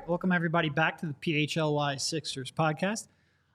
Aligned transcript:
Right, 0.00 0.08
welcome 0.08 0.32
everybody 0.32 0.70
back 0.70 0.96
to 1.00 1.06
the 1.06 1.12
PHLY 1.12 2.00
Sixers 2.00 2.50
podcast. 2.50 3.08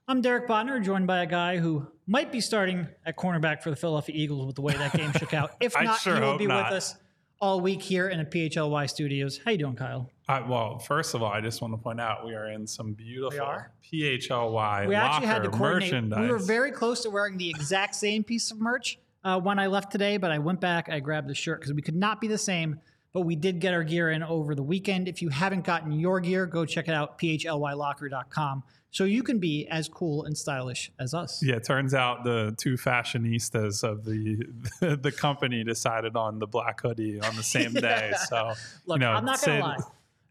I'm 0.07 0.21
Derek 0.21 0.47
Bodner, 0.47 0.83
joined 0.83 1.07
by 1.07 1.23
a 1.23 1.25
guy 1.25 1.57
who 1.57 1.87
might 2.05 2.31
be 2.31 2.39
starting 2.39 2.87
at 3.03 3.17
cornerback 3.17 3.63
for 3.63 3.71
the 3.71 3.75
Philadelphia 3.75 4.15
Eagles 4.15 4.45
with 4.45 4.55
the 4.55 4.61
way 4.61 4.73
that 4.73 4.93
game 4.93 5.11
shook 5.13 5.33
out. 5.33 5.55
If 5.59 5.73
not, 5.73 5.99
sure 5.99 6.13
he 6.13 6.21
will 6.21 6.37
be 6.37 6.45
not. 6.45 6.65
with 6.65 6.73
us 6.73 6.97
all 7.41 7.61
week 7.61 7.81
here 7.81 8.09
in 8.09 8.19
the 8.19 8.25
PHLY 8.25 8.87
studios. 8.87 9.39
How 9.43 9.51
you 9.51 9.57
doing, 9.57 9.75
Kyle? 9.75 10.11
Uh, 10.29 10.43
well, 10.47 10.77
first 10.77 11.15
of 11.15 11.23
all, 11.23 11.31
I 11.31 11.41
just 11.41 11.63
want 11.63 11.73
to 11.73 11.77
point 11.79 11.99
out 11.99 12.23
we 12.23 12.35
are 12.35 12.51
in 12.51 12.67
some 12.67 12.93
beautiful? 12.93 13.63
PHLY 13.91 14.87
we 14.87 14.93
actually 14.93 15.25
had 15.25 15.41
to 15.41 15.49
coordinate. 15.49 15.93
merchandise. 15.93 16.19
We 16.19 16.27
were 16.27 16.37
very 16.37 16.71
close 16.71 17.01
to 17.01 17.09
wearing 17.09 17.37
the 17.37 17.49
exact 17.49 17.95
same 17.95 18.23
piece 18.23 18.51
of 18.51 18.61
merch 18.61 18.99
uh, 19.23 19.39
when 19.39 19.57
I 19.57 19.65
left 19.65 19.91
today, 19.91 20.17
but 20.17 20.29
I 20.29 20.37
went 20.37 20.61
back. 20.61 20.89
I 20.91 20.99
grabbed 20.99 21.27
the 21.27 21.33
shirt 21.33 21.61
because 21.61 21.73
we 21.73 21.81
could 21.81 21.95
not 21.95 22.21
be 22.21 22.27
the 22.27 22.37
same. 22.37 22.79
But 23.15 23.21
we 23.21 23.37
did 23.37 23.61
get 23.61 23.73
our 23.73 23.85
gear 23.85 24.11
in 24.11 24.23
over 24.23 24.55
the 24.55 24.61
weekend. 24.61 25.07
If 25.07 25.21
you 25.21 25.29
haven't 25.29 25.63
gotten 25.63 25.93
your 25.93 26.19
gear, 26.19 26.45
go 26.45 26.65
check 26.65 26.89
it 26.89 26.93
out, 26.93 27.17
phlylocker.com, 27.17 28.63
so 28.91 29.05
you 29.05 29.23
can 29.23 29.39
be 29.39 29.65
as 29.71 29.87
cool 29.87 30.25
and 30.25 30.37
stylish 30.37 30.91
as 30.99 31.13
us. 31.13 31.41
yeah, 31.41 31.55
it 31.55 31.63
turns 31.63 31.93
out 31.93 32.25
the 32.25 32.53
two 32.57 32.75
fashionistas 32.75 33.85
of 33.85 34.03
the 34.03 34.43
the 35.01 35.13
company 35.13 35.63
decided 35.63 36.17
on 36.17 36.39
the 36.39 36.45
black 36.45 36.81
hoodie 36.81 37.21
on 37.21 37.37
the 37.37 37.41
same 37.43 37.71
day. 37.73 38.11
So 38.27 38.51
Look, 38.85 38.97
you 38.97 39.05
know, 39.05 39.11
I'm 39.11 39.23
not 39.23 39.41
gonna 39.41 39.57
Sid- 39.59 39.61
lie. 39.61 39.77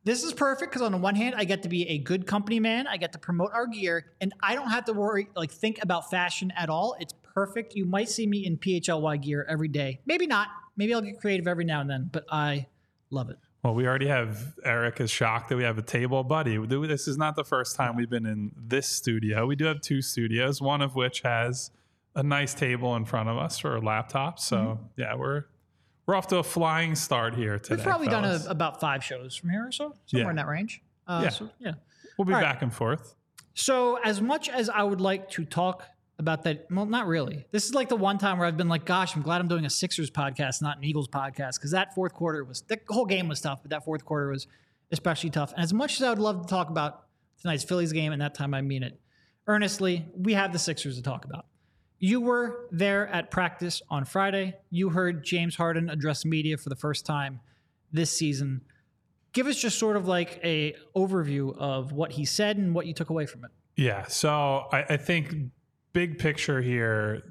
This 0.05 0.23
is 0.23 0.35
perfect 0.35 0.71
because 0.71 0.83
on 0.83 0.93
the 0.93 0.99
one 0.99 1.15
hand, 1.15 1.37
I 1.39 1.45
get 1.45 1.63
to 1.63 1.71
be 1.71 1.89
a 1.89 1.97
good 1.97 2.27
company 2.27 2.61
man. 2.61 2.87
I 2.87 2.99
get 2.99 3.13
to 3.13 3.19
promote 3.19 3.53
our 3.55 3.67
gear, 3.67 4.13
and 4.21 4.35
I 4.43 4.55
don't 4.55 4.69
have 4.69 4.85
to 4.85 4.93
worry, 4.93 5.29
like 5.35 5.51
think 5.51 5.79
about 5.83 6.11
fashion 6.11 6.53
at 6.55 6.69
all. 6.69 6.97
It's 7.01 7.15
perfect. 7.33 7.75
You 7.75 7.87
might 7.87 8.11
see 8.11 8.27
me 8.27 8.45
in 8.45 8.59
PHLY 8.59 9.23
gear 9.23 9.47
every 9.49 9.69
day. 9.69 10.01
Maybe 10.05 10.27
not. 10.27 10.49
Maybe 10.77 10.93
I'll 10.93 11.01
get 11.01 11.19
creative 11.19 11.47
every 11.47 11.65
now 11.65 11.81
and 11.81 11.89
then, 11.89 12.11
but 12.13 12.27
I 12.31 12.67
love 13.15 13.31
it. 13.31 13.39
Well, 13.63 13.75
we 13.75 13.87
already 13.87 14.09
have 14.09 14.55
Eric 14.63 15.01
is 15.01 15.11
shocked 15.11 15.49
that 15.49 15.57
we 15.57 15.63
have 15.63 15.79
a 15.79 15.83
table 15.83 16.23
buddy. 16.23 16.59
This 16.67 17.09
is 17.09 17.17
not 17.17 17.35
the 17.35 17.45
first 17.45 17.77
time 17.77 17.97
we've 17.97 18.11
been 18.11 18.27
in 18.27 18.53
this 18.57 18.87
studio. 18.87 19.47
We 19.47 19.57
do 19.57 19.65
have 19.65 19.81
two 19.81 20.03
studios, 20.03 20.61
one 20.61 20.83
of 20.83 20.95
which 20.95 21.21
has 21.23 21.71
a 22.15 22.23
nice 22.23 22.53
table 22.53 22.95
in 22.97 23.05
front 23.07 23.29
of 23.31 23.39
us 23.39 23.59
for 23.59 23.77
a 23.77 23.81
laptop. 23.81 24.39
So 24.39 24.57
Mm-hmm. 24.57 24.83
yeah, 25.01 25.15
we're 25.15 25.45
we're 26.07 26.15
off 26.15 26.27
to 26.29 26.37
a 26.37 26.43
flying 26.43 26.95
start 26.95 27.35
here 27.35 27.59
today. 27.59 27.77
We've 27.77 27.85
probably 27.85 28.09
done 28.09 28.25
a, 28.27 28.41
about 28.51 28.79
five 28.81 29.03
shows 29.03 29.35
from 29.35 29.49
here 29.49 29.67
or 29.67 29.73
so, 29.73 29.95
somewhere 30.05 30.27
Yeah. 30.27 30.31
in 30.31 30.37
that 30.37 30.47
range. 30.47 30.83
Uh, 31.07 31.21
Yeah. 31.25 31.29
So, 31.31 31.49
yeah. 31.59 31.73
We'll 32.19 32.27
be 32.27 32.35
All 32.35 32.41
right. 32.41 32.45
back 32.53 32.61
and 32.61 32.71
forth. 32.73 33.15
So, 33.55 33.99
as 34.05 34.21
much 34.21 34.51
as 34.51 34.69
I 34.69 34.83
would 34.83 35.01
like 35.01 35.31
to 35.31 35.47
talk 35.47 35.85
about 36.19 36.45
that, 36.45 36.67
well, 36.71 36.87
not 36.87 37.07
really. 37.07 37.47
This 37.51 37.67
is 37.67 37.75
like 37.75 37.89
the 37.89 37.97
one 37.97 38.19
time 38.19 38.39
where 38.39 38.47
I've 38.47 38.57
been 38.57 38.69
like, 38.69 38.85
gosh, 38.85 39.17
I'm 39.17 39.23
glad 39.23 39.41
I'm 39.41 39.49
doing 39.49 39.65
a 39.65 39.71
Sixers 39.71 40.11
podcast, 40.11 40.63
not 40.63 40.79
an 40.79 40.85
Eagles 40.85 41.09
podcast, 41.09 41.57
because 41.57 41.73
that 41.73 41.95
fourth 41.95 42.15
quarter 42.15 42.45
was, 42.45 42.63
the 42.63 42.79
whole 42.89 43.07
game 43.07 43.29
was 43.29 43.41
tough, 43.41 43.63
but 43.63 43.71
that 43.71 43.85
fourth 43.85 44.05
quarter 44.05 44.29
was 44.31 44.47
especially 44.93 45.31
tough. 45.31 45.53
And 45.53 45.63
as 45.63 45.73
much 45.73 45.95
as 46.01 46.03
I 46.03 46.11
would 46.11 46.19
love 46.19 46.43
to 46.43 46.49
talk 46.49 46.71
about 46.71 47.05
tonight's 47.41 47.65
Phillies 47.65 47.93
game, 47.93 48.13
and 48.13 48.23
that 48.23 48.35
time 48.35 48.55
I 48.55 48.63
mean 48.63 48.83
it 48.83 49.01
earnestly, 49.47 50.07
we 50.17 50.35
have 50.35 50.53
the 50.53 50.59
Sixers 50.59 50.97
to 50.97 51.03
talk 51.03 51.25
about. 51.25 51.47
You 51.99 52.21
were 52.21 52.69
there 52.71 53.09
at 53.09 53.31
practice 53.31 53.81
on 53.89 54.05
Friday. 54.05 54.57
You 54.71 54.91
heard 54.91 55.25
James 55.25 55.57
Harden 55.57 55.89
address 55.89 56.25
media 56.25 56.57
for 56.59 56.69
the 56.69 56.77
first 56.77 57.07
time 57.07 57.41
this 57.93 58.11
season. 58.11 58.63
Give 59.33 59.47
us 59.47 59.57
just 59.57 59.79
sort 59.79 59.97
of 59.97 60.07
like 60.07 60.39
a 60.45 60.77
overview 60.95 61.57
of 61.59 61.93
what 61.93 62.13
he 62.13 62.25
said 62.25 62.57
and 62.57 62.75
what 62.75 62.87
you 62.87 62.95
took 62.95 63.11
away 63.11 63.27
from 63.27 63.45
it. 63.45 63.51
Yeah. 63.77 64.05
So 64.07 64.67
I, 64.71 64.85
I 64.91 64.97
think 64.97 65.35
big 65.95 66.19
picture 66.19 66.61
here, 66.61 67.23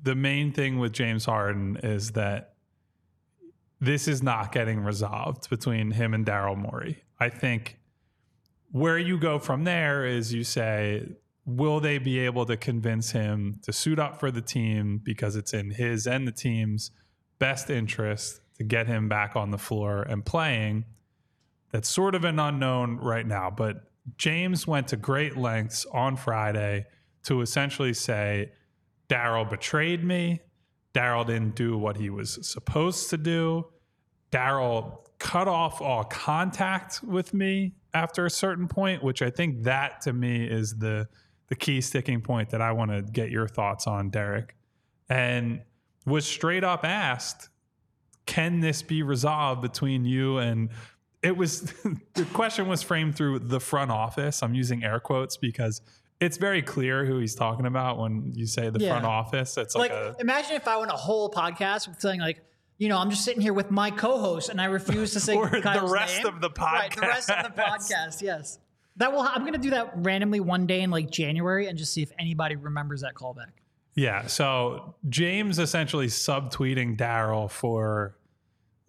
the 0.00 0.14
main 0.14 0.52
thing 0.52 0.78
with 0.78 0.92
James 0.92 1.24
Harden 1.24 1.78
is 1.82 2.12
that 2.12 2.54
this 3.80 4.06
is 4.06 4.22
not 4.22 4.52
getting 4.52 4.80
resolved 4.80 5.50
between 5.50 5.90
him 5.90 6.14
and 6.14 6.24
Daryl 6.24 6.56
Morey. 6.56 7.02
I 7.18 7.30
think 7.30 7.78
where 8.70 8.98
you 8.98 9.18
go 9.18 9.40
from 9.40 9.64
there 9.64 10.06
is 10.06 10.32
you 10.32 10.44
say, 10.44 11.08
will 11.44 11.80
they 11.80 11.98
be 11.98 12.20
able 12.20 12.46
to 12.46 12.56
convince 12.56 13.10
him 13.10 13.58
to 13.62 13.72
suit 13.72 13.98
up 13.98 14.20
for 14.20 14.30
the 14.30 14.40
team 14.40 15.00
because 15.02 15.34
it's 15.34 15.52
in 15.52 15.70
his 15.70 16.06
and 16.06 16.26
the 16.28 16.32
team's 16.32 16.90
best 17.38 17.70
interest 17.70 18.40
to 18.56 18.64
get 18.64 18.86
him 18.86 19.08
back 19.08 19.36
on 19.36 19.50
the 19.50 19.58
floor 19.58 20.02
and 20.02 20.24
playing? 20.24 20.84
That's 21.72 21.88
sort 21.88 22.14
of 22.14 22.24
an 22.24 22.38
unknown 22.38 22.98
right 22.98 23.26
now, 23.26 23.50
but 23.50 23.90
James 24.16 24.66
went 24.66 24.88
to 24.88 24.96
great 24.96 25.36
lengths 25.36 25.84
on 25.92 26.16
Friday 26.16 26.86
to 27.26 27.40
essentially 27.40 27.92
say, 27.92 28.52
Daryl 29.08 29.48
betrayed 29.48 30.02
me. 30.02 30.40
Daryl 30.94 31.26
didn't 31.26 31.54
do 31.54 31.76
what 31.76 31.96
he 31.96 32.10
was 32.10 32.38
supposed 32.46 33.10
to 33.10 33.16
do. 33.16 33.66
Daryl 34.32 34.98
cut 35.18 35.48
off 35.48 35.80
all 35.80 36.04
contact 36.04 37.02
with 37.02 37.34
me 37.34 37.74
after 37.94 38.26
a 38.26 38.30
certain 38.30 38.68
point, 38.68 39.02
which 39.02 39.22
I 39.22 39.30
think 39.30 39.64
that 39.64 40.00
to 40.02 40.12
me 40.12 40.44
is 40.46 40.76
the 40.76 41.08
the 41.48 41.54
key 41.54 41.80
sticking 41.80 42.20
point 42.20 42.50
that 42.50 42.60
I 42.60 42.72
want 42.72 42.90
to 42.90 43.02
get 43.02 43.30
your 43.30 43.46
thoughts 43.46 43.86
on, 43.86 44.10
Derek. 44.10 44.56
And 45.08 45.60
was 46.04 46.26
straight 46.26 46.64
up 46.64 46.84
asked, 46.84 47.50
can 48.26 48.58
this 48.58 48.82
be 48.82 49.04
resolved 49.04 49.62
between 49.62 50.04
you 50.04 50.38
and 50.38 50.70
it 51.22 51.36
was 51.36 51.60
the 52.14 52.24
question 52.32 52.66
was 52.68 52.82
framed 52.82 53.16
through 53.16 53.40
the 53.40 53.60
front 53.60 53.90
office. 53.90 54.42
I'm 54.42 54.54
using 54.54 54.82
air 54.84 55.00
quotes 55.00 55.36
because 55.36 55.80
it's 56.20 56.36
very 56.38 56.62
clear 56.62 57.04
who 57.04 57.18
he's 57.18 57.34
talking 57.34 57.66
about 57.66 57.98
when 57.98 58.32
you 58.34 58.46
say 58.46 58.70
the 58.70 58.78
Yeah. 58.80 58.90
front 58.90 59.04
office. 59.04 59.56
It's 59.56 59.74
like, 59.74 59.90
Like, 59.90 60.00
a 60.00 60.16
imagine 60.20 60.52
if 60.56 60.66
I 60.66 60.76
went 60.78 60.90
a 60.90 60.94
whole 60.96 61.30
podcast 61.30 61.88
with 61.88 62.00
saying 62.00 62.20
like, 62.20 62.42
you 62.78 62.88
know, 62.88 62.98
I'm 62.98 63.10
just 63.10 63.24
sitting 63.24 63.40
here 63.42 63.52
with 63.54 63.70
my 63.70 63.90
co-host 63.90 64.48
and 64.48 64.60
I 64.60 64.66
refuse 64.66 65.12
to 65.12 65.20
say 65.20 65.34
the 65.34 65.88
rest 65.90 66.18
name. 66.24 66.26
of 66.34 66.40
the 66.40 66.50
Right, 66.58 66.94
the 66.94 67.00
rest 67.02 67.30
of 67.30 67.42
the 67.44 67.50
podcast. 67.62 67.90
podcast. 67.90 68.22
Yes, 68.22 68.58
that 68.96 69.12
will. 69.12 69.20
I'm 69.20 69.42
going 69.42 69.52
to 69.54 69.58
do 69.58 69.70
that 69.70 69.92
randomly 69.96 70.40
one 70.40 70.66
day 70.66 70.80
in 70.82 70.90
like 70.90 71.10
January 71.10 71.66
and 71.68 71.76
just 71.78 71.92
see 71.92 72.02
if 72.02 72.12
anybody 72.18 72.56
remembers 72.56 73.02
that 73.02 73.14
callback. 73.14 73.52
Yeah. 73.94 74.26
So 74.26 74.94
James 75.08 75.58
essentially 75.58 76.06
subtweeting 76.06 76.96
Daryl 76.98 77.50
for 77.50 78.16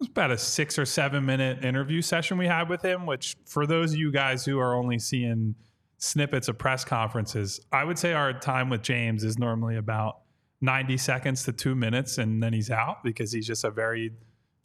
was 0.00 0.08
about 0.08 0.30
a 0.30 0.38
six 0.38 0.78
or 0.78 0.84
seven 0.86 1.24
minute 1.26 1.64
interview 1.64 2.02
session 2.02 2.38
we 2.38 2.46
had 2.46 2.68
with 2.68 2.82
him, 2.82 3.04
which 3.06 3.36
for 3.46 3.66
those 3.66 3.92
of 3.94 3.98
you 3.98 4.12
guys 4.12 4.44
who 4.44 4.58
are 4.58 4.74
only 4.74 4.98
seeing 4.98 5.54
snippets 5.98 6.48
of 6.48 6.56
press 6.58 6.84
conferences, 6.84 7.60
I 7.72 7.84
would 7.84 7.98
say 7.98 8.12
our 8.12 8.32
time 8.32 8.70
with 8.70 8.82
James 8.82 9.24
is 9.24 9.38
normally 9.38 9.76
about 9.76 10.20
90 10.60 10.96
seconds 10.96 11.44
to 11.44 11.52
two 11.52 11.74
minutes 11.74 12.18
and 12.18 12.42
then 12.42 12.52
he's 12.52 12.70
out 12.70 13.02
because 13.04 13.30
he's 13.32 13.46
just 13.46 13.64
a 13.64 13.70
very 13.70 14.12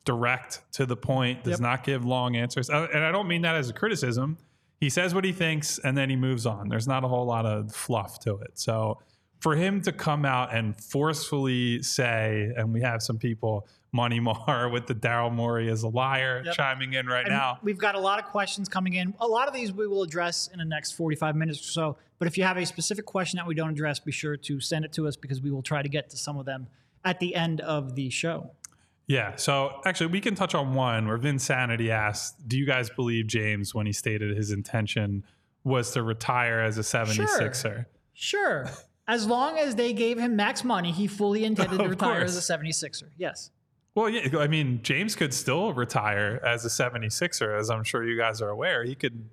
direct 0.05 0.61
to 0.73 0.85
the 0.85 0.95
point, 0.97 1.43
does 1.43 1.51
Yep. 1.51 1.59
not 1.59 1.83
give 1.83 2.05
long 2.05 2.35
answers. 2.35 2.69
Uh, 2.69 2.87
And 2.93 3.03
I 3.03 3.11
don't 3.11 3.27
mean 3.27 3.41
that 3.43 3.55
as 3.55 3.69
a 3.69 3.73
criticism. 3.73 4.37
He 4.79 4.89
says 4.89 5.13
what 5.15 5.23
he 5.23 5.31
thinks 5.31 5.79
and 5.79 5.97
then 5.97 6.09
he 6.09 6.15
moves 6.15 6.45
on. 6.45 6.67
There's 6.67 6.87
not 6.87 7.03
a 7.03 7.07
whole 7.07 7.25
lot 7.25 7.45
of 7.45 7.73
fluff 7.73 8.19
to 8.21 8.35
it. 8.37 8.51
So 8.59 8.99
for 9.39 9.55
him 9.55 9.81
to 9.81 9.91
come 9.91 10.25
out 10.25 10.53
and 10.53 10.75
forcefully 10.81 11.81
say, 11.83 12.51
and 12.57 12.73
we 12.73 12.81
have 12.81 13.01
some 13.01 13.17
people, 13.17 13.67
Money 13.93 14.19
Mar 14.19 14.67
with 14.73 14.87
the 14.87 14.95
Daryl 14.95 15.31
Morey 15.31 15.69
is 15.69 15.83
a 15.83 15.87
liar 15.87 16.41
Yep. 16.45 16.55
chiming 16.55 16.93
in 16.93 17.05
right 17.07 17.25
And 17.25 17.33
now. 17.33 17.59
We've 17.61 17.77
got 17.77 17.95
a 17.95 17.99
lot 17.99 18.19
of 18.19 18.25
questions 18.25 18.67
coming 18.67 18.93
in. 18.93 19.13
A 19.19 19.27
lot 19.27 19.47
of 19.47 19.53
these 19.53 19.71
we 19.71 19.87
will 19.87 20.01
address 20.03 20.49
in 20.51 20.59
the 20.59 20.65
next 20.65 20.93
45 20.93 21.35
minutes 21.35 21.59
or 21.59 21.71
so. 21.71 21.97
But 22.19 22.27
if 22.27 22.37
you 22.37 22.43
have 22.43 22.57
a 22.57 22.65
specific 22.65 23.05
question 23.05 23.37
that 23.37 23.45
we 23.47 23.53
don't 23.55 23.69
address, 23.69 23.99
be 23.99 24.11
sure 24.11 24.35
to 24.35 24.59
send 24.59 24.83
it 24.83 24.91
to 24.93 25.07
us 25.07 25.15
because 25.15 25.41
we 25.41 25.51
will 25.51 25.61
try 25.61 25.81
to 25.81 25.89
get 25.89 26.09
to 26.09 26.17
some 26.17 26.37
of 26.37 26.45
them 26.45 26.67
at 27.05 27.19
the 27.19 27.35
end 27.35 27.61
of 27.61 27.95
the 27.95 28.09
show. 28.09 28.49
Yeah. 29.05 29.35
So 29.35 29.81
actually, 29.85 30.07
we 30.07 30.21
can 30.21 30.33
touch 30.33 30.55
on 30.55 30.73
one 30.73 31.07
where 31.07 31.17
Vin 31.17 31.37
Sanity 31.37 31.91
asked, 31.91 32.47
"Do 32.47 32.57
you 32.57 32.65
guys 32.65 32.89
believe 32.89 33.27
James 33.27 33.75
when 33.75 33.85
he 33.85 33.91
stated 33.91 34.35
his 34.35 34.51
intention 34.51 35.23
was 35.65 35.91
to 35.91 36.01
retire 36.01 36.61
as 36.61 36.77
a 36.77 36.81
76er?" 36.81 37.85
Sure. 38.13 38.65
sure. 38.65 38.69
As 39.05 39.27
long 39.27 39.59
as 39.59 39.75
they 39.75 39.91
gave 39.91 40.17
him 40.17 40.37
max 40.37 40.63
money, 40.63 40.91
he 40.93 41.07
fully 41.07 41.43
intended 41.49 41.77
to 41.79 41.89
retire 41.89 42.21
as 42.21 42.37
a 42.37 42.57
76er. 42.57 43.09
Yes. 43.17 43.51
Well, 43.95 44.09
yeah. 44.09 44.39
I 44.39 44.47
mean, 44.47 44.79
James 44.83 45.15
could 45.15 45.33
still 45.33 45.73
retire 45.73 46.41
as 46.43 46.65
a 46.65 46.69
76er, 46.69 47.57
as 47.59 47.69
I'm 47.69 47.83
sure 47.83 48.03
you 48.03 48.17
guys 48.17 48.41
are 48.41 48.49
aware. 48.49 48.83
He 48.83 48.95
could 48.95 49.29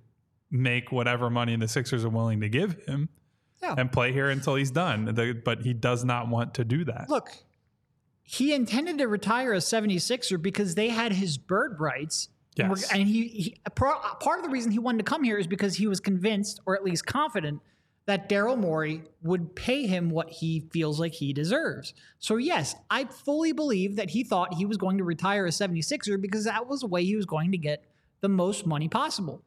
make 0.50 0.92
whatever 0.92 1.30
money 1.30 1.56
the 1.56 1.68
Sixers 1.68 2.04
are 2.04 2.08
willing 2.10 2.40
to 2.40 2.48
give 2.48 2.74
him 2.86 3.08
Yeah. 3.62 3.74
and 3.78 3.90
play 3.90 4.12
here 4.12 4.28
until 4.30 4.56
he's 4.56 4.70
done. 4.70 5.14
But 5.44 5.62
he 5.62 5.72
does 5.72 6.04
not 6.04 6.28
want 6.28 6.54
to 6.54 6.64
do 6.64 6.84
that. 6.84 7.08
Look, 7.08 7.30
he 8.22 8.52
intended 8.52 8.98
to 8.98 9.08
retire 9.08 9.52
as 9.54 9.64
76er 9.64 10.40
because 10.42 10.74
they 10.74 10.88
had 10.90 11.12
his 11.12 11.38
bird 11.38 11.80
rights. 11.80 12.28
And 12.58 12.70
Yes. 12.76 12.92
And 12.92 13.08
he, 13.08 13.28
he 13.28 13.56
part 13.74 14.38
of 14.38 14.42
the 14.42 14.50
reason 14.50 14.72
he 14.72 14.78
wanted 14.78 14.98
to 14.98 15.04
come 15.04 15.22
here 15.24 15.38
is 15.38 15.46
because 15.46 15.76
he 15.76 15.86
was 15.86 16.00
convinced, 16.00 16.60
or 16.66 16.74
at 16.76 16.84
least 16.84 17.06
confident, 17.06 17.62
that 18.06 18.28
Daryl 18.28 18.58
Morey 18.58 19.02
would 19.22 19.54
pay 19.54 19.86
him 19.86 20.10
what 20.10 20.30
he 20.30 20.68
feels 20.72 20.98
like 20.98 21.12
he 21.12 21.32
deserves. 21.32 21.94
So, 22.18 22.36
yes, 22.36 22.74
I 22.90 23.04
fully 23.04 23.52
believe 23.52 23.96
that 23.96 24.10
he 24.10 24.24
thought 24.24 24.54
he 24.54 24.66
was 24.66 24.76
going 24.76 24.98
to 24.98 25.04
retire 25.04 25.46
a 25.46 25.50
76er 25.50 26.20
because 26.20 26.44
that 26.44 26.66
was 26.66 26.80
the 26.80 26.86
way 26.86 27.04
he 27.04 27.16
was 27.16 27.26
going 27.26 27.52
to 27.52 27.58
get 27.58 27.84
the 28.20 28.28
most 28.28 28.66
money 28.66 28.88
possible. 28.88 29.42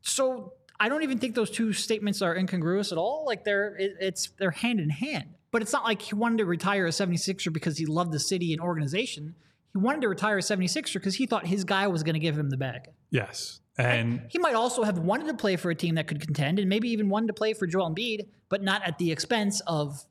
So, 0.00 0.54
I 0.78 0.88
don't 0.88 1.02
even 1.02 1.18
think 1.18 1.34
those 1.34 1.50
two 1.50 1.72
statements 1.72 2.22
are 2.22 2.36
incongruous 2.36 2.92
at 2.92 2.98
all. 2.98 3.24
Like 3.26 3.44
they're 3.44 3.74
it, 3.76 3.96
it's 4.00 4.30
they're 4.38 4.50
hand 4.50 4.80
in 4.80 4.90
hand. 4.90 5.34
But 5.50 5.62
it's 5.62 5.72
not 5.72 5.84
like 5.84 6.02
he 6.02 6.14
wanted 6.14 6.38
to 6.38 6.44
retire 6.44 6.86
a 6.86 6.90
76er 6.90 7.52
because 7.52 7.78
he 7.78 7.86
loved 7.86 8.12
the 8.12 8.20
city 8.20 8.52
and 8.52 8.60
organization. 8.60 9.34
He 9.72 9.78
wanted 9.78 10.02
to 10.02 10.08
retire 10.08 10.38
a 10.38 10.42
76er 10.42 10.94
because 10.94 11.14
he 11.14 11.26
thought 11.26 11.46
his 11.46 11.64
guy 11.64 11.86
was 11.86 12.02
going 12.02 12.14
to 12.14 12.20
give 12.20 12.38
him 12.38 12.50
the 12.50 12.56
bag. 12.56 12.88
Yes. 13.10 13.60
And 13.78 14.22
He 14.28 14.38
might 14.38 14.54
also 14.54 14.82
have 14.84 14.98
wanted 14.98 15.26
to 15.26 15.34
play 15.34 15.56
for 15.56 15.70
a 15.70 15.74
team 15.74 15.96
that 15.96 16.06
could 16.06 16.20
contend 16.20 16.58
and 16.58 16.68
maybe 16.68 16.88
even 16.90 17.08
wanted 17.08 17.26
to 17.28 17.32
play 17.34 17.52
for 17.52 17.66
Joel 17.66 17.90
Embiid, 17.94 18.26
but 18.48 18.62
not 18.62 18.82
at 18.86 18.96
the 18.98 19.12
expense 19.12 19.60
of 19.66 20.04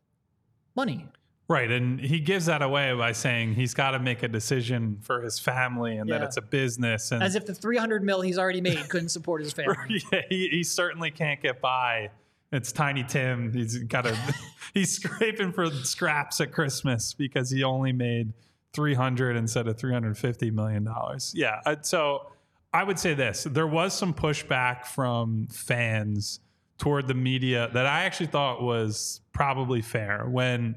money. 0.75 1.07
Right. 1.47 1.69
And 1.69 1.99
he 1.99 2.19
gives 2.19 2.47
that 2.47 2.61
away 2.63 2.93
by 2.95 3.11
saying 3.11 3.53
he's 3.53 3.73
got 3.75 3.91
to 3.91 3.99
make 3.99 4.23
a 4.23 4.27
decision 4.27 4.97
for 5.01 5.21
his 5.21 5.37
family 5.39 5.97
and 5.97 6.09
that 6.09 6.21
it's 6.23 6.37
a 6.37 6.41
business. 6.41 7.11
And 7.11 7.21
As 7.21 7.35
if 7.35 7.45
the 7.45 7.53
300 7.53 8.03
mil 8.03 8.21
he's 8.21 8.37
already 8.39 8.61
made 8.61 8.89
couldn't 8.89 9.09
support 9.09 9.41
his 9.43 9.53
family. 9.59 10.01
yeah, 10.11 10.21
he, 10.29 10.47
he 10.49 10.63
certainly 10.63 11.11
can't 11.11 11.41
get 11.41 11.61
by. 11.61 12.09
It's 12.51 12.71
Tiny 12.71 13.03
Tim. 13.03 13.51
He's 13.53 13.77
got 13.79 14.05
a 14.07 14.17
he's 14.73 14.95
scraping 14.95 15.51
for 15.51 15.69
scraps 15.69 16.41
at 16.41 16.51
Christmas 16.51 17.13
because 17.13 17.49
he 17.51 17.63
only 17.63 17.91
made 17.91 18.33
300 18.73 19.35
instead 19.35 19.67
of 19.67 19.77
350 19.77 20.51
million 20.51 20.83
dollars. 20.83 21.31
Yeah. 21.35 21.61
uh, 21.65 21.75
So 21.81 22.31
I 22.75 22.83
would 22.83 22.99
say 22.99 23.13
this: 23.13 23.45
there 23.45 23.67
was 23.67 23.93
some 23.93 24.13
pushback 24.13 24.85
from 24.85 25.47
fans 25.47 26.41
toward 26.77 27.07
the 27.07 27.13
media 27.13 27.69
that 27.73 27.85
I 27.85 28.03
actually 28.03 28.27
thought 28.27 28.61
was 28.61 29.21
probably 29.31 29.81
fair 29.81 30.25
when 30.29 30.75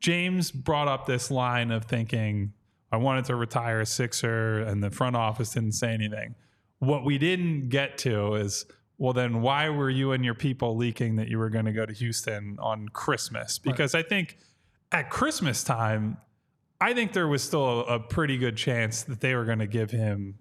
James 0.00 0.50
brought 0.50 0.88
up 0.88 1.06
this 1.06 1.30
line 1.30 1.70
of 1.70 1.84
thinking, 1.84 2.52
I 2.90 2.96
wanted 2.96 3.26
to 3.26 3.36
retire 3.36 3.80
a 3.80 3.86
Sixer, 3.86 4.58
and 4.62 4.82
the 4.82 4.90
front 4.90 5.14
office 5.14 5.50
didn't 5.50 5.72
say 5.72 5.92
anything. 5.92 6.34
What 6.80 7.04
we 7.04 7.16
didn't 7.16 7.68
get 7.68 7.96
to 7.98 8.34
is, 8.34 8.66
well, 8.98 9.12
then 9.12 9.40
why 9.40 9.68
were 9.68 9.88
you 9.88 10.10
and 10.10 10.24
your 10.24 10.34
people 10.34 10.76
leaking 10.76 11.14
that 11.16 11.28
you 11.28 11.38
were 11.38 11.48
going 11.48 11.64
to 11.66 11.72
go 11.72 11.86
to 11.86 11.92
Houston 11.92 12.56
on 12.58 12.88
Christmas? 12.88 13.58
Because 13.58 13.94
I 13.94 14.02
think 14.02 14.36
at 14.90 15.10
Christmas 15.10 15.62
time, 15.62 16.18
I 16.80 16.92
think 16.92 17.12
there 17.12 17.28
was 17.28 17.42
still 17.42 17.80
a, 17.82 17.94
a 17.94 18.00
pretty 18.00 18.36
good 18.36 18.56
chance 18.56 19.04
that 19.04 19.20
they 19.20 19.36
were 19.36 19.44
going 19.44 19.60
to 19.60 19.66
give 19.68 19.92
him, 19.92 20.38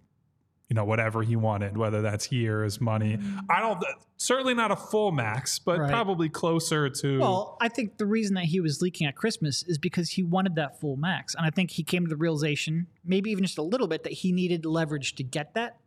you 0.69 0.73
know, 0.73 0.83
whatever 0.85 1.21
he 1.21 1.35
wanted, 1.35 1.77
whether 1.77 2.01
that's 2.01 2.31
years, 2.31 2.81
money. 2.81 3.17
Mm. 3.17 3.45
I 3.49 3.59
don't, 3.59 3.83
certainly 4.17 4.53
not 4.55 4.71
a 4.71 4.75
full 4.75 5.11
max, 5.11 5.59
but 5.59 5.79
Right. 5.79 5.89
probably 5.89 6.27
closer 6.27 6.89
to. 6.89 7.19
Well, 7.19 7.57
I 7.61 7.69
think 7.69 7.97
the 7.97 8.05
reason 8.05 8.33
that 8.35 8.45
he 8.45 8.59
was 8.59 8.81
leaking 8.81 9.05
at 9.05 9.15
Christmas 9.15 9.63
is 9.63 9.77
because 9.77 10.09
he 10.09 10.23
wanted 10.23 10.55
that 10.55 10.79
full 10.79 10.97
max. 10.97 11.35
And 11.35 11.45
I 11.45 11.51
think 11.51 11.71
he 11.71 11.83
came 11.83 12.03
to 12.05 12.09
the 12.09 12.15
realization, 12.15 12.87
maybe 13.03 13.29
even 13.29 13.43
just 13.43 13.59
a 13.59 13.63
little 13.63 13.87
bit, 13.87 14.03
that 14.03 14.13
he 14.13 14.31
needed 14.31 14.65
leverage 14.65 15.15
to 15.15 15.23
get 15.23 15.53
that. 15.53 15.77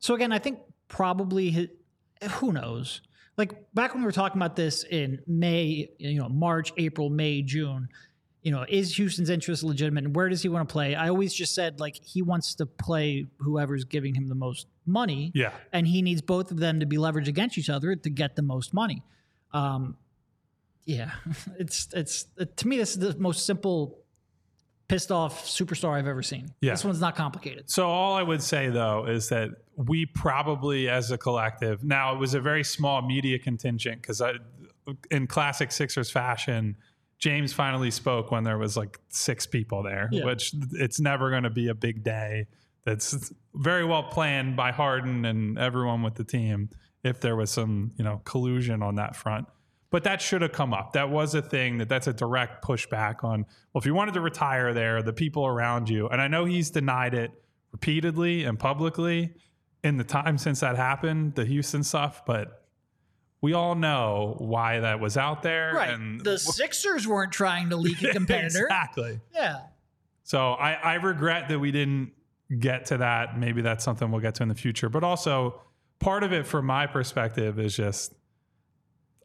So 0.00 0.14
again, 0.14 0.32
I 0.32 0.38
think 0.38 0.58
probably 0.88 1.50
his, 1.50 1.68
who 2.32 2.52
knows? 2.52 3.02
Like 3.36 3.72
back 3.74 3.94
when 3.94 4.02
we 4.02 4.06
were 4.06 4.12
talking 4.12 4.38
about 4.40 4.56
this 4.56 4.84
in 4.84 5.20
May, 5.26 5.90
you 5.98 6.20
know, 6.20 6.28
March, 6.28 6.72
April, 6.76 7.10
May, 7.10 7.42
June, 7.42 7.88
you 8.44 8.50
know, 8.50 8.64
is 8.68 8.94
Houston's 8.96 9.30
interest 9.30 9.64
legitimate 9.64 10.04
and 10.04 10.14
where 10.14 10.28
does 10.28 10.42
he 10.42 10.50
want 10.50 10.68
to 10.68 10.72
play? 10.72 10.94
I 10.94 11.08
always 11.08 11.32
just 11.32 11.54
said 11.54 11.80
like 11.80 11.96
he 12.04 12.20
wants 12.20 12.54
to 12.56 12.66
play 12.66 13.26
whoever's 13.38 13.84
giving 13.84 14.14
him 14.14 14.28
the 14.28 14.34
most 14.34 14.66
money 14.84 15.32
yeah. 15.34 15.50
and 15.72 15.88
he 15.88 16.02
needs 16.02 16.20
both 16.20 16.50
of 16.50 16.58
them 16.58 16.78
to 16.80 16.86
be 16.86 16.98
leveraged 16.98 17.26
against 17.26 17.56
each 17.56 17.70
other 17.70 17.96
to 17.96 18.10
get 18.10 18.36
the 18.36 18.42
most 18.42 18.74
money. 18.74 19.02
Um, 19.52 19.96
yeah, 20.84 21.12
it's 21.58 21.88
it's 21.94 22.26
to 22.56 22.68
me 22.68 22.76
this 22.76 22.90
is 22.90 22.98
the 22.98 23.18
most 23.18 23.46
simple, 23.46 23.98
pissed 24.88 25.10
off 25.10 25.46
superstar 25.46 25.98
I've 25.98 26.06
ever 26.06 26.22
seen. 26.22 26.50
Yeah. 26.60 26.72
This 26.72 26.84
one's 26.84 27.00
not 27.00 27.16
complicated. 27.16 27.70
So 27.70 27.88
all 27.88 28.12
I 28.12 28.22
would 28.22 28.42
say 28.42 28.68
though 28.68 29.06
is 29.06 29.30
that 29.30 29.52
we 29.76 30.04
probably, 30.04 30.90
as 30.90 31.10
a 31.10 31.16
collective, 31.16 31.82
now 31.82 32.14
it 32.14 32.18
was 32.18 32.34
a 32.34 32.40
very 32.40 32.62
small 32.62 33.00
media 33.00 33.38
contingent 33.38 34.02
because 34.02 34.20
in 35.10 35.26
classic 35.26 35.72
Sixers 35.72 36.10
fashion, 36.10 36.76
James 37.18 37.52
finally 37.52 37.90
spoke 37.90 38.30
when 38.30 38.44
there 38.44 38.58
was 38.58 38.76
like 38.76 39.00
six 39.08 39.46
people 39.46 39.82
there, 39.82 40.08
Yeah. 40.12 40.24
which 40.24 40.52
it's 40.72 41.00
never 41.00 41.30
going 41.30 41.44
to 41.44 41.50
be 41.50 41.68
a 41.68 41.74
big 41.74 42.02
day. 42.04 42.46
That's 42.84 43.32
very 43.54 43.84
well 43.84 44.02
planned 44.02 44.56
by 44.56 44.72
Harden 44.72 45.24
and 45.24 45.58
everyone 45.58 46.02
with 46.02 46.14
the 46.16 46.24
team. 46.24 46.70
If 47.02 47.20
there 47.20 47.36
was 47.36 47.50
some, 47.50 47.92
you 47.96 48.04
know, 48.04 48.20
collusion 48.24 48.82
on 48.82 48.94
that 48.96 49.14
front, 49.14 49.46
but 49.90 50.04
that 50.04 50.20
should 50.22 50.40
have 50.42 50.52
come 50.52 50.72
up. 50.74 50.94
That 50.94 51.10
was 51.10 51.34
a 51.34 51.42
thing. 51.42 51.78
That 51.78 51.88
that's 51.88 52.06
a 52.06 52.12
direct 52.14 52.64
pushback 52.64 53.22
on. 53.22 53.44
Well, 53.72 53.80
if 53.80 53.86
you 53.86 53.94
wanted 53.94 54.14
to 54.14 54.20
retire 54.22 54.72
there, 54.74 55.02
the 55.02 55.12
people 55.12 55.46
around 55.46 55.88
you, 55.90 56.08
and 56.08 56.20
I 56.20 56.28
know 56.28 56.46
he's 56.46 56.70
denied 56.70 57.12
it 57.14 57.30
repeatedly 57.72 58.44
and 58.44 58.58
publicly 58.58 59.34
in 59.82 59.98
the 59.98 60.04
time 60.04 60.38
since 60.38 60.60
that 60.60 60.76
happened, 60.76 61.34
the 61.34 61.44
Houston 61.44 61.82
stuff, 61.84 62.24
but 62.24 62.63
we 63.44 63.52
all 63.52 63.74
know 63.74 64.36
why 64.38 64.80
that 64.80 65.00
was 65.00 65.18
out 65.18 65.42
there. 65.42 65.74
Right. 65.74 65.90
And 65.90 66.18
the 66.18 66.38
Sixers 66.38 67.06
weren't 67.06 67.30
trying 67.30 67.68
to 67.68 67.76
leak 67.76 68.02
a 68.02 68.08
competitor. 68.12 68.64
exactly. 68.64 69.20
Yeah. 69.34 69.60
So 70.22 70.52
I, 70.52 70.72
I 70.72 70.94
regret 70.94 71.50
that 71.50 71.58
we 71.58 71.70
didn't 71.70 72.12
get 72.58 72.86
to 72.86 72.96
that. 72.96 73.38
Maybe 73.38 73.60
that's 73.60 73.84
something 73.84 74.10
we'll 74.10 74.22
get 74.22 74.36
to 74.36 74.44
in 74.44 74.48
the 74.48 74.54
future. 74.54 74.88
But 74.88 75.04
also, 75.04 75.60
part 75.98 76.22
of 76.22 76.32
it 76.32 76.46
from 76.46 76.64
my 76.64 76.86
perspective 76.86 77.58
is 77.58 77.76
just 77.76 78.14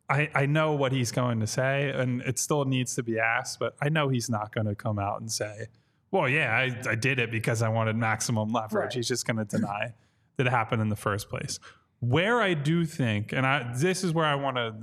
I, 0.10 0.30
I 0.36 0.46
know 0.48 0.74
what 0.74 0.92
he's 0.92 1.14
going 1.14 1.40
to 1.40 1.48
say, 1.48 1.90
and 1.92 2.22
it 2.24 2.40
still 2.40 2.66
needs 2.66 2.96
to 2.96 3.04
be 3.04 3.20
asked, 3.20 3.58
but 3.58 3.78
I 3.82 3.88
know 3.88 4.10
he's 4.10 4.30
not 4.30 4.54
going 4.54 4.68
to 4.68 4.76
come 4.76 5.00
out 5.00 5.22
and 5.22 5.32
say, 5.32 5.68
well, 6.12 6.28
yeah, 6.28 6.58
I, 6.58 6.90
I 6.90 6.96
did 6.96 7.20
it 7.20 7.32
because 7.32 7.62
I 7.62 7.70
wanted 7.70 7.96
maximum 7.96 8.52
leverage. 8.52 8.74
Right. 8.74 8.94
He's 8.94 9.08
just 9.08 9.26
going 9.26 9.38
to 9.38 9.46
deny 9.46 9.94
that 10.36 10.46
it 10.46 10.50
happened 10.50 10.82
in 10.82 10.90
the 10.90 10.98
first 10.98 11.30
place. 11.30 11.60
Where 12.00 12.42
I 12.42 12.54
do 12.54 12.86
think, 12.86 13.34
and 13.34 13.46
I, 13.46 13.74
this 13.76 14.04
is 14.04 14.14
where 14.14 14.26
I 14.26 14.36
want 14.36 14.58
to 14.58 14.76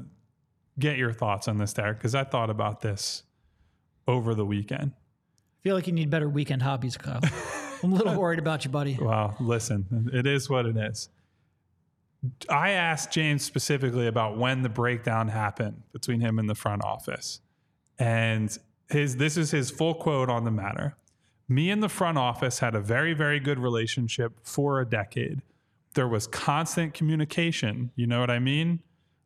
get 0.79 0.99
your 0.99 1.13
thoughts 1.13 1.49
on 1.49 1.59
this, 1.59 1.73
Derek, 1.73 1.99
because 1.99 2.15
I 2.15 2.25
thought 2.25 2.51
about 2.51 2.81
this 2.83 3.23
over 4.07 4.35
the 4.35 4.45
weekend. 4.45 4.93
I 4.95 5.59
feel 5.63 5.75
like 5.75 5.87
you 5.87 5.93
need 5.93 6.11
better 6.11 6.29
weekend 6.29 6.63
hobbies, 6.63 6.97
Kyle. 6.97 7.21
I'm 7.83 7.93
a 7.93 7.97
little 7.97 8.21
worried 8.21 8.39
about 8.39 8.65
you, 8.65 8.71
buddy. 8.71 8.99
Well, 9.01 9.35
listen, 9.41 10.11
it 10.13 10.27
is 10.27 10.49
what 10.49 10.67
it 10.67 10.77
is. 10.77 11.09
I 12.49 12.71
asked 12.71 13.13
James 13.13 13.45
specifically 13.45 14.07
about 14.07 14.39
when 14.39 14.63
the 14.63 14.69
breakdown 14.69 15.29
happened 15.29 15.83
between 15.93 16.21
him 16.21 16.39
and 16.39 16.49
the 16.49 16.55
front 16.55 16.85
office. 16.85 17.41
And 17.99 18.57
his 18.91 19.17
this 19.17 19.37
is 19.37 19.51
his 19.51 19.71
full 19.71 19.95
quote 19.95 20.29
on 20.29 20.45
the 20.45 20.51
matter. 20.51 20.97
Me 21.49 21.71
and 21.71 21.83
the 21.83 21.89
front 21.89 22.19
office 22.19 22.59
had 22.59 22.75
a 22.75 22.81
very 22.81 23.15
very 23.15 23.39
good 23.39 23.59
relationship 23.59 24.33
for 24.43 24.81
a 24.81 24.87
decade. 24.87 25.43
There 25.97 26.07
was 26.07 26.27
constant 26.27 26.93
communication, 26.93 27.91
you 27.97 28.07
know 28.07 28.21
what 28.21 28.31
I 28.31 28.39
mean? 28.39 28.81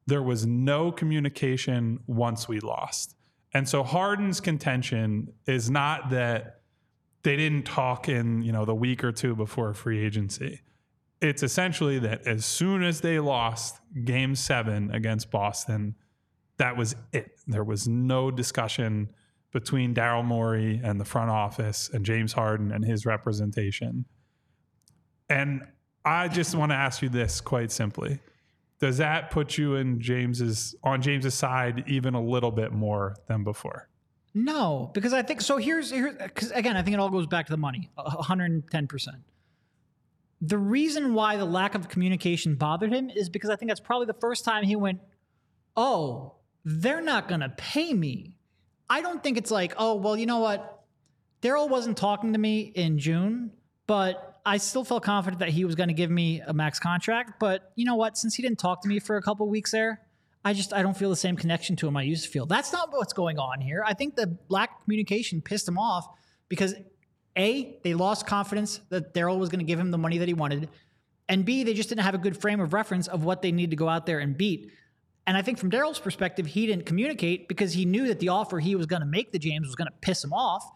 There 0.07 0.23
was 0.23 0.47
no 0.47 0.93
communication 0.93 1.99
once 2.07 2.47
we 2.47 2.61
lost. 2.61 3.17
And 3.53 3.69
so 3.69 3.83
Harden's 3.83 4.41
contention 4.41 5.33
is 5.47 5.69
not 5.69 6.11
that 6.11 6.61
they 7.25 7.37
didn't 7.37 7.65
talk 7.65 8.09
in 8.09 8.43
you 8.43 8.53
know 8.53 8.65
the 8.65 8.75
week 8.75 9.03
or 9.03 9.11
two 9.11 9.35
before 9.35 9.75
free 9.75 9.99
agency. 10.05 10.61
It's 11.21 11.43
essentially 11.43 11.99
that 11.99 12.25
as 12.25 12.47
soon 12.47 12.85
as 12.85 13.01
they 13.01 13.19
lost 13.19 13.81
Game 14.05 14.37
Seven 14.37 14.93
against 14.93 15.29
Boston, 15.33 15.97
that 16.59 16.77
was 16.77 16.95
it. 17.13 17.33
There 17.49 17.65
was 17.65 17.89
no 17.89 18.31
discussion 18.31 19.11
between 19.53 19.93
Daryl 19.93 20.25
Morey 20.25 20.81
and 20.85 21.01
the 21.01 21.05
front 21.05 21.31
office 21.31 21.91
and 21.93 22.07
James 22.07 22.33
Harden 22.33 22.71
and 22.71 22.85
his 22.85 23.05
representation. 23.05 24.05
And 25.29 25.63
I 26.05 26.29
just 26.29 26.55
want 26.55 26.73
to 26.73 26.77
ask 26.77 27.03
you 27.03 27.09
this 27.09 27.41
quite 27.41 27.71
simply. 27.71 28.21
Does 28.79 28.97
that 28.97 29.31
put 29.31 29.59
you 29.59 29.75
in 29.77 30.01
James's 30.01 30.75
on 30.83 31.03
James's 31.03 31.35
side 31.35 31.85
even 31.87 32.15
a 32.15 32.23
little 32.23 32.51
bit 32.51 32.73
more 32.73 33.17
than 33.29 33.45
before? 33.45 33.89
No, 34.33 34.91
because 34.95 35.13
I 35.13 35.23
think 35.23 35.41
so. 35.43 35.59
Here's 35.59 35.91
here 35.91 36.13
because 36.13 36.51
again, 36.53 36.77
I 36.77 36.83
think 36.83 36.95
it 36.95 37.01
all 37.01 37.11
goes 37.11 37.27
back 37.27 37.47
to 37.47 37.53
the 37.53 37.59
money, 37.59 37.91
110 37.95 38.87
percent. 38.87 39.19
The 40.41 40.57
reason 40.57 41.13
why 41.13 41.37
the 41.37 41.45
lack 41.45 41.75
of 41.75 41.89
communication 41.89 42.55
bothered 42.55 42.93
him 42.93 43.11
is 43.11 43.29
because 43.29 43.51
I 43.51 43.57
think 43.57 43.71
that's 43.71 43.81
probably 43.81 44.07
the 44.07 44.15
first 44.15 44.45
time 44.45 44.65
he 44.65 44.77
went, 44.77 45.01
"Oh, 45.77 46.37
they're 46.65 47.03
not 47.03 47.29
going 47.29 47.41
to 47.41 47.51
pay 47.51 47.93
me." 47.93 48.33
I 48.89 49.03
don't 49.03 49.23
think 49.23 49.37
it's 49.37 49.51
like, 49.51 49.75
"Oh, 49.77 49.97
well, 49.97 50.17
you 50.17 50.25
know 50.27 50.39
what? 50.39 50.85
Daryl 51.43 51.69
wasn't 51.69 51.99
talking 51.99 52.33
to 52.33 52.39
me 52.39 52.61
in 52.61 52.99
June, 52.99 53.51
but 53.87 54.30
I 54.51 54.57
still 54.57 54.83
felt 54.83 55.05
confident 55.05 55.39
that 55.39 55.51
he 55.51 55.65
was 55.65 55.77
going 55.77 55.91
to 55.91 55.95
give 55.95 56.11
me 56.11 56.43
a 56.45 56.53
max 56.53 56.81
contract. 56.81 57.39
But 57.39 57.71
you 57.77 57.85
know 57.85 57.95
what? 57.95 58.19
Since 58.19 58.35
he 58.35 58.43
didn't 58.43 58.59
talk 58.59 58.83
to 58.83 58.89
me 58.89 58.99
for 58.99 59.17
a 59.17 59.23
couple 59.23 59.49
weeks 59.49 59.71
there, 59.71 60.01
I 60.45 60.55
just 60.55 60.73
I 60.73 60.83
don't 60.83 60.97
feel 60.97 61.09
the 61.09 61.15
same 61.15 61.37
connection 61.37 61.77
to 61.77 61.87
him 61.87 61.97
I 61.97 62.03
used 62.03 62.25
to 62.25 62.31
feel. 62.31 62.47
That's 62.47 62.73
not 62.73 62.91
what's 62.91 63.13
going 63.13 63.39
on 63.39 63.61
here. 63.61 63.85
I 63.87 63.95
think 63.95 64.17
the 64.17 64.37
lack 64.49 64.71
of 64.73 64.83
communication 64.83 65.41
pissed 65.41 65.69
him 65.69 65.79
off 65.79 66.05
because 66.49 66.75
a 67.39 67.79
they 67.85 67.95
lost 67.95 68.27
confidence 68.27 68.81
that 68.89 69.15
Daryl 69.15 69.39
was 69.39 69.51
going 69.51 69.61
to 69.61 69.65
give 69.65 69.79
him 69.79 69.93
the 69.93 69.99
money 69.99 70.19
that 70.19 70.27
he 70.27 70.35
wanted, 70.35 70.69
and 71.29 71.45
b 71.45 71.63
they 71.63 71.73
just 71.73 71.89
didn't 71.89 72.03
have 72.03 72.17
a 72.17 72.19
good 72.19 72.37
frame 72.37 72.59
of 72.59 72.73
reference 72.73 73.07
of 73.07 73.23
what 73.23 73.43
they 73.43 73.53
need 73.53 73.71
to 73.71 73.77
go 73.77 73.89
out 73.89 74.05
there 74.05 74.19
and 74.19 74.37
beat. 74.37 74.73
And 75.29 75.37
I 75.37 75.43
think 75.43 75.59
from 75.59 75.71
Daryl's 75.71 76.01
perspective, 76.01 76.47
he 76.47 76.67
didn't 76.67 76.87
communicate 76.87 77.47
because 77.47 77.73
he 77.73 77.85
knew 77.85 78.09
that 78.09 78.19
the 78.19 78.31
offer 78.31 78.59
he 78.59 78.75
was 78.75 78.87
going 78.87 79.03
to 79.03 79.07
make 79.07 79.31
to 79.31 79.39
James 79.39 79.69
was 79.69 79.77
going 79.77 79.87
to 79.87 79.95
piss 80.01 80.25
him 80.25 80.33
off. 80.33 80.69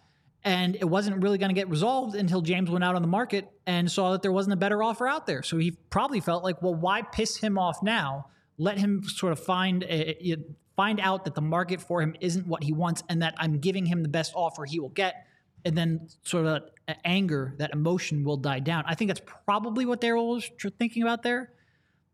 And 0.45 0.77
it 0.77 0.85
wasn't 0.85 1.23
really 1.23 1.39
going 1.39 1.49
to 1.49 1.55
get 1.55 1.71
resolved 1.71 2.15
until 2.15 2.43
James 2.43 2.71
went 2.71 2.85
out 2.85 2.95
on 2.95 3.03
the 3.03 3.09
market 3.09 3.51
and 3.67 3.91
saw 3.91 4.13
that 4.13 4.21
there 4.21 4.33
wasn't 4.33 4.53
a 4.53 4.57
better 4.57 4.83
offer 4.83 5.09
out 5.09 5.27
there. 5.27 5.43
So 5.43 5.57
he 5.57 5.71
probably 5.71 6.21
felt 6.21 6.45
like, 6.45 6.61
well, 6.61 6.75
why 6.75 7.01
piss 7.01 7.39
him 7.39 7.57
off 7.59 7.83
now? 7.83 8.27
let 8.59 8.79
him 8.79 9.03
sort 9.05 9.33
of 9.33 9.41
find 9.41 9.83
a, 9.85 10.37
find 10.77 11.01
out 11.01 11.25
that 11.25 11.35
the 11.35 11.41
market 11.41 11.81
for 11.81 12.01
him 12.01 12.15
isn't 12.21 12.47
what 12.47 12.63
he 12.63 12.73
wants 12.73 13.03
and 13.09 13.23
that 13.23 13.35
I'm 13.39 13.59
giving 13.59 13.87
him 13.87 14.03
the 14.03 14.09
best 14.09 14.33
offer 14.35 14.65
he 14.65 14.81
will 14.81 14.91
get 14.91 15.27
and 15.65 15.77
then 15.77 16.09
sort 16.23 16.47
of 16.47 16.63
that 16.87 16.99
anger 17.05 17.55
that 17.59 17.73
emotion 17.73 18.25
will 18.25 18.37
die 18.37 18.61
down. 18.61 18.85
I 18.87 18.95
think 18.95 19.09
that's 19.09 19.23
probably 19.47 19.87
what 19.87 20.01
Daryl 20.01 20.35
was 20.35 20.51
thinking 20.79 21.03
about 21.03 21.23
there. 21.23 21.51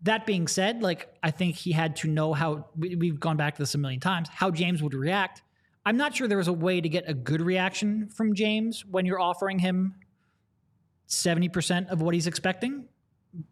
That 0.03 0.25
being 0.25 0.47
said, 0.47 0.83
like 0.83 1.13
I 1.23 1.31
think 1.31 1.57
he 1.57 1.73
had 1.73 1.97
to 1.97 2.09
know 2.09 2.33
how 2.33 2.67
we've 2.77 3.21
gone 3.21 3.37
back 3.37 3.57
to 3.57 3.63
this 3.63 3.75
a 3.75 3.79
million 3.79 4.01
times 4.01 4.29
how 4.31 4.51
James 4.51 4.83
would 4.83 4.95
react. 4.95 5.43
I'm 5.85 5.97
not 5.97 6.15
sure 6.15 6.29
there 6.29 6.39
was 6.39 6.49
a 6.49 6.53
way 6.53 6.81
to 6.81 6.89
get 6.89 7.05
a 7.09 7.15
good 7.15 7.41
reaction 7.41 8.09
from 8.09 8.35
James 8.35 8.85
when 8.85 9.07
you're 9.07 9.21
offering 9.21 9.59
him 9.59 9.95
70% 11.09 11.89
of 11.89 12.03
what 12.03 12.15
he's 12.15 12.27
expecting, 12.27 12.89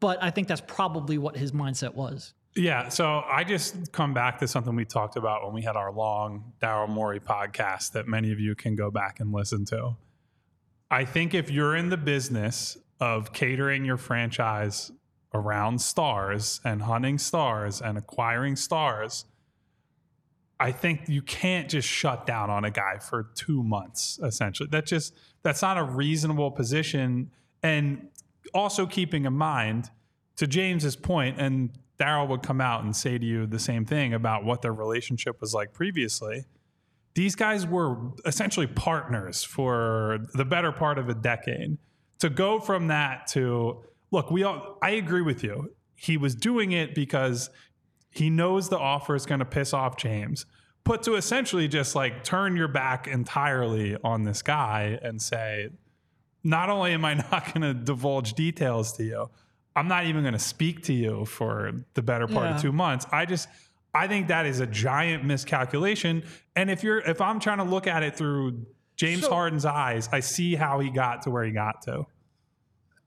but 0.01 0.23
I 0.23 0.31
think 0.31 0.49
that's 0.49 0.61
probably 0.61 1.19
what 1.19 1.37
his 1.37 1.53
mindset 1.53 1.95
was. 1.95 2.35
Yeah. 2.55 2.89
So 2.89 3.23
I 3.27 3.45
just 3.45 3.93
come 3.93 4.15
back 4.15 4.39
to 4.41 4.49
something 4.49 4.75
we 4.75 4.85
talked 4.85 5.17
about 5.17 5.45
when 5.45 5.53
we 5.55 5.63
had 5.63 5.77
our 5.77 5.93
long 5.93 6.53
Daryl 6.61 6.89
Morey 6.89 7.21
podcast 7.21 7.93
that 7.93 8.09
many 8.09 8.33
of 8.33 8.41
you 8.41 8.55
can 8.55 8.75
go 8.75 8.91
back 8.91 9.21
and 9.21 9.33
listen 9.33 9.65
to. 9.67 9.97
I 10.91 11.05
think 11.05 11.35
if 11.35 11.51
you're 11.51 11.77
in 11.77 11.91
the 11.91 11.97
business 11.97 12.79
of 13.01 13.33
catering 13.33 13.85
your 13.85 13.97
franchise 13.97 14.91
around 15.35 15.81
stars 15.81 16.61
and 16.65 16.83
hunting 16.83 17.19
stars 17.19 17.81
and 17.81 17.99
acquiring 17.99 18.57
stars, 18.57 19.25
I 20.61 20.73
think 20.73 21.09
you 21.09 21.23
can't 21.23 21.69
just 21.69 21.87
shut 21.87 22.27
down 22.27 22.51
on 22.51 22.65
a 22.65 22.71
guy 22.71 22.99
for 22.99 23.31
two 23.35 23.63
months, 23.63 24.19
essentially. 24.23 24.69
That 24.71 24.87
just 24.87 25.15
that's 25.43 25.63
not 25.63 25.79
a 25.79 25.85
reasonable 25.85 26.51
position. 26.51 27.31
And 27.63 28.09
also 28.55 28.87
keeping 28.87 29.25
in 29.25 29.35
mind, 29.35 29.91
to 30.37 30.47
James's 30.47 30.97
point, 30.97 31.41
and 31.41 31.71
Daryl 31.99 32.29
would 32.29 32.43
come 32.43 32.61
out 32.61 32.85
and 32.85 32.95
say 32.95 33.19
to 33.19 33.27
you 33.27 33.47
the 33.47 33.59
same 33.59 33.85
thing 33.85 34.15
about 34.15 34.45
what 34.45 34.63
their 34.63 34.73
relationship 34.73 35.41
was 35.41 35.53
like 35.53 35.73
previously. 35.73 36.45
These 37.15 37.35
guys 37.35 37.67
were 37.67 37.97
essentially 38.25 38.69
partners 38.69 39.43
for 39.43 40.19
the 40.35 40.45
better 40.45 40.71
part 40.71 40.99
of 40.99 41.09
a 41.09 41.15
decade. 41.15 41.77
To 42.21 42.31
go 42.31 42.61
from 42.61 42.89
that 42.89 43.27
to 43.29 43.83
look, 44.11 44.31
we 44.31 44.45
all 44.45 44.79
I 44.83 44.91
agree 44.91 45.23
with 45.23 45.43
you. 45.43 45.75
He 45.97 46.17
was 46.17 46.37
doing 46.37 46.71
it 46.71 46.95
because 46.95 47.51
he 48.11 48.31
knows 48.31 48.69
the 48.69 48.79
offer 48.79 49.15
is 49.15 49.27
going 49.27 49.41
to 49.41 49.45
piss 49.45 49.73
off 49.73 49.97
James. 49.97 50.47
Put 50.85 51.03
to 51.03 51.17
essentially 51.17 51.69
just 51.69 51.95
like 51.95 52.25
turn 52.25 52.57
your 52.57 52.69
back 52.69 53.07
entirely 53.07 53.97
on 54.03 54.25
this 54.25 54.43
guy 54.43 54.99
and 55.03 55.21
say, 55.21 55.69
not 56.43 56.71
only 56.71 56.93
am 56.93 57.05
I 57.05 57.15
not 57.31 57.53
going 57.53 57.63
to 57.63 57.75
divulge 57.75 58.35
details 58.35 58.93
to 58.95 59.05
you, 59.05 59.31
I'm 59.77 59.87
not 59.89 60.07
even 60.07 60.23
going 60.23 60.33
to 60.33 60.41
speak 60.41 60.85
to 60.85 60.93
you 60.93 61.25
for 61.25 61.73
the 61.95 62.03
better 62.03 62.27
part 62.27 62.47
yeah. 62.47 62.57
of 62.57 62.63
two 62.63 62.73
months. 62.73 63.07
I 63.13 63.27
just, 63.27 63.49
I 63.95 64.09
think 64.09 64.29
that 64.29 64.47
is 64.47 64.61
a 64.61 64.67
giant 64.67 65.25
miscalculation. 65.25 66.25
And 66.57 66.71
if 66.71 66.83
you're, 66.83 66.99
if 66.99 67.21
I'm 67.21 67.39
trying 67.39 67.59
to 67.59 67.65
look 67.65 67.87
at 67.87 68.03
it 68.03 68.17
through 68.17 68.67
James 68.97 69.23
so, 69.23 69.31
Harden's 69.31 69.65
eyes, 69.65 70.09
I 70.11 70.21
see 70.21 70.57
how 70.57 70.81
he 70.81 70.91
got 70.91 71.23
to 71.23 71.31
where 71.31 71.45
he 71.45 71.53
got 71.53 71.83
to. 71.83 72.07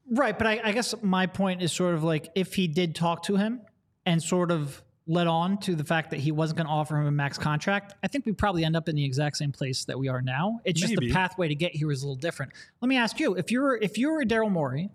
Right. 0.10 0.38
But 0.38 0.48
I, 0.48 0.62
I 0.64 0.72
guess 0.72 0.96
my 1.02 1.26
point 1.26 1.62
is 1.62 1.72
sort 1.72 1.94
of 1.96 2.04
like 2.04 2.30
if 2.36 2.54
he 2.54 2.68
did 2.68 2.96
talk 2.96 3.24
to 3.24 3.36
him 3.36 3.62
and 4.06 4.22
sort 4.22 4.52
of 4.52 4.82
led 5.08 5.28
on 5.28 5.58
to 5.60 5.76
the 5.76 5.84
fact 5.84 6.12
that 6.12 6.20
he 6.20 6.32
wasn't 6.32 6.58
going 6.58 6.68
to 6.68 6.74
offer 6.74 6.96
him 6.96 7.08
a 7.08 7.12
max 7.12 7.38
contract, 7.38 7.96
I 8.04 8.08
think 8.08 8.26
we 8.26 8.32
probably 8.32 8.64
end 8.64 8.76
up 8.76 8.88
in 8.88 8.96
the 8.96 9.04
exact 9.04 9.38
same 9.38 9.52
place 9.52 9.86
that 9.86 9.98
we 9.98 10.08
are 10.08 10.22
now. 10.22 10.60
It's 10.64 10.82
Maybe. 10.82 10.96
just 10.96 11.02
the 11.02 11.12
pathway 11.12 11.48
to 11.48 11.56
get 11.56 11.76
here 11.76 11.92
is 11.92 12.04
a 12.04 12.06
little 12.06 12.16
different. 12.16 12.54
Let 12.82 12.88
me 12.88 12.98
ask 12.98 13.20
you: 13.20 13.36
if 13.36 13.52
you're 13.52 13.78
if 13.78 13.98
you're 13.98 14.24
Daryl 14.24 14.52
Morey 14.52 14.90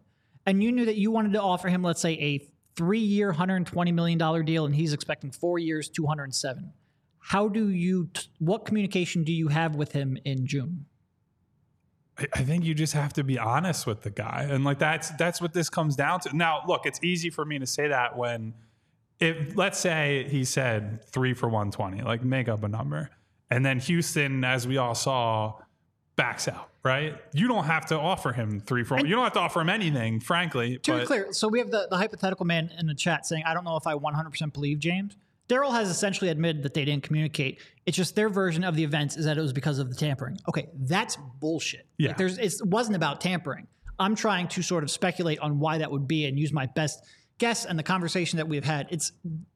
and 0.47 0.63
you 0.63 0.73
knew 0.73 0.85
that 0.85 0.97
you 0.97 1.11
wanted 1.11 1.33
to 1.33 1.43
offer 1.43 1.69
him, 1.69 1.83
let's 1.83 2.01
say, 2.01 2.13
a 2.13 2.49
three 2.77 3.01
year, 3.01 3.33
$120 3.33 3.93
million 3.93 4.45
deal, 4.45 4.67
and 4.67 4.75
he's 4.75 4.93
expecting 4.93 5.31
four 5.31 5.59
years, 5.59 5.89
207, 5.89 6.73
how 7.19 7.49
do 7.49 7.69
you, 7.71 8.09
what 8.39 8.65
communication 8.67 9.25
do 9.25 9.33
you 9.33 9.49
have 9.49 9.75
with 9.75 9.93
him 9.93 10.17
in 10.25 10.47
June? 10.47 10.87
I 12.19 12.45
think 12.45 12.65
you 12.65 12.73
just 12.75 12.95
have 12.95 13.13
to 13.15 13.25
be 13.25 13.39
honest 13.39 13.87
with 13.87 14.03
the 14.03 14.11
guy. 14.11 14.47
And 14.49 14.65
like 14.65 14.79
that's 14.79 15.11
that's 15.19 15.39
what 15.39 15.53
this 15.53 15.69
comes 15.69 15.97
down 15.97 16.21
to. 16.21 16.35
Now, 16.35 16.63
look, 16.67 16.87
it's 16.87 16.99
easy 17.05 17.29
for 17.29 17.45
me 17.45 17.59
to 17.59 17.67
say 17.67 17.89
that 17.89 18.17
when 18.17 18.55
if 19.21 19.57
let's 19.57 19.79
say 19.79 20.27
he 20.29 20.45
said 20.45 21.05
3 21.05 21.35
for 21.35 21.49
120, 21.49 22.03
like 22.03 22.23
make 22.23 22.49
up 22.49 22.63
a 22.63 22.69
number. 22.69 23.11
And 23.51 23.65
then 23.65 23.79
Houston 23.79 24.45
as 24.45 24.67
we 24.67 24.77
all 24.77 24.95
saw 24.95 25.55
backs 26.17 26.49
out, 26.49 26.71
right? 26.83 27.15
You 27.33 27.47
don't 27.47 27.65
have 27.65 27.87
to 27.87 27.99
offer 27.99 28.33
him 28.33 28.61
three, 28.61 28.83
for 28.83 28.97
And 28.97 29.09
you 29.09 29.15
don't 29.15 29.25
have 29.25 29.35
to 29.35 29.41
offer 29.41 29.61
him 29.61 29.69
anything, 29.69 30.19
frankly. 30.21 30.79
To 30.79 30.93
but, 30.93 31.01
be 31.01 31.07
clear, 31.07 31.33
so 31.33 31.47
we 31.47 31.59
have 31.59 31.71
the, 31.71 31.87
the 31.91 31.97
hypothetical 31.97 32.47
man 32.47 32.73
in 32.79 32.87
the 32.87 32.95
chat 32.95 33.27
saying, 33.27 33.45
I 33.47 33.55
don't 33.55 33.65
know 33.65 33.77
if 33.77 33.87
I 33.87 33.95
100% 33.95 34.53
believe 34.53 34.79
James. 34.81 35.17
Daryl 35.49 35.71
has 35.71 35.89
essentially 35.89 36.31
admitted 36.31 36.65
that 36.65 36.75
they 36.75 36.85
didn't 36.85 37.05
communicate. 37.05 37.61
It's 37.85 37.97
just 37.97 38.17
their 38.17 38.29
version 38.29 38.65
of 38.65 38.75
the 38.75 38.83
events 38.83 39.17
is 39.17 39.27
that 39.27 39.39
it 39.39 39.41
was 39.41 39.53
because 39.53 39.79
of 39.79 39.89
the 39.89 39.95
tampering. 39.95 40.39
Okay, 40.49 40.69
that's 40.75 41.17
bullshit. 41.39 41.87
Yeah. 41.99 42.09
Like 42.09 42.17
there's, 42.17 42.39
it 42.39 42.67
wasn't 42.67 42.97
about 42.97 43.21
tampering. 43.21 43.69
I'm 43.99 44.17
trying 44.17 44.49
to 44.49 44.63
sort 44.63 44.83
of 44.83 44.91
speculate 44.91 45.39
on 45.39 45.61
why 45.61 45.79
that 45.79 45.91
would 45.91 46.09
be 46.09 46.27
and 46.27 46.39
use 46.39 46.53
my 46.53 46.67
best 46.67 47.05
guess 47.39 47.65
and 47.65 47.79
the 47.79 47.83
conversation 47.83 48.39
that 48.39 48.49
we've 48.49 48.65
had. 48.65 48.87
It's 48.91 49.13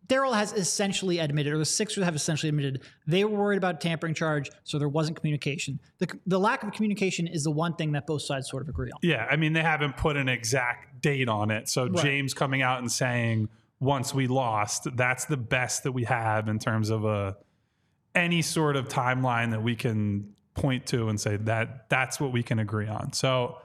Daryl 0.07 0.35
has 0.35 0.53
essentially 0.53 1.19
admitted, 1.19 1.53
or 1.53 1.59
the 1.59 1.65
Sixers 1.65 2.03
have 2.05 2.17
essentially 2.17 2.49
admitted, 2.49 2.83
they 3.07 3.25
were 3.25 3.39
worried 3.39 3.59
about 3.59 3.81
tampering 3.81 4.13
charge, 4.13 4.51
so 4.65 4.79
there 4.79 4.89
wasn't 4.89 5.17
communication. 5.17 5.81
The, 5.99 6.09
the 6.27 6.39
lack 6.39 6.65
of 6.65 6.73
communication 6.73 7.29
is 7.29 7.45
the 7.45 7.53
one 7.53 7.75
thing 7.77 7.93
that 7.93 8.07
both 8.07 8.23
sides 8.23 8.51
sort 8.51 8.63
of 8.63 8.69
agree 8.69 8.91
on. 8.91 8.99
Yeah, 9.03 9.27
I 9.31 9.37
mean, 9.37 9.53
they 9.53 9.63
haven't 9.63 9.97
put 9.97 10.17
an 10.17 10.29
exact 10.29 11.01
date 11.01 11.29
on 11.29 11.53
it. 11.53 11.69
So 11.69 11.87
right. 11.87 12.03
James 12.03 12.35
coming 12.35 12.61
out 12.61 12.81
and 12.81 12.91
saying, 12.91 13.49
once 13.79 14.13
we 14.13 14.27
lost, 14.27 14.89
that's 14.97 15.27
the 15.27 15.37
best 15.37 15.85
that 15.85 15.93
we 15.93 16.05
have 16.05 16.49
in 16.49 16.59
terms 16.59 16.91
of 16.91 17.05
a 17.05 17.37
any 18.15 18.43
sort 18.43 18.77
of 18.77 18.89
timeline 18.89 19.53
that 19.53 19.63
we 19.63 19.77
can 19.77 20.35
point 20.55 20.85
to 20.87 21.09
and 21.09 21.21
say 21.21 21.37
that 21.37 21.89
that's 21.89 22.21
what 22.21 22.33
we 22.33 22.43
can 22.43 22.59
agree 22.59 22.89
on. 22.89 23.13
So 23.13 23.59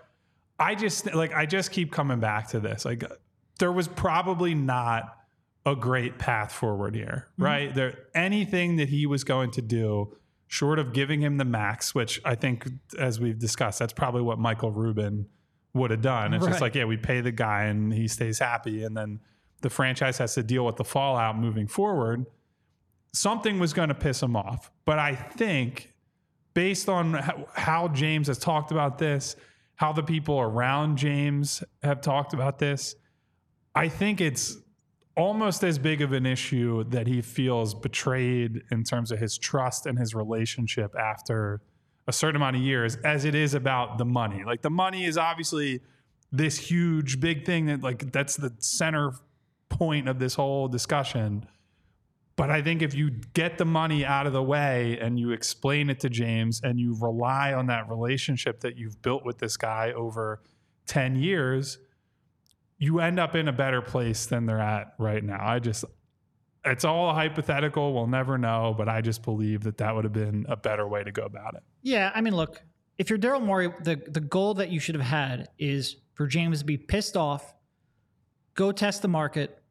I 0.60 0.76
just 0.76 1.14
like 1.14 1.34
I 1.34 1.46
just 1.46 1.72
keep 1.72 1.92
coming 1.92 2.20
back 2.20 2.50
to 2.50 2.60
this. 2.60 2.86
Like 2.86 3.04
there 3.60 3.72
was 3.72 3.88
probably 3.88 4.54
not 4.54 5.16
a 5.66 5.76
great 5.76 6.20
path 6.20 6.52
forward 6.52 6.96
here, 6.96 7.28
mm-hmm. 7.34 7.44
right? 7.44 7.76
There 7.76 7.98
anything 8.14 8.78
that 8.78 8.90
he 8.90 9.06
was 9.06 9.24
going 9.24 9.52
to 9.52 9.62
do 9.62 10.16
short 10.48 10.78
of 10.80 10.94
giving 10.94 11.22
him 11.22 11.38
the 11.38 11.46
max, 11.46 11.96
which 11.96 12.22
I 12.24 12.36
think 12.36 12.68
as 13.00 13.20
we've 13.20 13.40
discussed, 13.40 13.80
that's 13.80 13.94
probably 13.94 14.22
what 14.22 14.38
Michael 14.38 14.72
Rubin 14.72 15.28
would 15.74 15.92
have 15.92 16.02
done. 16.02 16.34
It's 16.34 16.44
right. 16.44 16.52
just 16.52 16.62
like, 16.62 16.76
yeah, 16.76 16.86
we 16.86 16.98
pay 16.98 17.22
the 17.22 17.32
guy 17.32 17.64
and 17.64 17.92
he 17.92 18.08
stays 18.08 18.40
happy 18.40 18.84
and 18.84 18.96
then 18.96 19.20
the 19.62 19.70
franchise 19.70 20.20
has 20.20 20.36
to 20.36 20.44
deal 20.44 20.66
with 20.66 20.76
the 20.76 20.84
fallout 20.84 21.38
moving 21.38 21.68
forward. 21.68 22.26
Something 23.12 23.60
was 23.60 23.74
going 23.74 23.90
to 23.90 23.96
piss 23.96 24.22
him 24.22 24.36
off, 24.36 24.72
but 24.86 25.00
I 25.00 25.16
think 25.16 25.94
based 26.54 26.90
on 26.90 27.14
how 27.54 27.88
James 27.88 28.28
has 28.28 28.38
talked 28.38 28.72
about 28.72 28.98
this, 28.98 29.36
how 29.76 29.92
the 29.92 30.04
people 30.04 30.40
around 30.40 30.98
James 30.98 31.64
have 31.82 32.02
talked 32.02 32.34
about 32.34 32.60
this, 32.60 32.96
I 33.76 33.90
think 33.90 34.22
it's 34.22 34.58
almost 35.18 35.64
as 35.64 35.78
big 35.78 36.02
of 36.02 36.14
an 36.14 36.26
issue 36.26 36.84
that 36.86 37.08
he 37.08 37.22
feels 37.22 37.74
betrayed 37.74 38.64
in 38.72 38.84
terms 38.84 39.12
of 39.12 39.20
his 39.20 39.38
trust 39.38 39.86
and 39.86 39.98
his 39.98 40.16
relationship 40.16 40.94
after 40.96 41.62
a 42.08 42.14
certain 42.14 42.36
amount 42.36 42.56
of 42.56 42.62
years 42.62 42.98
as 43.04 43.26
it 43.26 43.36
is 43.36 43.54
about 43.54 43.98
the 43.98 44.06
money. 44.06 44.44
Like 44.46 44.62
the 44.62 44.70
money 44.70 45.06
is 45.06 45.18
obviously 45.18 45.82
this 46.32 46.58
huge 46.58 47.20
big 47.20 47.46
thing 47.46 47.66
that 47.68 47.82
like 47.82 48.12
that's 48.12 48.36
the 48.36 48.54
center 48.60 49.14
point 49.70 50.08
of 50.08 50.20
this 50.20 50.36
whole 50.36 50.68
discussion. 50.68 51.46
But 52.36 52.52
I 52.52 52.62
think 52.62 52.82
if 52.82 52.94
you 52.94 53.12
get 53.34 53.58
the 53.58 53.66
money 53.66 54.06
out 54.06 54.28
of 54.28 54.34
the 54.34 54.44
way 54.44 55.00
and 55.00 55.18
you 55.18 55.32
explain 55.32 55.90
it 55.90 56.02
to 56.02 56.10
James 56.10 56.60
and 56.64 56.80
you 56.80 56.98
rely 57.00 57.54
on 57.54 57.68
that 57.68 57.90
relationship 57.90 58.60
that 58.60 58.78
you've 58.78 59.02
built 59.02 59.26
with 59.26 59.38
this 59.38 59.56
guy 59.56 59.94
over 59.94 60.42
10 60.88 61.16
years, 61.16 61.78
you 62.78 63.00
end 63.00 63.20
up 63.20 63.36
in 63.36 63.48
a 63.48 63.54
better 63.54 63.82
place 63.82 64.26
than 64.26 64.46
they're 64.46 64.60
at 64.60 64.94
right 64.98 65.24
now. 65.24 65.40
I 65.42 65.60
just, 65.60 65.86
it's 66.66 66.84
all 66.84 67.14
hypothetical. 67.14 67.94
We'll 67.94 68.08
never 68.08 68.38
know, 68.38 68.74
but 68.78 68.90
I 68.90 69.02
just 69.02 69.24
believe 69.24 69.64
that 69.64 69.78
that 69.78 69.96
would 69.96 70.04
have 70.04 70.14
been 70.14 70.46
a 70.50 70.56
better 70.56 70.88
way 70.88 71.04
to 71.04 71.12
go 71.12 71.24
about 71.24 71.56
it. 71.56 71.64
Yeah, 71.84 72.12
I 72.14 72.22
mean, 72.22 72.36
look, 72.36 72.62
if 72.98 73.10
you're 73.10 73.20
Daryl 73.20 73.42
Morey, 73.42 73.72
the 73.84 74.02
the 74.08 74.22
goal 74.22 74.54
that 74.56 74.70
you 74.70 74.80
should 74.80 74.96
have 74.96 75.04
had 75.04 75.50
is 75.60 75.98
for 76.14 76.28
James 76.28 76.60
to 76.60 76.66
be 76.66 76.78
pissed 76.78 77.18
off, 77.18 77.54
go 78.54 78.72
test 78.72 79.02
the 79.02 79.08
market, 79.08 79.62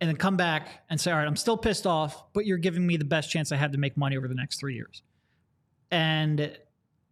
and 0.00 0.08
then 0.08 0.16
come 0.16 0.36
back 0.36 0.68
and 0.90 1.00
say, 1.00 1.10
"All 1.10 1.18
right, 1.18 1.26
I'm 1.26 1.36
still 1.36 1.56
pissed 1.56 1.86
off, 1.86 2.32
but 2.34 2.44
you're 2.44 2.58
giving 2.58 2.86
me 2.86 2.96
the 2.96 3.04
best 3.04 3.30
chance 3.30 3.52
I 3.52 3.56
have 3.56 3.72
to 3.72 3.78
make 3.78 3.96
money 3.96 4.16
over 4.16 4.28
the 4.28 4.34
next 4.34 4.60
three 4.60 4.74
years." 4.74 5.02
And 5.90 6.56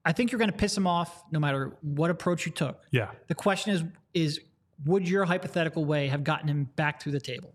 I 0.04 0.12
think 0.12 0.32
you're 0.32 0.38
going 0.38 0.50
to 0.50 0.56
piss 0.56 0.76
him 0.76 0.86
off 0.86 1.24
no 1.30 1.38
matter 1.38 1.76
what 1.82 2.10
approach 2.10 2.46
you 2.46 2.52
took. 2.52 2.82
Yeah. 2.90 3.10
The 3.28 3.34
question 3.34 3.72
is, 3.72 3.84
is 4.14 4.40
would 4.84 5.08
your 5.08 5.24
hypothetical 5.24 5.84
way 5.84 6.08
have 6.08 6.24
gotten 6.24 6.48
him 6.48 6.64
back 6.76 7.02
through 7.02 7.12
the 7.12 7.20
table? 7.20 7.54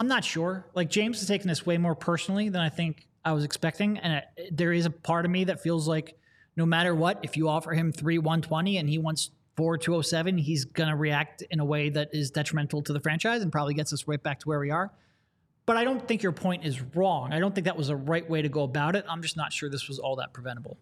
I'm 0.00 0.08
not 0.08 0.24
sure. 0.24 0.66
Like 0.74 0.90
James 0.90 1.18
has 1.20 1.28
taken 1.28 1.48
this 1.48 1.64
way 1.64 1.78
more 1.78 1.94
personally 1.94 2.48
than 2.48 2.60
I 2.60 2.68
think 2.68 3.06
I 3.24 3.32
was 3.32 3.44
expecting, 3.44 3.98
and 3.98 4.14
it, 4.36 4.56
there 4.56 4.72
is 4.72 4.86
a 4.86 4.90
part 4.90 5.24
of 5.24 5.30
me 5.30 5.44
that 5.44 5.62
feels 5.62 5.86
like 5.86 6.16
no 6.56 6.66
matter 6.66 6.94
what, 6.94 7.20
if 7.22 7.36
you 7.36 7.48
offer 7.48 7.72
him 7.72 7.92
three 7.92 8.18
120 8.18 8.78
and 8.78 8.88
he 8.88 8.98
wants 8.98 9.30
four 9.56 9.78
207, 9.78 10.38
he's 10.38 10.64
gonna 10.64 10.96
react 10.96 11.42
in 11.50 11.60
a 11.60 11.64
way 11.64 11.88
that 11.90 12.10
is 12.12 12.30
detrimental 12.30 12.82
to 12.82 12.92
the 12.92 13.00
franchise 13.00 13.42
and 13.42 13.52
probably 13.52 13.74
gets 13.74 13.92
us 13.92 14.08
right 14.08 14.22
back 14.22 14.40
to 14.40 14.48
where 14.48 14.58
we 14.58 14.70
are. 14.70 14.90
But 15.64 15.76
I 15.76 15.84
don't 15.84 16.06
think 16.06 16.22
your 16.22 16.32
point 16.32 16.64
is 16.64 16.82
wrong. 16.94 17.32
I 17.32 17.38
don't 17.38 17.54
think 17.54 17.66
that 17.66 17.76
was 17.76 17.86
the 17.86 17.96
right 17.96 18.28
way 18.28 18.42
to 18.42 18.48
go 18.48 18.64
about 18.64 18.96
it. 18.96 19.04
I'm 19.08 19.22
just 19.22 19.36
not 19.36 19.52
sure 19.52 19.70
this 19.70 19.88
was 19.88 19.98
all 19.98 20.16
that 20.16 20.32
preventable. 20.32 20.78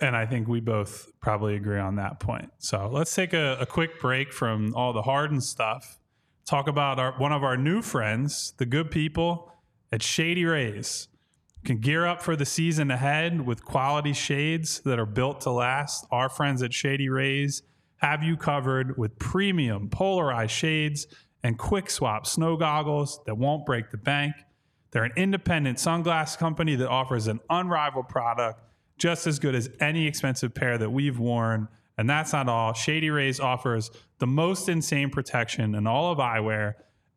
And 0.00 0.16
I 0.16 0.26
think 0.26 0.48
we 0.48 0.60
both 0.60 1.10
probably 1.20 1.54
agree 1.54 1.78
on 1.78 1.96
that 1.96 2.20
point. 2.20 2.50
So 2.58 2.88
let's 2.92 3.14
take 3.14 3.32
a, 3.32 3.58
a 3.60 3.66
quick 3.66 4.00
break 4.00 4.32
from 4.32 4.74
all 4.74 4.92
the 4.92 5.02
Harden 5.02 5.40
stuff. 5.40 6.00
Talk 6.44 6.68
about 6.68 6.98
our, 6.98 7.12
one 7.12 7.32
of 7.32 7.42
our 7.42 7.56
new 7.56 7.80
friends, 7.80 8.52
the 8.58 8.66
good 8.66 8.90
people 8.90 9.52
at 9.92 10.02
Shady 10.02 10.44
Rays. 10.44 11.08
You 11.56 11.66
can 11.66 11.78
gear 11.78 12.06
up 12.06 12.20
for 12.20 12.36
the 12.36 12.44
season 12.44 12.90
ahead 12.90 13.46
with 13.46 13.64
quality 13.64 14.12
shades 14.12 14.80
that 14.80 14.98
are 14.98 15.06
built 15.06 15.40
to 15.42 15.50
last. 15.50 16.06
Our 16.10 16.28
friends 16.28 16.62
at 16.62 16.74
Shady 16.74 17.08
Rays 17.08 17.62
have 17.98 18.22
you 18.22 18.36
covered 18.36 18.98
with 18.98 19.18
premium 19.18 19.88
polarized 19.88 20.52
shades 20.52 21.06
and 21.42 21.56
quick 21.56 21.88
swap 21.88 22.26
snow 22.26 22.56
goggles 22.56 23.20
that 23.26 23.36
won't 23.36 23.64
break 23.64 23.90
the 23.90 23.96
bank. 23.96 24.34
They're 24.90 25.04
an 25.04 25.12
independent 25.16 25.78
sunglass 25.78 26.36
company 26.36 26.74
that 26.76 26.88
offers 26.88 27.26
an 27.26 27.40
unrivaled 27.48 28.08
product 28.08 28.60
just 28.98 29.26
as 29.26 29.38
good 29.38 29.54
as 29.54 29.70
any 29.80 30.06
expensive 30.06 30.54
pair 30.54 30.78
that 30.78 30.90
we've 30.90 31.18
worn. 31.18 31.68
And 31.96 32.08
that's 32.08 32.32
not 32.32 32.48
all. 32.48 32.72
Shady 32.72 33.10
Rays 33.10 33.40
offers 33.40 33.90
the 34.18 34.26
most 34.26 34.68
insane 34.68 35.10
protection 35.10 35.74
in 35.74 35.86
all 35.86 36.10
of 36.10 36.18
eyewear. 36.18 36.74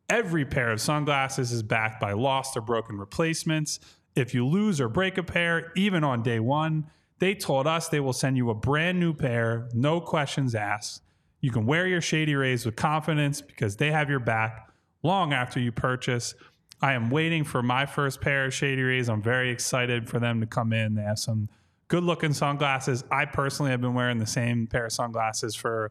Every 0.08 0.44
pair 0.44 0.70
of 0.70 0.80
sunglasses 0.80 1.52
is 1.52 1.62
backed 1.62 2.00
by 2.00 2.12
lost 2.12 2.56
or 2.56 2.60
broken 2.60 2.96
replacements. 2.96 3.80
If 4.14 4.34
you 4.34 4.46
lose 4.46 4.80
or 4.80 4.88
break 4.88 5.18
a 5.18 5.22
pair, 5.22 5.72
even 5.76 6.02
on 6.02 6.22
day 6.22 6.40
one, 6.40 6.90
they 7.18 7.34
told 7.34 7.66
us 7.66 7.88
they 7.88 8.00
will 8.00 8.12
send 8.12 8.36
you 8.36 8.50
a 8.50 8.54
brand 8.54 9.00
new 9.00 9.12
pair, 9.12 9.68
no 9.74 10.00
questions 10.00 10.54
asked. 10.54 11.02
You 11.40 11.50
can 11.50 11.66
wear 11.66 11.86
your 11.86 12.00
Shady 12.00 12.34
Rays 12.34 12.64
with 12.64 12.76
confidence 12.76 13.40
because 13.40 13.76
they 13.76 13.92
have 13.92 14.10
your 14.10 14.20
back 14.20 14.72
long 15.02 15.32
after 15.32 15.60
you 15.60 15.72
purchase. 15.72 16.34
I 16.80 16.92
am 16.92 17.10
waiting 17.10 17.44
for 17.44 17.62
my 17.62 17.86
first 17.86 18.20
pair 18.20 18.46
of 18.46 18.54
Shady 18.54 18.82
Rays. 18.82 19.08
I'm 19.08 19.22
very 19.22 19.50
excited 19.50 20.08
for 20.08 20.18
them 20.18 20.40
to 20.40 20.46
come 20.46 20.72
in. 20.72 20.94
They 20.94 21.02
have 21.02 21.18
some 21.18 21.48
good 21.88 22.04
looking 22.04 22.32
sunglasses. 22.32 23.02
I 23.10 23.24
personally 23.24 23.70
have 23.70 23.80
been 23.80 23.94
wearing 23.94 24.18
the 24.18 24.26
same 24.26 24.66
pair 24.66 24.86
of 24.86 24.92
sunglasses 24.92 25.54
for 25.54 25.90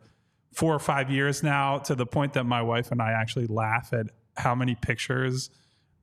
four 0.53 0.73
or 0.73 0.79
five 0.79 1.11
years 1.11 1.43
now 1.43 1.79
to 1.79 1.95
the 1.95 2.05
point 2.05 2.33
that 2.33 2.45
my 2.45 2.61
wife 2.61 2.91
and 2.91 3.01
I 3.01 3.11
actually 3.11 3.47
laugh 3.47 3.93
at 3.93 4.07
how 4.37 4.55
many 4.55 4.75
pictures 4.75 5.49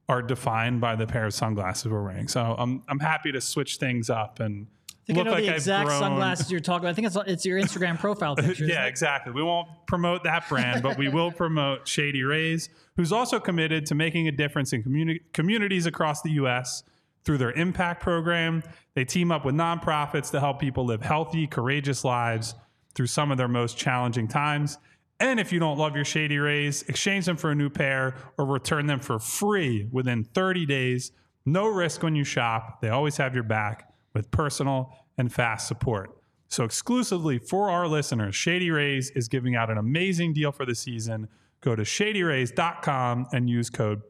are 0.09 0.21
defined 0.21 0.81
by 0.81 0.97
the 0.97 1.07
pair 1.07 1.25
of 1.25 1.33
sunglasses 1.35 1.91
we're 1.91 2.03
wearing. 2.03 2.29
So 2.29 2.55
I'm 2.59 2.83
I'm 2.89 3.01
happy 3.01 3.33
to 3.33 3.41
switch 3.41 3.77
things 3.77 4.11
up 4.11 4.41
and 4.41 4.67
I 4.91 5.07
think 5.07 5.19
look 5.19 5.27
I 5.27 5.31
know 5.31 5.37
like 5.37 5.45
the 5.45 5.55
exact 5.55 5.91
sunglasses 5.91 6.51
you're 6.51 6.61
talking 6.61 6.85
about. 6.85 6.91
I 6.91 6.95
think 6.95 7.07
it's 7.07 7.17
it's 7.27 7.45
your 7.45 7.61
Instagram 7.61 7.99
profile 7.99 8.37
picture. 8.37 8.65
yeah, 8.65 8.87
exactly. 8.87 9.33
We 9.33 9.43
won't 9.43 9.69
promote 9.87 10.25
that 10.25 10.49
brand, 10.49 10.83
but 10.83 10.97
we 10.97 11.09
will 11.09 11.31
promote 11.31 11.87
Shady 11.87 12.23
Rays, 12.23 12.71
who's 12.97 13.13
also 13.13 13.39
committed 13.39 13.87
to 13.87 13.95
making 13.95 14.29
a 14.29 14.33
difference 14.33 14.73
in 14.73 14.83
communi- 14.83 15.21
communities 15.33 15.85
across 15.87 16.23
the 16.23 16.33
U.S. 16.33 16.83
through 17.25 17.39
their 17.39 17.53
impact 17.53 18.03
program. 18.03 18.63
They 18.95 19.05
team 19.05 19.33
up 19.33 19.45
with 19.45 19.55
nonprofits 19.55 20.31
to 20.33 20.41
help 20.41 20.61
people 20.61 20.85
live 20.85 21.03
healthy, 21.03 21.47
courageous 21.47 22.05
lives 22.05 22.55
through 22.95 23.07
some 23.07 23.31
of 23.31 23.39
their 23.39 23.49
most 23.49 23.77
challenging 23.77 24.29
times. 24.29 24.79
And 25.21 25.39
if 25.39 25.53
you 25.53 25.59
don't 25.59 25.79
love 25.79 25.95
your 25.95 26.05
Shady 26.05 26.39
Rays, 26.39 26.83
exchange 26.83 27.25
them 27.27 27.37
for 27.37 27.51
a 27.51 27.55
new 27.55 27.71
pair 27.71 28.15
or 28.37 28.47
return 28.47 28.87
them 28.87 29.01
for 29.01 29.19
free 29.19 29.89
within 29.91 30.25
30 30.25 30.67
days. 30.67 31.13
No 31.47 31.67
risk 31.67 32.03
when 32.03 32.17
you 32.17 32.25
shop. 32.25 32.81
They 32.81 32.89
always 32.89 33.17
have 33.17 33.35
your 33.35 33.45
back 33.45 33.93
with 34.13 34.31
personal 34.31 34.97
and 35.17 35.33
fast 35.33 35.69
support. 35.69 36.19
So, 36.49 36.65
exclusively 36.65 37.39
for 37.39 37.71
our 37.71 37.89
listeners, 37.89 38.35
Shady 38.37 38.71
Rays 38.71 39.11
is 39.11 39.29
giving 39.29 39.57
out 39.57 39.71
an 39.71 39.79
amazing 39.79 40.35
deal 40.35 40.53
for 40.53 40.65
the 40.65 40.75
season. 40.75 41.29
Go 41.61 41.75
to 41.75 41.83
shadyrays.com 41.83 43.29
and 43.33 43.49
use 43.49 43.71
code 43.71 44.09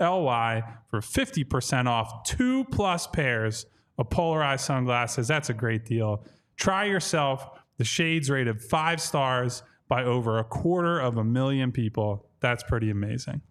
PHLY 0.00 0.62
for 0.90 1.00
50% 1.00 1.86
off 1.86 2.24
two 2.24 2.64
plus 2.64 3.06
pairs 3.06 3.66
of 3.98 4.10
polarized 4.10 4.64
sunglasses. 4.64 5.28
That's 5.28 5.50
a 5.50 5.54
great 5.54 5.84
deal. 5.84 6.24
Try 6.56 6.84
yourself. 6.84 7.46
The 7.78 7.84
shades 7.84 8.30
rated 8.30 8.60
five 8.60 9.00
stars 9.00 9.62
by 9.88 10.04
over 10.04 10.38
a 10.38 10.44
quarter 10.44 10.98
of 10.98 11.16
a 11.16 11.24
million 11.24 11.72
people. 11.72 12.26
That's 12.40 12.62
pretty 12.62 12.90
amazing. 12.90 13.42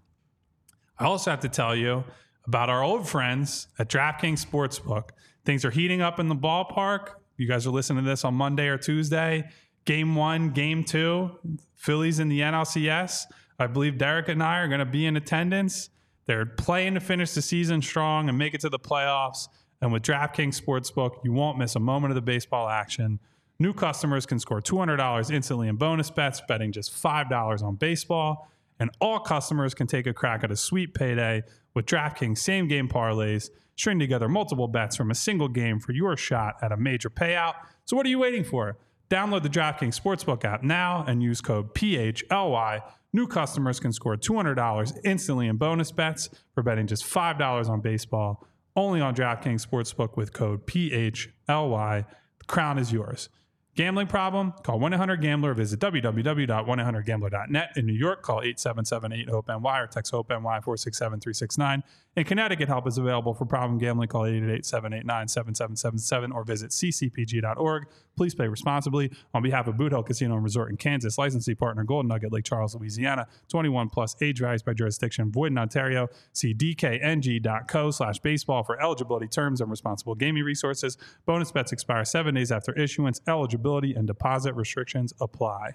I 0.98 1.06
also 1.06 1.32
have 1.32 1.42
to 1.42 1.50
tell 1.50 1.76
you 1.76 2.04
about 2.48 2.70
our 2.70 2.84
old 2.84 3.08
friends 3.08 3.68
at 3.80 3.90
DraftKings 3.90 4.46
Sportsbook. 4.46 5.10
Things 5.44 5.66
are 5.66 5.72
heating 5.72 6.02
up 6.02 6.20
in 6.20 6.28
the 6.28 6.36
ballpark. 6.36 7.10
You 7.38 7.48
guys 7.48 7.68
are 7.68 7.72
listening 7.72 8.04
to 8.04 8.10
this 8.10 8.24
on 8.24 8.34
Monday 8.34 8.68
or 8.68 8.78
Tuesday. 8.78 9.50
Game 9.86 10.16
one, 10.16 10.52
game 10.52 10.84
two, 10.84 11.32
Phillies 11.76 12.20
in 12.20 12.30
the 12.30 12.40
NLCS. 12.40 13.26
I 13.60 13.68
believe 13.68 13.98
Derek 13.98 14.30
and 14.30 14.42
I 14.42 14.60
are 14.60 14.68
going 14.68 14.80
to 14.80 14.86
be 14.86 15.06
in 15.06 15.16
attendance. 15.16 15.90
They're 16.28 16.46
playing 16.46 16.96
to 16.96 17.00
finish 17.00 17.34
the 17.34 17.42
season 17.42 17.82
strong 17.82 18.30
and 18.30 18.38
make 18.38 18.54
it 18.54 18.62
to 18.62 18.70
the 18.70 18.80
playoffs. 18.80 19.48
And 19.82 19.92
with 19.94 20.04
DraftKings 20.04 20.60
Sportsbook, 20.60 21.24
you 21.24 21.32
won't 21.32 21.58
miss 21.58 21.76
a 21.76 21.80
moment 21.80 22.12
of 22.12 22.16
the 22.16 22.22
baseball 22.22 22.68
action. 22.68 23.20
New 23.60 23.74
customers 23.74 24.26
can 24.26 24.40
score 24.40 24.62
$200 24.62 25.32
instantly 25.32 25.68
in 25.68 25.76
bonus 25.76 26.10
bets, 26.10 26.42
betting 26.48 26.72
just 26.72 26.92
$5 26.92 27.64
on 27.64 27.76
baseball. 27.76 28.50
And 28.80 28.90
all 29.00 29.20
customers 29.20 29.74
can 29.74 29.88
take 29.88 30.08
a 30.08 30.14
crack 30.14 30.44
at 30.44 30.52
a 30.52 30.56
sweet 30.56 30.94
payday 30.94 31.44
with 31.74 31.86
DraftKings 31.86 32.40
same 32.40 32.68
game 32.68 32.90
parlays, 32.90 33.50
string 33.76 34.00
together 34.00 34.28
multiple 34.28 34.68
bets 34.68 34.96
from 34.96 35.12
a 35.12 35.16
single 35.16 35.48
game 35.48 35.80
for 35.80 35.92
your 35.94 36.18
shot 36.18 36.56
at 36.62 36.72
a 36.72 36.78
major 36.78 37.10
payout. 37.10 37.54
So, 37.86 37.96
what 37.96 38.06
are 38.06 38.10
you 38.10 38.20
waiting 38.20 38.44
for? 38.44 38.78
Download 39.10 39.44
the 39.44 39.50
DraftKings 39.50 40.00
Sportsbook 40.00 40.44
app 40.44 40.64
now 40.64 41.06
and 41.08 41.22
use 41.22 41.40
code 41.40 41.74
PHLY. 41.76 42.82
New 43.16 43.28
customers 43.28 43.80
can 43.80 43.94
score 43.94 44.18
$200 44.18 45.00
instantly 45.06 45.48
in 45.48 45.56
bonus 45.56 45.90
bets 45.90 46.30
for 46.54 46.62
betting 46.62 46.86
just 46.86 47.06
$5 47.06 47.70
on 47.70 47.80
baseball. 47.80 48.46
Only 48.76 49.00
on 49.00 49.16
DraftKings 49.16 49.66
Sportsbook 49.66 50.18
with 50.18 50.34
code 50.34 50.68
PHLY. 50.68 52.06
The 52.40 52.46
crown 52.46 52.78
is 52.78 52.92
yours. 52.92 53.30
Gambling 53.76 54.08
problem? 54.08 54.52
Call 54.64 54.82
1-800-GAMBLER. 54.82 55.52
Or 55.52 55.54
visit 55.54 55.80
www.1800gambler.net. 55.80 57.70
In 57.78 57.86
New 57.86 57.94
York, 57.94 58.22
call 58.22 58.42
877-8-HOPE-NY 58.42 59.80
or 59.80 59.88
text 59.88 60.12
HOPE-NY 60.12 60.60
467-369. 60.66 61.84
In 62.18 62.26
Connecticut, 62.26 62.68
help 62.68 62.86
is 62.86 62.98
available 62.98 63.34
for 63.34 63.46
problem 63.46 63.78
gambling. 63.78 64.10
Call 64.10 64.24
888-789-7777 64.24 66.34
or 66.34 66.44
visit 66.44 66.72
ccpg.org. 66.72 67.88
Please 68.16 68.34
play 68.34 68.48
responsibly. 68.48 69.12
On 69.34 69.42
behalf 69.42 69.68
of 69.68 69.78
Boot 69.78 69.92
Hill 69.92 70.04
Casino 70.04 70.36
and 70.36 70.44
Resort 70.44 70.70
in 70.70 70.78
Kansas, 70.78 71.18
licensee 71.18 71.56
partner 71.56 71.84
Golden 71.84 72.08
Nugget 72.10 72.32
Lake 72.32 72.46
Charles, 72.46 72.76
Louisiana. 72.76 73.28
21 73.50 73.90
plus 73.90 74.16
age 74.22 74.40
varies 74.40 74.64
by 74.64 74.74
jurisdiction. 74.74 75.32
Void 75.32 75.52
in 75.52 75.58
Ontario. 75.58 76.08
See 76.34 76.54
dkng.co 76.54 77.92
slash 77.92 78.20
baseball 78.20 78.64
for 78.64 78.82
eligibility 78.82 79.28
terms 79.28 79.62
and 79.62 79.70
responsible 79.70 80.16
gaming 80.16 80.44
resources. 80.44 80.98
Bonus 81.26 81.52
bets 81.52 81.72
expire 81.72 82.06
seven 82.06 82.36
days 82.36 82.52
after 82.52 82.72
issuance. 82.74 83.20
Eligibility 83.28 83.94
and 83.94 84.08
deposit 84.08 84.54
restrictions 84.56 85.14
apply. 85.20 85.72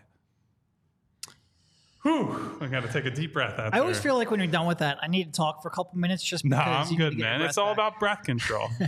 Whew, 2.02 2.56
I 2.62 2.66
got 2.68 2.80
to 2.82 2.88
take 2.90 3.04
a 3.04 3.10
deep 3.10 3.34
breath 3.34 3.58
out 3.58 3.74
I 3.74 3.80
always 3.80 3.98
feel 4.00 4.14
like 4.16 4.30
when 4.30 4.40
you're 4.40 4.46
done 4.50 4.66
with 4.66 4.78
that, 4.78 4.96
I 5.02 5.06
need 5.06 5.24
to 5.24 5.32
talk 5.32 5.60
for 5.60 5.68
a 5.68 5.70
couple 5.70 5.98
minutes 5.98 6.22
just 6.22 6.46
No, 6.46 6.56
because 6.56 6.86
I'm 6.88 6.92
you 6.94 6.98
need 6.98 7.04
to 7.04 7.10
good, 7.10 7.16
get 7.16 7.18
your 7.18 7.28
man. 7.28 7.38
breath 7.40 7.48
It's 7.50 7.58
all 7.58 7.74
back. 7.74 7.74
about 7.74 8.00
breath 8.00 8.22
control. 8.22 8.68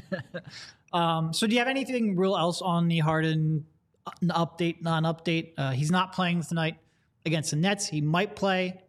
Um, 0.93 1.33
so 1.33 1.47
do 1.47 1.55
you 1.55 1.59
have 1.59 1.69
anything 1.69 2.17
real 2.17 2.37
else 2.37 2.61
on 2.63 2.89
the 2.89 2.99
Harden 2.99 3.67
uh, 4.07 4.47
update, 4.47 4.83
non-update? 4.83 5.53
Uh, 5.57 5.71
he's 5.71 5.91
not 5.91 6.13
playing 6.13 6.43
tonight 6.43 6.77
against 7.25 7.51
the 7.51 7.57
Nets. 7.57 7.89
He 7.89 8.01
might 8.01 8.37
play. 8.37 8.81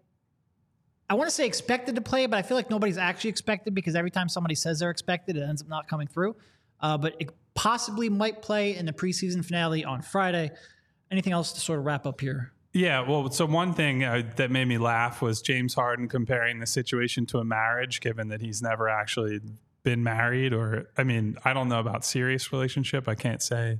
I 1.09 1.15
want 1.15 1.29
to 1.29 1.35
say 1.35 1.45
expected 1.45 1.95
to 1.95 2.01
play, 2.01 2.25
but 2.25 2.37
I 2.37 2.41
feel 2.41 2.57
like 2.57 2.69
nobody's 2.69 2.97
actually 2.97 3.29
expected 3.29 3.73
because 3.75 3.95
every 3.95 4.11
time 4.11 4.29
somebody 4.29 4.55
says 4.55 4.79
they're 4.79 4.89
expected, 4.89 5.37
it 5.37 5.43
ends 5.43 5.61
up 5.61 5.67
not 5.67 5.87
coming 5.87 6.07
through. 6.07 6.35
Uh, 6.79 6.97
but 6.97 7.15
it 7.19 7.29
possibly 7.53 8.09
might 8.09 8.41
play 8.41 8.75
in 8.75 8.85
the 8.85 8.93
preseason 8.93 9.45
finale 9.45 9.85
on 9.85 10.01
Friday. 10.01 10.51
Anything 11.11 11.33
else 11.33 11.53
to 11.53 11.59
sort 11.59 11.79
of 11.79 11.85
wrap 11.85 12.05
up 12.05 12.19
here? 12.19 12.51
Yeah, 12.73 13.07
well, 13.07 13.29
so 13.29 13.45
one 13.45 13.73
thing 13.73 14.03
uh, 14.03 14.23
that 14.37 14.49
made 14.49 14.65
me 14.65 14.79
laugh 14.79 15.21
was 15.21 15.43
James 15.43 15.75
Harden 15.75 16.09
comparing 16.09 16.59
the 16.59 16.65
situation 16.65 17.27
to 17.27 17.37
a 17.37 17.45
marriage, 17.45 18.01
given 18.01 18.29
that 18.29 18.41
he's 18.41 18.63
never 18.63 18.89
actually 18.89 19.39
been 19.83 20.03
married. 20.03 20.53
Or, 20.53 20.89
I 20.97 21.03
mean, 21.03 21.37
I 21.45 21.53
don't 21.53 21.69
know 21.69 21.79
about 21.79 22.05
serious 22.05 22.51
relationship. 22.51 23.07
I 23.07 23.15
can't 23.15 23.41
say 23.41 23.79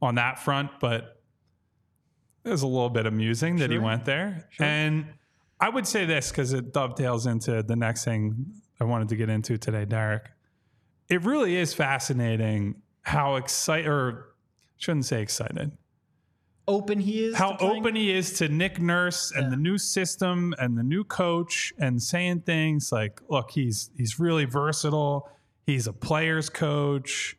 on 0.00 0.16
that 0.16 0.38
front, 0.38 0.70
but 0.80 1.20
it 2.44 2.50
was 2.50 2.62
a 2.62 2.66
little 2.66 2.90
bit 2.90 3.06
amusing 3.06 3.56
that 3.56 3.70
he 3.70 3.78
went 3.78 4.04
there. 4.04 4.48
And 4.58 5.06
I 5.60 5.68
would 5.68 5.86
say 5.86 6.04
this 6.06 6.30
because 6.30 6.52
it 6.52 6.72
dovetails 6.72 7.26
into 7.26 7.62
the 7.62 7.76
next 7.76 8.04
thing 8.04 8.46
I 8.80 8.84
wanted 8.84 9.08
to 9.10 9.16
get 9.16 9.28
into 9.28 9.58
today, 9.58 9.84
Derek. 9.84 10.28
It 11.08 11.22
really 11.24 11.56
is 11.56 11.72
fascinating 11.74 12.82
how 13.02 13.36
excited, 13.36 13.86
or 13.86 14.34
shouldn't 14.78 15.04
say 15.04 15.22
excited, 15.22 15.72
Open 16.66 16.98
he 17.00 17.24
is. 17.24 17.36
how 17.36 17.56
open 17.60 17.94
he 17.96 18.10
is 18.12 18.32
to 18.38 18.48
Nick 18.48 18.80
Nurse 18.80 19.30
and 19.32 19.44
Yeah. 19.44 19.50
the 19.50 19.56
new 19.56 19.78
system 19.78 20.54
and 20.58 20.78
the 20.78 20.82
new 20.84 21.04
coach 21.04 21.72
and 21.78 22.00
saying 22.02 22.40
things 22.42 22.90
like, 22.92 23.20
look, 23.28 23.50
he's 23.50 23.90
he's 23.96 24.18
really 24.18 24.44
versatile. 24.46 25.28
He's 25.64 25.86
a 25.86 25.92
player's 25.92 26.48
coach 26.48 27.36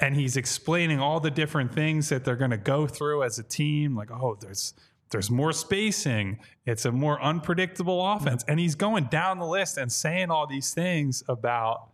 and 0.00 0.14
he's 0.14 0.36
explaining 0.36 1.00
all 1.00 1.20
the 1.20 1.30
different 1.30 1.74
things 1.74 2.08
that 2.08 2.24
they're 2.24 2.36
going 2.36 2.50
to 2.50 2.56
go 2.56 2.86
through 2.86 3.22
as 3.22 3.38
a 3.38 3.42
team 3.42 3.96
like, 3.96 4.10
oh, 4.10 4.36
there's 4.40 4.74
there's 5.10 5.30
more 5.30 5.52
spacing. 5.52 6.40
It's 6.66 6.84
a 6.86 6.90
more 6.90 7.22
unpredictable 7.22 8.04
offense. 8.04 8.44
And 8.48 8.58
he's 8.58 8.74
going 8.74 9.04
down 9.04 9.38
the 9.38 9.46
list 9.46 9.78
and 9.78 9.92
saying 9.92 10.30
all 10.30 10.46
these 10.46 10.74
things 10.74 11.22
about 11.28 11.90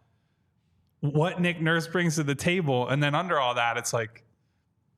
what 1.00 1.40
Nick 1.40 1.60
Nurse 1.60 1.86
brings 1.86 2.14
to 2.16 2.22
the 2.22 2.34
table. 2.34 2.88
And 2.88 3.02
then 3.02 3.14
under 3.14 3.38
all 3.38 3.54
that, 3.56 3.76
it's 3.76 3.92
like, 3.92 4.24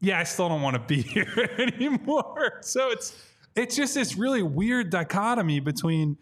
yeah, 0.01 0.21
I 0.21 0.23
still 0.23 0.49
don't 0.49 0.63
want 0.63 0.75
to 0.75 0.81
be 0.81 1.03
here 1.03 1.51
anymore. 1.59 2.61
So 2.61 2.91
it's 2.91 3.21
it's 3.57 3.77
just 3.77 3.95
this 3.95 4.17
really 4.17 4.43
weird 4.43 4.91
dichotomy 4.91 5.61
between 5.61 6.17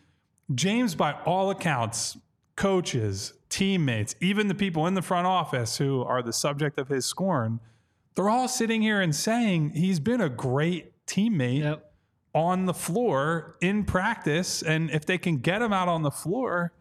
James, 0.55 0.95
by 0.95 1.13
all 1.25 1.51
accounts, 1.51 2.17
coaches, 2.61 3.33
teammates, 3.49 4.15
even 4.21 4.47
the 4.49 4.55
people 4.55 4.87
in 4.87 4.93
the 4.93 5.01
front 5.01 5.27
office 5.27 5.79
who 5.79 6.03
are 6.03 6.23
the 6.23 6.33
subject 6.33 6.79
of 6.79 6.89
his 6.89 7.07
scorn, 7.07 7.59
they're 8.15 8.29
all 8.29 8.49
sitting 8.49 8.83
here 8.83 9.01
and 9.01 9.17
saying 9.17 9.71
he's 9.71 9.99
been 9.99 10.21
a 10.21 10.29
great 10.29 10.93
teammate 11.07 11.61
Yep. 11.63 11.91
on 12.35 12.67
the 12.67 12.75
floor 12.75 13.57
in 13.63 13.85
practice. 13.85 14.61
And 14.61 14.91
if 14.91 15.07
they 15.07 15.17
can 15.17 15.39
get 15.39 15.63
him 15.63 15.73
out 15.73 15.89
on 15.89 16.03
the 16.03 16.11
floor, 16.11 16.75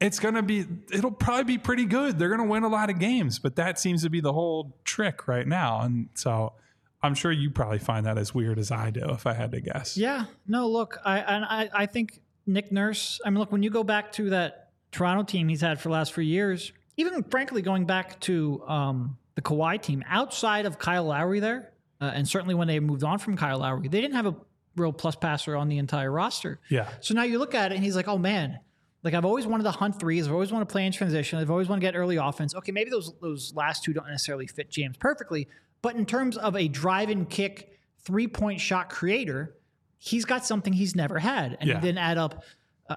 it's 0.00 0.18
going 0.18 0.34
to 0.34 0.42
be, 0.42 0.66
it'll 0.92 1.12
probably 1.12 1.44
be 1.44 1.58
pretty 1.58 1.84
good. 1.84 2.18
They're 2.18 2.28
going 2.28 2.40
to 2.40 2.46
win 2.50 2.64
a 2.64 2.68
lot 2.68 2.90
of 2.90 2.98
games, 2.98 3.38
but 3.38 3.54
that 3.54 3.78
seems 3.78 4.02
to 4.02 4.10
be 4.10 4.20
the 4.20 4.32
whole 4.32 4.76
trick 4.82 5.28
right 5.28 5.46
now. 5.46 5.82
And 5.82 6.08
so 6.14 6.54
I'm 7.00 7.14
sure 7.14 7.30
you 7.30 7.48
probably 7.50 7.78
find 7.78 8.04
that 8.06 8.18
as 8.18 8.34
weird 8.34 8.58
as 8.58 8.72
I 8.72 8.90
do, 8.90 9.04
if 9.10 9.24
I 9.24 9.34
had 9.34 9.52
to 9.52 9.60
guess. 9.60 9.96
Yeah. 9.96 10.24
No, 10.48 10.66
look, 10.68 10.98
I 11.04 11.20
and 11.20 11.44
I, 11.44 11.70
I 11.72 11.86
think 11.86 12.20
Nick 12.44 12.72
Nurse. 12.72 13.20
I 13.24 13.30
mean, 13.30 13.38
look, 13.38 13.52
when 13.52 13.62
you 13.62 13.70
go 13.70 13.84
back 13.84 14.10
to 14.12 14.30
that 14.30 14.69
Toronto 14.92 15.22
team 15.22 15.48
he's 15.48 15.60
had 15.60 15.80
for 15.80 15.88
the 15.88 15.92
last 15.92 16.12
few 16.12 16.24
years, 16.24 16.72
even 16.96 17.22
frankly 17.24 17.62
going 17.62 17.84
back 17.86 18.18
to 18.20 18.62
um, 18.66 19.16
the 19.34 19.42
Kawhi 19.42 19.80
team, 19.80 20.02
outside 20.08 20.66
of 20.66 20.78
Kyle 20.78 21.04
Lowry 21.04 21.40
there, 21.40 21.72
uh, 22.00 22.10
and 22.14 22.28
certainly 22.28 22.54
when 22.54 22.66
they 22.68 22.80
moved 22.80 23.04
on 23.04 23.18
from 23.18 23.36
Kyle 23.36 23.58
Lowry, 23.58 23.88
they 23.88 24.00
didn't 24.00 24.16
have 24.16 24.26
a 24.26 24.34
real 24.76 24.92
plus 24.92 25.16
passer 25.16 25.56
on 25.56 25.68
the 25.68 25.78
entire 25.78 26.10
roster. 26.10 26.58
Yeah. 26.68 26.88
So 27.00 27.14
now 27.14 27.22
you 27.24 27.38
look 27.38 27.54
at 27.54 27.72
it 27.72 27.76
and 27.76 27.84
he's 27.84 27.96
like, 27.96 28.08
oh 28.08 28.18
man, 28.18 28.58
like 29.02 29.14
I've 29.14 29.24
always 29.24 29.46
wanted 29.46 29.64
to 29.64 29.70
hunt 29.70 29.98
threes. 29.98 30.26
I've 30.26 30.32
always 30.32 30.52
wanted 30.52 30.68
to 30.68 30.72
play 30.72 30.86
in 30.86 30.92
transition. 30.92 31.38
I've 31.38 31.50
always 31.50 31.68
wanted 31.68 31.80
to 31.82 31.86
get 31.86 31.96
early 31.96 32.16
offense. 32.16 32.54
Okay, 32.54 32.72
maybe 32.72 32.90
those 32.90 33.12
those 33.20 33.52
last 33.54 33.84
two 33.84 33.92
don't 33.92 34.08
necessarily 34.08 34.46
fit 34.46 34.70
James 34.70 34.96
perfectly, 34.96 35.48
but 35.82 35.96
in 35.96 36.06
terms 36.06 36.36
of 36.36 36.56
a 36.56 36.68
drive 36.68 37.10
and 37.10 37.28
kick 37.28 37.78
three 38.02 38.28
point 38.28 38.60
shot 38.60 38.90
creator, 38.90 39.54
he's 39.98 40.24
got 40.24 40.44
something 40.46 40.72
he's 40.72 40.94
never 40.96 41.18
had. 41.18 41.56
And 41.60 41.68
Yeah. 41.68 41.80
then 41.80 41.98
add 41.98 42.16
up 42.18 42.44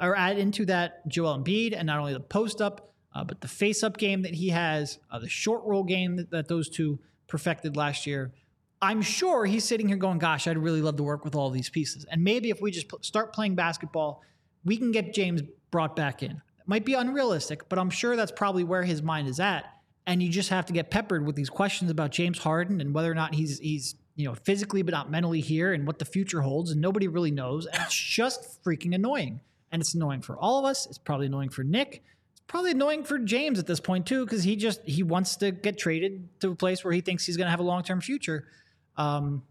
or 0.01 0.15
add 0.15 0.37
into 0.37 0.65
that 0.65 1.07
Joel 1.07 1.37
Embiid 1.37 1.73
and 1.75 1.87
not 1.87 1.99
only 1.99 2.13
the 2.13 2.19
post 2.19 2.61
up, 2.61 2.93
uh, 3.15 3.23
but 3.23 3.41
the 3.41 3.47
face 3.47 3.83
up 3.83 3.97
game 3.97 4.23
that 4.23 4.33
he 4.33 4.49
has, 4.49 4.99
uh, 5.11 5.19
the 5.19 5.29
short 5.29 5.63
roll 5.65 5.83
game 5.83 6.15
that, 6.15 6.31
that 6.31 6.47
those 6.47 6.69
two 6.69 6.99
perfected 7.27 7.77
last 7.77 8.07
year. 8.07 8.33
I'm 8.81 9.01
sure 9.01 9.45
he's 9.45 9.63
sitting 9.63 9.87
here 9.87 9.97
going, 9.97 10.19
"Gosh, 10.19 10.47
I'd 10.47 10.57
really 10.57 10.81
love 10.81 10.97
to 10.97 11.03
work 11.03 11.23
with 11.23 11.35
all 11.35 11.49
these 11.49 11.69
pieces." 11.69 12.05
And 12.05 12.23
maybe 12.23 12.49
if 12.49 12.61
we 12.61 12.69
just 12.69 12.91
start 13.01 13.33
playing 13.33 13.55
basketball, 13.55 14.21
we 14.65 14.77
can 14.77 14.91
get 14.91 15.13
James 15.13 15.41
brought 15.71 15.95
back 15.95 16.21
in. 16.21 16.31
It 16.31 16.67
might 16.67 16.85
be 16.85 16.93
unrealistic, 16.93 17.69
but 17.69 17.79
I'm 17.79 17.89
sure 17.89 18.15
that's 18.15 18.31
probably 18.31 18.63
where 18.63 18.83
his 18.83 19.01
mind 19.01 19.27
is 19.27 19.39
at. 19.39 19.65
And 20.05 20.21
you 20.21 20.29
just 20.29 20.49
have 20.49 20.65
to 20.65 20.73
get 20.73 20.91
peppered 20.91 21.25
with 21.25 21.35
these 21.35 21.49
questions 21.49 21.89
about 21.89 22.11
James 22.11 22.39
Harden 22.39 22.81
and 22.81 22.93
whether 22.93 23.09
or 23.09 23.15
not 23.15 23.35
he's 23.35 23.59
he's 23.59 23.95
you 24.15 24.27
know 24.27 24.35
physically 24.35 24.81
but 24.81 24.91
not 24.91 25.09
mentally 25.09 25.39
here 25.39 25.71
and 25.71 25.87
what 25.87 25.99
the 25.99 26.05
future 26.05 26.41
holds, 26.41 26.71
and 26.71 26.81
nobody 26.81 27.07
really 27.07 27.31
knows. 27.31 27.65
And 27.65 27.81
it's 27.83 27.95
just 27.95 28.63
freaking 28.63 28.93
annoying. 28.93 29.39
And 29.73 29.81
it's 29.81 29.93
annoying 29.95 30.21
for 30.21 30.37
all 30.37 30.59
of 30.59 30.65
us. 30.65 30.85
It's 30.85 30.97
probably 30.97 31.25
annoying 31.25 31.49
for 31.49 31.63
Nick. 31.63 32.03
It's 32.31 32.41
probably 32.47 32.71
annoying 32.71 33.03
for 33.03 33.17
James 33.17 33.59
at 33.59 33.67
this 33.67 33.81
point 33.81 34.05
too, 34.05 34.23
because 34.23 34.43
he 34.43 34.55
just 34.55 34.81
he 34.85 35.03
wants 35.03 35.35
to 35.37 35.51
get 35.51 35.77
traded 35.77 36.29
to 36.39 36.51
a 36.51 36.55
place 36.55 36.85
where 36.85 36.93
he 36.93 37.01
thinks 37.01 37.25
he's 37.25 37.35
going 37.35 37.47
to 37.47 37.51
have 37.51 37.59
a 37.59 37.63
long 37.63 37.83
term 37.83 37.99
future. 37.99 38.47
Um, 38.95 39.43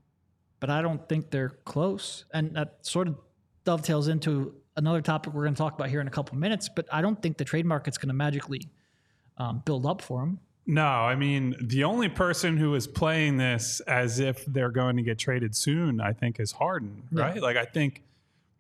but 0.60 0.70
I 0.70 0.80
don't 0.80 1.06
think 1.08 1.30
they're 1.30 1.50
close. 1.64 2.24
And 2.32 2.54
that 2.54 2.78
sort 2.86 3.08
of 3.08 3.18
dovetails 3.64 4.06
into 4.06 4.54
another 4.76 5.02
topic 5.02 5.34
we're 5.34 5.42
going 5.42 5.54
to 5.54 5.58
talk 5.58 5.74
about 5.74 5.90
here 5.90 6.00
in 6.00 6.06
a 6.06 6.10
couple 6.10 6.36
minutes. 6.38 6.68
But 6.68 6.86
I 6.92 7.02
don't 7.02 7.20
think 7.20 7.36
the 7.36 7.44
trade 7.44 7.66
market's 7.66 7.98
going 7.98 8.08
to 8.08 8.14
magically 8.14 8.68
um, 9.38 9.60
build 9.64 9.84
up 9.84 10.00
for 10.00 10.22
him. 10.22 10.38
No, 10.64 10.86
I 10.86 11.16
mean, 11.16 11.56
the 11.60 11.82
only 11.82 12.08
person 12.08 12.56
who 12.56 12.76
is 12.76 12.86
playing 12.86 13.38
this 13.38 13.80
as 13.80 14.20
if 14.20 14.46
they're 14.46 14.70
going 14.70 14.96
to 14.96 15.02
get 15.02 15.18
traded 15.18 15.56
soon, 15.56 16.00
I 16.00 16.12
think, 16.12 16.38
is 16.38 16.52
Harden, 16.52 17.02
right? 17.10 17.42
Like, 17.42 17.56
I 17.56 17.64
think 17.64 18.02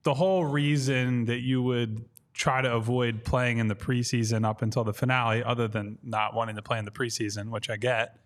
the 0.02 0.14
whole 0.14 0.44
reason 0.44 1.26
that 1.26 1.40
you 1.40 1.62
would 1.62 2.04
try 2.34 2.62
to 2.62 2.72
avoid 2.72 3.24
playing 3.24 3.58
in 3.58 3.68
the 3.68 3.74
preseason 3.74 4.44
up 4.44 4.62
until 4.62 4.84
the 4.84 4.92
finale, 4.92 5.44
other 5.44 5.68
than 5.68 5.98
not 6.02 6.34
wanting 6.34 6.56
to 6.56 6.62
play 6.62 6.78
in 6.78 6.84
the 6.84 6.90
preseason, 6.90 7.50
which 7.50 7.68
I 7.68 7.76
get, 7.76 8.18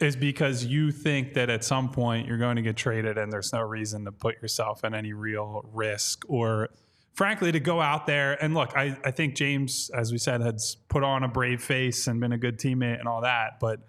is 0.00 0.16
because 0.16 0.64
you 0.64 0.90
think 0.90 1.34
that 1.34 1.50
at 1.50 1.64
some 1.64 1.90
point 1.90 2.26
you're 2.26 2.38
going 2.38 2.56
to 2.56 2.62
get 2.62 2.76
traded 2.76 3.18
and 3.18 3.32
there's 3.32 3.52
no 3.52 3.60
reason 3.60 4.04
to 4.04 4.12
put 4.12 4.40
yourself 4.42 4.84
in 4.84 4.94
any 4.94 5.12
real 5.12 5.68
risk 5.72 6.24
or 6.28 6.70
frankly 7.14 7.52
to 7.52 7.60
go 7.60 7.80
out 7.80 8.06
there. 8.06 8.42
And 8.42 8.54
look 8.54 8.72
I, 8.76 8.96
I 9.04 9.10
think 9.10 9.34
james 9.34 9.90
as 9.94 10.10
we 10.10 10.18
said 10.18 10.40
has 10.40 10.76
put 10.88 11.04
on 11.04 11.22
a 11.22 11.28
brave 11.28 11.62
face 11.62 12.06
and 12.08 12.20
been 12.20 12.32
a 12.32 12.38
good 12.38 12.58
teammate 12.58 12.98
and 12.98 13.06
all 13.06 13.20
that. 13.20 13.60
But 13.60 13.80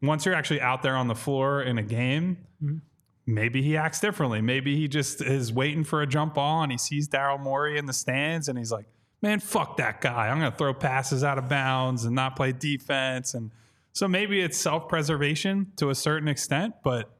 once 0.00 0.26
you're 0.26 0.34
actually 0.34 0.60
out 0.60 0.82
there 0.82 0.96
on 0.96 1.06
the 1.06 1.14
floor 1.14 1.62
in 1.62 1.78
a 1.78 1.82
game 1.82 2.38
mm-hmm. 2.62 2.78
Maybe 3.26 3.62
he 3.62 3.76
acts 3.76 4.00
differently 4.00 4.40
maybe 4.40 4.76
he 4.76 4.88
just 4.88 5.20
is 5.20 5.52
waiting 5.52 5.84
for 5.84 6.02
a 6.02 6.06
jump 6.06 6.34
ball 6.34 6.62
and 6.62 6.72
he 6.72 6.78
sees 6.78 7.08
daryl 7.08 7.40
morey 7.40 7.78
in 7.78 7.86
the 7.86 7.92
stands 7.92 8.48
and 8.48 8.58
he's 8.58 8.72
like 8.72 8.86
man 9.20 9.38
fuck 9.38 9.76
that 9.76 10.00
guy 10.00 10.28
i'm 10.28 10.38
going 10.38 10.50
to 10.50 10.58
throw 10.58 10.74
passes 10.74 11.22
out 11.22 11.38
of 11.38 11.48
bounds 11.48 12.04
and 12.04 12.14
not 12.14 12.34
play 12.34 12.52
defense 12.52 13.34
and 13.34 13.50
so 13.92 14.08
maybe 14.08 14.40
it's 14.40 14.56
self-preservation 14.58 15.72
to 15.76 15.90
a 15.90 15.94
certain 15.94 16.28
extent, 16.28 16.74
but 16.82 17.10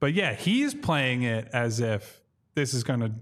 but 0.00 0.14
yeah, 0.14 0.34
he's 0.34 0.74
playing 0.74 1.22
it 1.22 1.48
as 1.52 1.80
if 1.80 2.22
this 2.54 2.72
is 2.72 2.84
going 2.84 3.00
to 3.00 3.12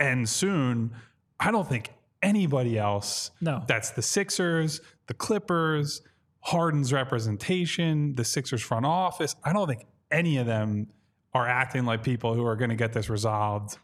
end 0.00 0.28
soon. 0.28 0.92
I 1.38 1.52
don't 1.52 1.68
think 1.68 1.90
anybody 2.20 2.78
else. 2.78 3.30
No. 3.40 3.62
That's 3.68 3.90
the 3.90 4.02
Sixers, 4.02 4.80
the 5.06 5.14
Clippers, 5.14 6.02
Harden's 6.40 6.92
representation, 6.92 8.16
the 8.16 8.24
Sixers 8.24 8.60
front 8.60 8.86
office. 8.86 9.36
I 9.44 9.52
don't 9.52 9.68
think 9.68 9.86
any 10.10 10.38
of 10.38 10.46
them 10.46 10.88
are 11.34 11.48
acting 11.48 11.84
like 11.84 12.02
people 12.02 12.34
who 12.34 12.46
are 12.46 12.56
going 12.56 12.70
to 12.70 12.76
get 12.76 12.92
this 12.92 13.10
resolved 13.10 13.78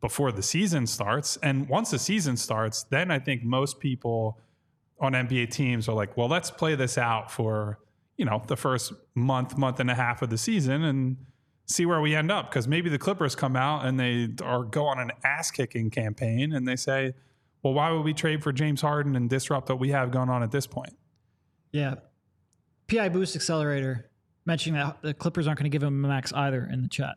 before 0.00 0.32
the 0.32 0.42
season 0.42 0.86
starts. 0.86 1.36
And 1.38 1.68
once 1.68 1.90
the 1.90 1.98
season 1.98 2.36
starts, 2.36 2.82
then 2.84 3.10
I 3.10 3.18
think 3.18 3.44
most 3.44 3.78
people 3.78 4.38
on 5.00 5.12
NBA 5.12 5.50
teams 5.50 5.88
are 5.88 5.94
like, 5.94 6.16
well, 6.16 6.28
let's 6.28 6.50
play 6.50 6.74
this 6.74 6.98
out 6.98 7.30
for, 7.30 7.78
you 8.16 8.24
know, 8.24 8.42
the 8.46 8.56
first 8.56 8.92
month, 9.14 9.56
month 9.56 9.80
and 9.80 9.90
a 9.90 9.94
half 9.94 10.22
of 10.22 10.30
the 10.30 10.38
season 10.38 10.84
and 10.84 11.16
see 11.66 11.86
where 11.86 12.00
we 12.00 12.14
end 12.14 12.30
up. 12.30 12.50
Because 12.50 12.66
maybe 12.66 12.90
the 12.90 12.98
Clippers 12.98 13.34
come 13.34 13.56
out 13.56 13.84
and 13.84 13.98
they 13.98 14.28
are 14.42 14.64
go 14.64 14.86
on 14.86 14.98
an 14.98 15.12
ass 15.24 15.50
kicking 15.50 15.90
campaign 15.90 16.52
and 16.52 16.66
they 16.66 16.76
say, 16.76 17.14
well, 17.62 17.74
why 17.74 17.90
would 17.90 18.04
we 18.04 18.14
trade 18.14 18.42
for 18.42 18.52
James 18.52 18.80
Harden 18.80 19.16
and 19.16 19.30
disrupt 19.30 19.68
what 19.68 19.78
we 19.78 19.90
have 19.90 20.10
going 20.10 20.28
on 20.28 20.42
at 20.42 20.50
this 20.50 20.66
point? 20.66 20.96
Yeah. 21.72 21.96
PI 22.88 23.08
Boost 23.10 23.34
Accelerator 23.36 24.10
mentioning 24.46 24.80
that 24.80 25.02
the 25.02 25.12
Clippers 25.12 25.46
aren't 25.46 25.58
going 25.58 25.70
to 25.70 25.74
give 25.74 25.82
him 25.82 26.04
a 26.04 26.08
max 26.08 26.32
either 26.32 26.66
in 26.72 26.82
the 26.82 26.88
chat. 26.88 27.16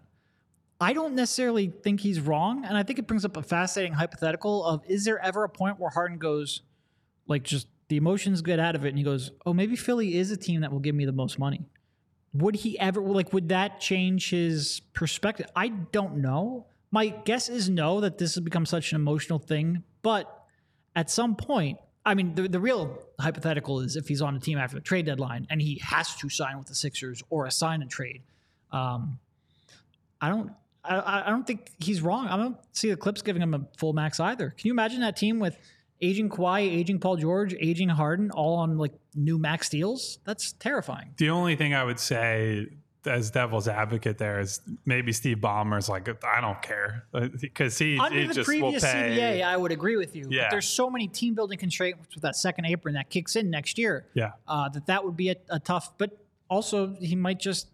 I 0.81 0.93
don't 0.93 1.13
necessarily 1.13 1.67
think 1.67 1.99
he's 1.99 2.19
wrong. 2.19 2.65
And 2.65 2.77
I 2.77 2.83
think 2.83 2.99
it 2.99 3.07
brings 3.07 3.25
up 3.25 3.37
a 3.37 3.43
fascinating 3.43 3.93
hypothetical 3.93 4.65
of 4.65 4.81
is 4.87 5.05
there 5.05 5.19
ever 5.19 5.43
a 5.43 5.49
point 5.49 5.79
where 5.79 5.89
Harden 5.89 6.17
goes, 6.17 6.61
like, 7.27 7.43
just 7.43 7.67
the 7.89 7.97
emotions 7.97 8.41
get 8.41 8.59
out 8.59 8.75
of 8.75 8.85
it 8.85 8.89
and 8.89 8.97
he 8.97 9.03
goes, 9.03 9.31
oh, 9.45 9.53
maybe 9.53 9.75
Philly 9.75 10.17
is 10.17 10.31
a 10.31 10.37
team 10.37 10.61
that 10.61 10.71
will 10.71 10.79
give 10.79 10.95
me 10.95 11.05
the 11.05 11.11
most 11.11 11.37
money? 11.37 11.65
Would 12.33 12.55
he 12.55 12.79
ever, 12.79 13.01
like, 13.01 13.33
would 13.33 13.49
that 13.49 13.79
change 13.79 14.29
his 14.29 14.81
perspective? 14.93 15.47
I 15.55 15.69
don't 15.69 16.17
know. 16.17 16.67
My 16.91 17.07
guess 17.07 17.49
is 17.49 17.69
no, 17.69 18.01
that 18.01 18.17
this 18.17 18.35
has 18.35 18.43
become 18.43 18.65
such 18.65 18.91
an 18.91 18.95
emotional 18.95 19.39
thing. 19.39 19.83
But 20.01 20.33
at 20.95 21.09
some 21.09 21.35
point, 21.35 21.79
I 22.05 22.15
mean, 22.15 22.33
the, 22.35 22.47
the 22.47 22.59
real 22.59 23.03
hypothetical 23.19 23.81
is 23.81 23.95
if 23.95 24.07
he's 24.07 24.21
on 24.21 24.35
a 24.35 24.39
team 24.39 24.57
after 24.57 24.75
the 24.77 24.81
trade 24.81 25.05
deadline 25.05 25.47
and 25.49 25.62
he 25.62 25.79
has 25.83 26.15
to 26.15 26.29
sign 26.29 26.57
with 26.57 26.67
the 26.67 26.75
Sixers 26.75 27.21
or 27.29 27.45
a 27.45 27.51
sign 27.51 27.81
and 27.81 27.91
trade. 27.91 28.21
Um, 28.71 29.19
I 30.21 30.29
don't. 30.29 30.51
I, 30.83 31.23
I 31.25 31.29
don't 31.29 31.45
think 31.45 31.71
he's 31.79 32.01
wrong. 32.01 32.27
I 32.27 32.38
don't 32.38 32.57
see 32.71 32.89
the 32.89 32.95
Clips 32.95 33.21
giving 33.21 33.41
him 33.41 33.53
a 33.53 33.62
full 33.77 33.93
max 33.93 34.19
either. 34.19 34.49
Can 34.57 34.67
you 34.67 34.73
imagine 34.73 35.01
that 35.01 35.17
team 35.17 35.39
with 35.39 35.57
aging 36.01 36.29
Kawhi, 36.29 36.62
aging 36.62 36.99
Paul 36.99 37.17
George, 37.17 37.53
aging 37.59 37.89
Harden, 37.89 38.31
all 38.31 38.55
on 38.55 38.77
like 38.77 38.93
new 39.13 39.38
max 39.38 39.69
deals? 39.69 40.19
That's 40.23 40.53
terrifying. 40.53 41.13
The 41.17 41.29
only 41.29 41.57
thing 41.57 41.73
I 41.73 41.83
would 41.83 41.99
say 41.99 42.67
as 43.05 43.31
devil's 43.31 43.67
advocate 43.67 44.17
there 44.17 44.39
is 44.39 44.62
maybe 44.85 45.13
Steve 45.13 45.38
Ballmer's 45.38 45.88
like 45.88 46.09
I 46.23 46.41
don't 46.41 46.62
care 46.62 47.05
because 47.39 47.77
he, 47.77 47.97
under 47.97 48.19
he 48.19 48.27
the 48.27 48.33
just 48.33 48.45
previous 48.45 48.83
will 48.83 48.91
pay. 48.91 49.17
CBA, 49.17 49.43
I 49.43 49.55
would 49.55 49.71
agree 49.71 49.95
with 49.95 50.15
you. 50.15 50.27
Yeah. 50.29 50.43
But 50.43 50.51
there's 50.51 50.67
so 50.67 50.89
many 50.89 51.07
team 51.07 51.33
building 51.33 51.57
constraints 51.57 52.13
with 52.13 52.23
that 52.23 52.35
second 52.35 52.65
apron 52.65 52.95
that 52.95 53.09
kicks 53.09 53.35
in 53.35 53.49
next 53.49 53.77
year. 53.77 54.05
Yeah. 54.13 54.31
Uh, 54.47 54.69
that 54.69 54.88
that 54.88 55.05
would 55.05 55.15
be 55.15 55.29
a, 55.29 55.35
a 55.49 55.59
tough. 55.59 55.97
But 55.97 56.17
also 56.49 56.95
he 56.99 57.15
might 57.15 57.39
just 57.39 57.67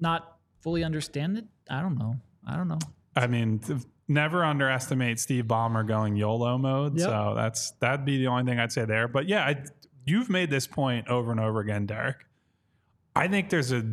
not 0.00 0.38
fully 0.60 0.82
understand 0.82 1.38
it. 1.38 1.44
I 1.70 1.80
don't 1.80 1.96
know. 1.96 2.16
I 2.46 2.56
don't 2.56 2.68
know. 2.68 2.80
I 3.14 3.26
mean, 3.26 3.60
never 4.08 4.44
underestimate 4.44 5.20
Steve 5.20 5.44
Ballmer 5.44 5.86
going 5.86 6.16
YOLO 6.16 6.58
mode. 6.58 6.98
Yep. 6.98 7.08
So 7.08 7.32
that's 7.36 7.72
that'd 7.72 8.04
be 8.04 8.18
the 8.18 8.26
only 8.26 8.44
thing 8.44 8.58
I'd 8.58 8.72
say 8.72 8.84
there. 8.84 9.06
But 9.06 9.28
yeah, 9.28 9.44
I, 9.44 9.64
you've 10.04 10.28
made 10.28 10.50
this 10.50 10.66
point 10.66 11.08
over 11.08 11.30
and 11.30 11.40
over 11.40 11.60
again, 11.60 11.86
Derek. 11.86 12.16
I 13.14 13.28
think 13.28 13.50
there's 13.50 13.72
a 13.72 13.84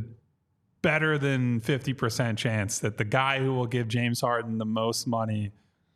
better 0.82 1.18
than 1.18 1.62
50% 1.62 2.38
chance 2.38 2.80
that 2.80 2.98
the 2.98 3.04
guy 3.04 3.39
who 3.39 3.54
will 3.54 3.68
give 3.68 3.88
James 3.88 4.22
Harden 4.22 4.58
the 4.58 4.65
most 4.65 5.08
money 5.08 5.52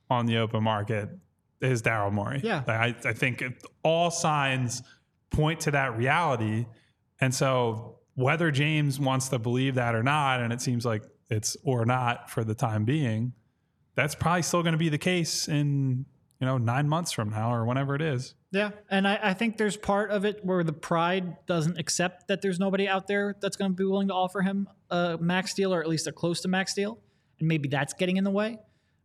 on 0.09 0.25
the 0.25 0.37
open 0.37 0.63
market 0.63 1.09
is 1.61 1.81
Daryl 1.81 2.11
Morey. 2.11 2.41
Yeah. 2.43 2.63
I, 2.67 2.95
I 3.05 3.13
think 3.13 3.41
it, 3.41 3.63
all 3.83 4.11
signs 4.11 4.83
point 5.31 5.61
to 5.61 5.71
that 5.71 5.97
reality. 5.97 6.65
And 7.21 7.33
so 7.33 7.99
whether 8.15 8.51
James 8.51 8.99
wants 8.99 9.29
to 9.29 9.39
believe 9.39 9.75
that 9.75 9.95
or 9.95 10.03
not, 10.03 10.41
and 10.41 10.51
it 10.53 10.61
seems 10.61 10.85
like 10.85 11.03
it's 11.29 11.57
or 11.63 11.85
not 11.85 12.29
for 12.29 12.43
the 12.43 12.53
time 12.53 12.85
being, 12.85 13.33
that's 13.95 14.15
probably 14.15 14.41
still 14.41 14.61
going 14.61 14.73
to 14.73 14.77
be 14.77 14.89
the 14.89 14.97
case 14.97 15.47
in, 15.47 16.05
you 16.43 16.47
know, 16.47 16.57
nine 16.57 16.89
months 16.89 17.13
from 17.13 17.29
now 17.29 17.53
or 17.53 17.65
whenever 17.65 17.95
it 17.95 18.01
is. 18.01 18.35
Yeah, 18.51 18.71
and 18.89 19.07
I, 19.07 19.17
I 19.23 19.33
think 19.33 19.55
there's 19.55 19.77
part 19.77 20.11
of 20.11 20.25
it 20.25 20.43
where 20.43 20.61
the 20.61 20.73
pride 20.73 21.37
doesn't 21.45 21.79
accept 21.79 22.27
that 22.27 22.41
there's 22.41 22.59
nobody 22.59 22.85
out 22.85 23.07
there 23.07 23.37
that's 23.39 23.55
going 23.55 23.71
to 23.71 23.75
be 23.75 23.85
willing 23.85 24.09
to 24.09 24.13
offer 24.13 24.41
him 24.41 24.67
a 24.89 25.17
max 25.21 25.53
deal 25.53 25.73
or 25.73 25.79
at 25.79 25.87
least 25.87 26.05
a 26.05 26.11
close 26.11 26.41
to 26.41 26.49
max 26.49 26.73
deal, 26.73 26.99
and 27.39 27.47
maybe 27.47 27.69
that's 27.69 27.93
getting 27.93 28.17
in 28.17 28.25
the 28.25 28.29
way. 28.29 28.59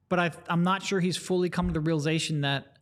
But 0.08 0.18
I, 0.18 0.32
I'm 0.48 0.64
not 0.64 0.82
sure 0.82 0.98
he's 0.98 1.16
fully 1.16 1.48
come 1.48 1.68
to 1.68 1.72
the 1.72 1.78
realization 1.78 2.40
that 2.40 2.76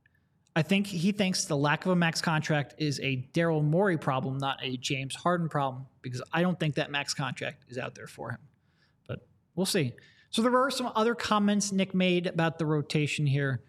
I 0.55 0.62
think 0.62 0.87
he 0.87 1.12
thinks 1.12 1.45
the 1.45 1.55
lack 1.55 1.85
of 1.85 1.92
a 1.92 1.97
max 1.97 2.23
contract 2.23 2.77
is 2.79 2.99
a 3.01 3.29
Daryl 3.35 3.62
Morey 3.62 3.99
problem, 3.99 4.38
not 4.38 4.59
a 4.62 4.79
James 4.79 5.14
Harden 5.14 5.51
problem, 5.51 5.85
because 6.01 6.23
I 6.33 6.40
don't 6.40 6.59
think 6.59 6.77
that 6.77 6.90
max 6.90 7.12
contract 7.12 7.64
is 7.69 7.77
out 7.77 7.95
there 7.95 8.07
for 8.07 8.31
him. 8.31 8.38
But 9.07 9.19
we'll 9.55 9.66
see. 9.66 9.92
So 10.31 10.40
there 10.40 10.51
were 10.51 10.71
some 10.71 10.90
other 10.95 11.14
comments 11.14 11.73
Nick 11.73 11.95
made 11.95 12.27
about 12.27 12.59
the 12.59 12.64
rotation 12.64 13.27
here 13.27 13.61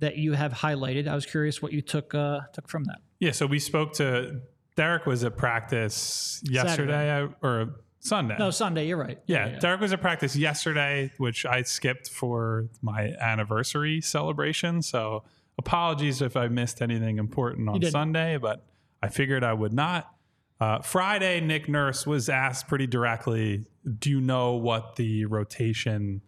that 0.00 0.16
you 0.16 0.32
have 0.32 0.52
highlighted. 0.52 1.06
I 1.06 1.14
was 1.14 1.26
curious 1.26 1.62
what 1.62 1.72
you 1.72 1.80
took 1.82 2.14
uh, 2.14 2.40
took 2.52 2.68
from 2.68 2.84
that. 2.84 2.98
Yeah, 3.20 3.32
so 3.32 3.46
we 3.46 3.58
spoke 3.58 3.92
to 3.94 4.40
Derek 4.76 5.06
was 5.06 5.24
at 5.24 5.36
practice 5.36 6.42
yesterday 6.44 7.10
I- 7.22 7.28
or 7.46 7.76
Sunday. 8.00 8.36
No, 8.38 8.50
Sunday. 8.50 8.86
You're 8.88 8.96
right. 8.96 9.18
yeah, 9.26 9.58
Derek 9.58 9.80
was 9.80 9.92
at 9.92 10.00
practice 10.00 10.34
yesterday, 10.34 11.12
which 11.18 11.44
I 11.44 11.62
skipped 11.62 12.08
for 12.08 12.68
my 12.80 13.12
anniversary 13.20 14.00
celebration. 14.00 14.80
So 14.80 15.22
apologies 15.58 16.22
if 16.22 16.34
I 16.36 16.48
missed 16.48 16.80
anything 16.80 17.18
important 17.18 17.68
on. 17.68 17.82
Sunday, 17.82 18.38
but 18.38 18.64
I 19.02 19.08
figured 19.08 19.44
I 19.44 19.52
would 19.52 19.74
not. 19.74 20.10
Uh, 20.58 20.80
Friday, 20.80 21.40
Nick 21.40 21.68
Nurse 21.68 22.06
was 22.06 22.28
asked 22.28 22.68
pretty 22.68 22.86
directly, 22.86 23.66
"Do 23.98 24.08
you 24.10 24.20
know 24.20 24.54
what 24.54 24.96
the 24.96 25.26
rotation 25.26 26.22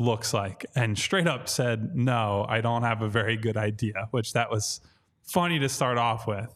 looks 0.00 0.34
like?" 0.34 0.66
And 0.74 0.98
straight 0.98 1.28
up 1.28 1.48
said, 1.48 1.94
"No, 1.94 2.44
I 2.48 2.60
don't 2.60 2.82
have 2.82 3.02
a 3.02 3.08
very 3.08 3.36
good 3.36 3.56
idea." 3.56 4.08
Which 4.10 4.32
that 4.32 4.50
was 4.50 4.80
funny 5.22 5.58
to 5.60 5.68
start 5.68 5.98
off 5.98 6.26
with. 6.26 6.52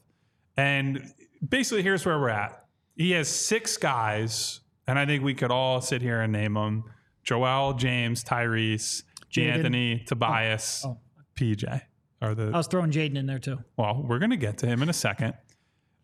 And 0.56 1.12
basically, 1.46 1.82
here's 1.82 2.04
where 2.04 2.18
we're 2.18 2.28
at. 2.30 2.64
He 2.96 3.10
has 3.12 3.28
six 3.28 3.76
guys, 3.76 4.60
and 4.86 4.98
I 4.98 5.06
think 5.06 5.22
we 5.22 5.34
could 5.34 5.50
all 5.50 5.80
sit 5.80 6.02
here 6.02 6.20
and 6.20 6.32
name 6.32 6.54
them: 6.54 6.84
Joel, 7.22 7.74
James, 7.74 8.24
Tyrese, 8.24 9.02
Jaden. 9.32 9.52
Anthony, 9.54 10.00
oh. 10.02 10.04
Tobias, 10.06 10.84
Oh. 10.86 10.98
PJ. 11.36 11.80
Are 12.22 12.34
the 12.34 12.44
I 12.54 12.56
was 12.56 12.68
throwing 12.68 12.90
Jaden 12.90 13.16
in 13.16 13.26
there 13.26 13.38
too. 13.40 13.58
well, 13.76 14.02
we're 14.08 14.18
going 14.20 14.30
to 14.30 14.36
get 14.36 14.56
to 14.58 14.66
him 14.66 14.82
in 14.82 14.88
a 14.88 14.92
second. 14.94 15.34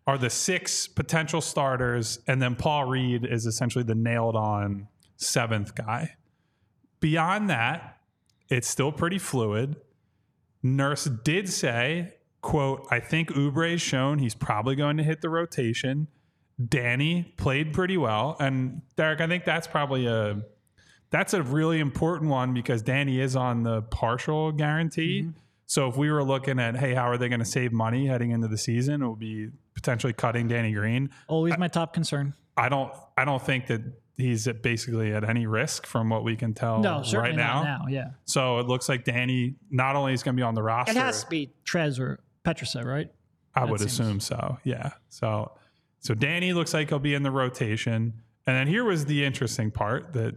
Are 0.06 0.18
the 0.18 0.28
six 0.30 0.88
potential 0.88 1.40
starters, 1.40 2.18
and 2.26 2.42
then 2.42 2.56
Paul 2.56 2.86
Reed 2.86 3.24
is 3.24 3.46
essentially 3.46 3.84
the 3.84 3.94
nailed 3.94 4.34
on 4.34 4.88
seventh 5.16 5.74
guy. 5.76 6.16
Beyond 7.00 7.50
that, 7.50 7.98
it's 8.48 8.68
still 8.68 8.92
pretty 8.92 9.18
fluid. 9.18 9.76
Nurse 10.62 11.04
did 11.04 11.48
say, 11.48 12.14
quote, 12.42 12.86
I 12.90 13.00
think 13.00 13.30
Oubre's 13.36 13.80
shown 13.80 14.18
he's 14.18 14.34
probably 14.34 14.76
going 14.76 14.96
to 14.98 15.02
hit 15.02 15.20
the 15.20 15.28
rotation. 15.30 16.08
Danny 16.68 17.34
played 17.36 17.72
pretty 17.72 17.96
well. 17.96 18.36
And 18.38 18.82
Derek, 18.96 19.20
I 19.20 19.26
think 19.26 19.44
that's 19.44 19.66
probably 19.66 20.06
a 20.06 20.42
that's 21.10 21.34
a 21.34 21.42
really 21.42 21.80
important 21.80 22.30
one 22.30 22.54
because 22.54 22.82
Danny 22.82 23.20
is 23.20 23.34
on 23.34 23.62
the 23.62 23.82
partial 23.82 24.52
guarantee. 24.52 25.22
Mm-hmm. 25.22 25.30
So 25.66 25.88
if 25.88 25.96
we 25.96 26.10
were 26.10 26.22
looking 26.22 26.58
at, 26.58 26.76
hey, 26.76 26.94
how 26.94 27.08
are 27.08 27.16
they 27.16 27.28
going 27.28 27.40
to 27.40 27.44
save 27.44 27.72
money 27.72 28.06
heading 28.06 28.32
into 28.32 28.48
the 28.48 28.58
season? 28.58 29.02
It 29.02 29.08
would 29.08 29.18
be 29.18 29.50
potentially 29.74 30.12
cutting 30.12 30.48
Danny 30.48 30.72
Green. 30.72 31.10
Always 31.28 31.56
my 31.58 31.68
top 31.68 31.94
concern. 31.94 32.34
I 32.56 32.68
don't 32.68 32.92
I 33.16 33.24
don't 33.24 33.42
think 33.42 33.68
that 33.68 33.80
he's 34.20 34.46
at 34.48 34.62
basically 34.62 35.12
at 35.12 35.24
any 35.28 35.46
risk 35.46 35.86
from 35.86 36.08
what 36.10 36.24
we 36.24 36.36
can 36.36 36.54
tell 36.54 36.80
No, 36.80 37.02
right 37.14 37.34
now. 37.34 37.62
now. 37.62 37.84
Yeah, 37.88 38.10
So 38.24 38.58
it 38.58 38.66
looks 38.66 38.88
like 38.88 39.04
Danny 39.04 39.54
not 39.70 39.96
only 39.96 40.12
is 40.12 40.22
going 40.22 40.36
to 40.36 40.40
be 40.40 40.44
on 40.44 40.54
the 40.54 40.62
roster, 40.62 40.92
it 40.92 40.96
has 40.96 41.24
to 41.24 41.30
be 41.30 41.52
Trez 41.64 41.98
or 41.98 42.20
Petrosa, 42.44 42.84
right? 42.84 43.10
I 43.54 43.60
that 43.60 43.70
would 43.70 43.80
seems- 43.80 43.98
assume 44.00 44.20
so. 44.20 44.58
Yeah. 44.64 44.90
So 45.08 45.52
so 45.98 46.14
Danny 46.14 46.52
looks 46.52 46.72
like 46.72 46.88
he'll 46.88 46.98
be 46.98 47.14
in 47.14 47.22
the 47.22 47.30
rotation. 47.30 48.14
And 48.46 48.56
then 48.56 48.66
here 48.66 48.84
was 48.84 49.04
the 49.04 49.24
interesting 49.24 49.70
part 49.70 50.12
that 50.14 50.34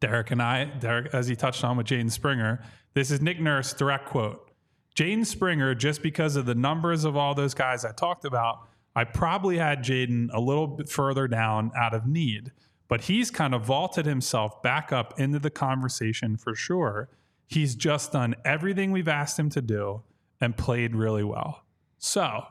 Derek 0.00 0.30
and 0.30 0.42
I, 0.42 0.64
Derek, 0.64 1.14
as 1.14 1.26
he 1.28 1.36
touched 1.36 1.64
on 1.64 1.76
with 1.76 1.86
Jaden 1.86 2.10
Springer, 2.10 2.62
this 2.94 3.10
is 3.10 3.20
Nick 3.20 3.40
Nurse 3.40 3.72
direct 3.72 4.06
quote. 4.06 4.50
Jaden 4.96 5.24
Springer, 5.26 5.74
just 5.74 6.02
because 6.02 6.36
of 6.36 6.46
the 6.46 6.54
numbers 6.54 7.04
of 7.04 7.16
all 7.16 7.34
those 7.34 7.54
guys 7.54 7.84
I 7.84 7.92
talked 7.92 8.24
about, 8.24 8.66
I 8.96 9.04
probably 9.04 9.56
had 9.56 9.80
Jaden 9.84 10.28
a 10.32 10.40
little 10.40 10.66
bit 10.66 10.88
further 10.88 11.28
down 11.28 11.70
out 11.76 11.94
of 11.94 12.06
need, 12.06 12.50
but 12.90 13.02
he's 13.02 13.30
kind 13.30 13.54
of 13.54 13.64
vaulted 13.64 14.04
himself 14.04 14.60
back 14.62 14.92
up 14.92 15.18
into 15.18 15.38
the 15.38 15.48
conversation 15.48 16.36
for 16.36 16.56
sure. 16.56 17.08
He's 17.46 17.76
just 17.76 18.10
done 18.10 18.34
everything 18.44 18.90
we've 18.90 19.06
asked 19.06 19.38
him 19.38 19.48
to 19.50 19.62
do 19.62 20.02
and 20.40 20.56
played 20.56 20.96
really 20.96 21.22
well. 21.22 21.64
So 21.98 22.42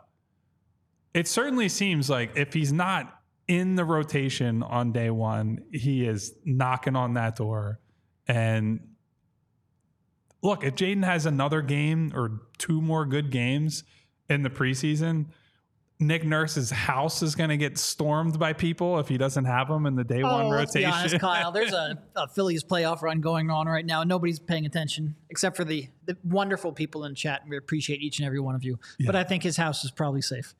it 1.13 1.27
certainly 1.27 1.67
seems 1.67 2.09
like 2.09 2.37
if 2.37 2.53
he's 2.53 2.71
not 2.71 3.21
in 3.49 3.75
the 3.75 3.83
rotation 3.83 4.63
on 4.63 4.93
day 4.93 5.09
one, 5.09 5.61
he 5.73 6.07
is 6.07 6.33
knocking 6.45 6.95
on 6.95 7.15
that 7.15 7.35
door. 7.35 7.81
And 8.25 8.79
look, 10.41 10.63
if 10.63 10.75
Jaden 10.75 11.03
has 11.03 11.25
another 11.25 11.61
game 11.61 12.13
or 12.15 12.43
two 12.57 12.81
more 12.81 13.05
good 13.05 13.29
games 13.29 13.83
in 14.29 14.43
the 14.43 14.49
preseason, 14.49 15.25
Nick 16.01 16.23
Nurse's 16.23 16.71
house 16.71 17.21
is 17.21 17.35
going 17.35 17.49
to 17.49 17.57
get 17.57 17.77
stormed 17.77 18.39
by 18.39 18.53
people 18.53 18.99
if 18.99 19.09
he 19.09 19.17
doesn't 19.17 19.43
have 19.43 19.69
him 19.69 19.85
in 19.85 19.95
the 19.95 20.03
day 20.03 20.23
one 20.23 20.45
Oh, 20.45 20.49
be 20.49 20.55
rotation. 20.55 20.89
honest, 20.89 21.19
Kyle. 21.19 21.51
There's 21.51 21.73
a, 21.73 22.01
a 22.15 22.27
Phillies 22.29 22.63
playoff 22.63 23.01
run 23.01 23.19
going 23.19 23.49
on 23.49 23.67
right 23.67 23.85
now. 23.85 24.03
Nobody's 24.05 24.39
paying 24.39 24.65
attention 24.65 25.15
except 25.29 25.57
for 25.57 25.65
the, 25.65 25.89
the 26.05 26.15
wonderful 26.23 26.71
people 26.71 27.03
in 27.03 27.15
chat. 27.15 27.41
We 27.49 27.57
appreciate 27.57 28.01
each 28.01 28.19
and 28.19 28.25
every 28.25 28.39
one 28.39 28.55
of 28.55 28.63
you. 28.63 28.79
But 29.05 29.17
I 29.17 29.25
think 29.25 29.43
his 29.43 29.57
house 29.57 29.83
is 29.83 29.91
probably 29.91 30.21
safe. 30.21 30.53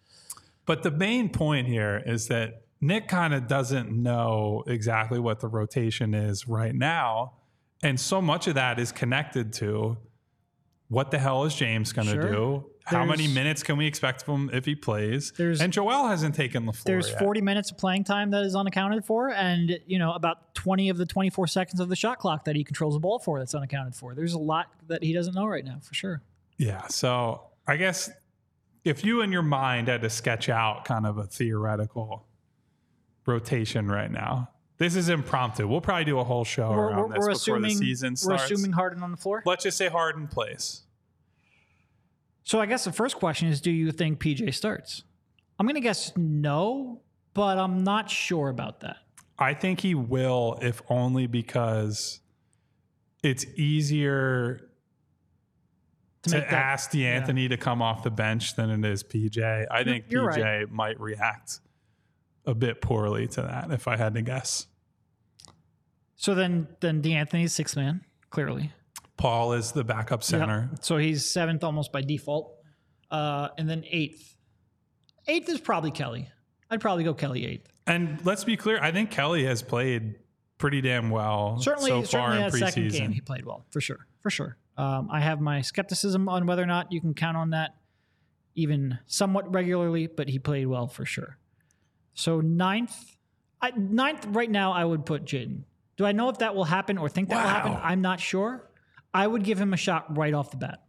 But 0.65 0.83
the 0.83 0.91
main 0.91 1.29
point 1.29 1.67
here 1.67 2.03
is 2.05 2.27
that 2.27 2.63
Nick 2.81 3.07
kind 3.07 3.33
of 3.33 3.47
doesn't 3.47 3.91
know 3.91 4.63
exactly 4.67 5.19
what 5.19 5.39
the 5.39 5.47
rotation 5.47 6.13
is 6.13 6.49
right 6.49 6.75
now. 6.75 7.33
And 7.81 7.97
so 7.97 8.21
much 8.21 8.47
of 8.47 8.55
that 8.55 8.77
is 8.77 8.91
connected 8.91 9.53
to 9.53 9.97
what 10.89 11.11
the 11.11 11.17
hell 11.19 11.43
is 11.45 11.55
James 11.55 11.93
going 11.93 12.07
to 12.07 12.13
Sure. 12.15 12.31
do? 12.31 12.65
How 12.85 13.05
many 13.05 13.27
minutes 13.27 13.61
can 13.61 13.77
we 13.77 13.85
expect 13.85 14.23
from 14.23 14.49
him 14.49 14.55
if 14.55 14.65
he 14.65 14.73
plays? 14.73 15.31
There's- 15.37 15.61
and 15.61 15.71
Joel 15.71 16.07
hasn't 16.07 16.33
taken 16.33 16.65
the 16.65 16.73
floor. 16.73 16.95
There's 16.95 17.09
yet. 17.09 17.19
40 17.19 17.41
minutes 17.41 17.69
of 17.69 17.77
playing 17.77 18.03
time 18.03 18.31
that 18.31 18.43
is 18.43 18.55
unaccounted 18.55 19.05
for, 19.05 19.29
and 19.29 19.79
you 19.85 19.99
know 19.99 20.11
about 20.13 20.55
20 20.55 20.89
of 20.89 20.97
the 20.97 21.05
24 21.05 21.45
seconds 21.45 21.79
of 21.79 21.89
the 21.89 21.95
shot 21.95 22.17
clock 22.17 22.45
that 22.45 22.55
he 22.55 22.63
controls 22.63 22.95
the 22.95 22.99
ball 22.99 23.19
for 23.19 23.37
that's 23.37 23.53
unaccounted 23.53 23.93
for. 23.93 24.15
There's 24.15 24.33
a 24.33 24.39
lot 24.39 24.71
that 24.87 25.03
he 25.03 25.13
doesn't 25.13 25.35
know 25.35 25.45
right 25.45 25.63
now, 25.63 25.77
for 25.83 25.93
sure. 25.93 26.23
Yeah. 26.57 26.87
So 26.87 27.43
I 27.67 27.77
guess 27.77 28.09
if 28.83 29.05
you 29.05 29.21
in 29.21 29.31
your 29.31 29.43
mind 29.43 29.87
had 29.87 30.01
to 30.01 30.09
sketch 30.09 30.49
out 30.49 30.85
kind 30.85 31.05
of 31.05 31.19
a 31.19 31.25
theoretical 31.27 32.25
rotation 33.27 33.87
right 33.87 34.11
now, 34.11 34.49
this 34.79 34.95
is 34.95 35.09
impromptu. 35.09 35.67
We'll 35.67 35.81
probably 35.81 36.05
do 36.05 36.19
a 36.19 36.23
whole 36.23 36.43
show 36.45 36.71
We're, 36.71 36.87
around 36.89 36.97
we're, 36.97 37.07
this 37.09 37.17
we're 37.19 37.25
before 37.27 37.31
assuming 37.33 37.69
the 37.79 37.85
season 37.85 38.11
we're 38.13 38.15
starts. 38.37 38.43
assuming 38.51 38.71
Harden 38.71 39.03
on 39.03 39.11
the 39.11 39.17
floor. 39.17 39.43
Let's 39.45 39.63
just 39.63 39.77
say 39.77 39.87
Harden 39.89 40.27
plays. 40.27 40.81
So 42.43 42.59
I 42.59 42.65
guess 42.65 42.85
the 42.85 42.91
first 42.91 43.17
question 43.17 43.47
is, 43.49 43.61
do 43.61 43.69
you 43.71 43.91
think 43.91 44.19
PJ 44.19 44.53
starts? 44.55 45.03
I'm 45.59 45.67
gonna 45.67 45.81
guess 45.81 46.11
no, 46.17 47.01
but 47.33 47.57
I'm 47.59 47.83
not 47.83 48.09
sure 48.09 48.49
about 48.49 48.79
that. 48.79 48.97
I 49.37 49.53
think 49.53 49.81
he 49.81 49.93
will, 49.95 50.57
if 50.61 50.81
only 50.89 51.27
because 51.27 52.21
it's 53.21 53.45
easier 53.55 54.69
To 56.23 56.29
to, 56.29 56.35
make 56.37 56.49
that- 56.49 56.53
ask 56.53 56.91
De'Anthony 56.91 57.49
to 57.49 57.57
come 57.57 57.81
off 57.81 58.03
the 58.03 58.09
bench 58.11 58.55
than 58.55 58.69
it 58.69 58.89
is 58.89 59.03
PJ. 59.03 59.67
I 59.69 59.83
think 59.83 60.05
you're 60.09 60.31
PJ 60.31 60.41
right. 60.43 60.71
might 60.71 60.99
react 60.99 61.59
a 62.49 62.55
bit 62.55 62.81
poorly 62.81 63.27
to 63.27 63.41
that, 63.41 63.71
if 63.71 63.87
I 63.87 63.95
had 63.95 64.13
to 64.15 64.21
guess. 64.21 64.67
So 66.15 66.35
then, 66.35 66.67
then 66.81 67.01
De'Anthony's 67.01 67.53
sixth 67.53 67.75
man 67.75 68.01
clearly. 68.29 68.71
Paul 69.17 69.53
is 69.53 69.71
the 69.71 69.83
backup 69.83 70.23
center. 70.23 70.69
Yep. 70.71 70.83
So 70.83 70.97
he's 70.97 71.29
seventh 71.29 71.63
almost 71.63 71.91
by 71.91 72.01
default. 72.01 72.55
Uh, 73.11 73.49
and 73.57 73.69
then 73.69 73.83
eighth. 73.89 74.35
Eighth 75.27 75.49
is 75.49 75.59
probably 75.59 75.91
Kelly. 75.91 76.29
I'd 76.69 76.81
probably 76.81 77.03
go 77.03 77.13
Kelly 77.13 77.45
eighth. 77.45 77.67
And 77.87 78.23
let's 78.25 78.43
be 78.43 78.55
clear, 78.55 78.79
I 78.81 78.91
think 78.91 79.11
Kelly 79.11 79.45
has 79.45 79.61
played 79.61 80.15
pretty 80.57 80.81
damn 80.81 81.09
well 81.09 81.59
Certainly, 81.59 81.89
so 81.89 82.01
far 82.01 82.05
certainly 82.05 82.37
in 82.37 82.51
that 82.51 82.57
second 82.57 82.91
game 82.91 83.11
he 83.11 83.21
played 83.21 83.45
well 83.45 83.65
for 83.71 83.81
sure, 83.81 84.05
for 84.21 84.29
sure. 84.29 84.57
Um, 84.77 85.09
I 85.11 85.21
have 85.21 85.41
my 85.41 85.61
skepticism 85.61 86.29
on 86.29 86.45
whether 86.45 86.61
or 86.61 86.67
not 86.67 86.91
you 86.91 87.01
can 87.01 87.13
count 87.13 87.35
on 87.35 87.49
that 87.49 87.71
even 88.55 88.99
somewhat 89.07 89.51
regularly, 89.53 90.07
but 90.07 90.29
he 90.29 90.37
played 90.37 90.67
well 90.67 90.87
for 90.87 91.05
sure. 91.05 91.38
So 92.19 92.41
ninth, 92.41 93.15
I, 93.61 93.71
ninth 93.71 94.25
right 94.27 94.51
now, 94.51 94.73
I 94.73 94.83
would 94.83 95.05
put 95.05 95.23
Jaden. 95.23 95.63
Do 95.95 96.05
I 96.05 96.11
know 96.11 96.27
if 96.27 96.39
that 96.39 96.53
will 96.53 96.65
happen 96.65 96.97
or 96.97 97.07
think 97.07 97.29
that 97.29 97.41
will 97.41 97.49
happen? 97.49 97.77
I'm 97.81 98.01
not 98.01 98.19
sure. 98.19 98.69
I 99.13 99.25
would 99.25 99.43
give 99.43 99.59
him 99.59 99.73
a 99.73 99.77
shot 99.77 100.17
right 100.17 100.33
off 100.33 100.51
the 100.51 100.57
bat. 100.57 100.83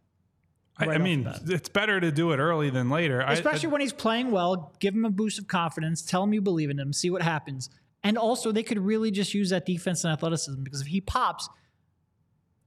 I, 0.77 0.85
right 0.85 0.97
I 0.97 0.99
off 0.99 1.03
mean, 1.03 1.31
it's 1.47 1.69
better 1.69 2.01
to 2.01 2.11
do 2.11 2.31
it 2.31 2.37
early 2.37 2.69
than 2.69 2.89
later. 2.89 3.23
I- 3.23 3.31
especially 3.33 3.69
I, 3.69 3.71
when 3.71 3.81
he's 3.81 3.93
playing 3.93 4.31
well. 4.31 4.75
Give 4.79 4.93
him 4.93 5.05
a 5.05 5.09
boost 5.09 5.39
of 5.39 5.47
confidence. 5.47 6.01
Tell 6.01 6.23
him 6.23 6.33
you 6.33 6.41
believe 6.41 6.69
in 6.69 6.77
him. 6.77 6.91
See 6.91 7.09
what 7.09 7.21
happens. 7.21 7.69
And 8.03 8.17
also, 8.17 8.51
they 8.51 8.63
could 8.63 8.79
really 8.79 9.09
just 9.09 9.33
use 9.33 9.51
that 9.51 9.65
defense 9.65 10.03
and 10.03 10.11
athleticism 10.11 10.63
because 10.63 10.81
if 10.81 10.87
he 10.87 10.99
pops, 10.99 11.47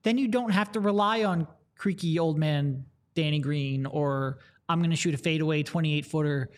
then 0.05 0.17
you 0.17 0.29
don't 0.29 0.53
have 0.53 0.73
to 0.73 0.81
rely 0.81 1.25
on 1.25 1.49
creaky 1.77 2.19
old 2.19 2.39
man 2.39 2.87
Danny 3.15 3.41
Green 3.41 3.85
or 3.85 4.39
I'm 4.69 4.79
going 4.79 4.91
to 4.91 4.97
shoot 4.97 5.13
a 5.13 5.19
fadeaway 5.19 5.63
28 5.63 6.07
footer 6.07 6.51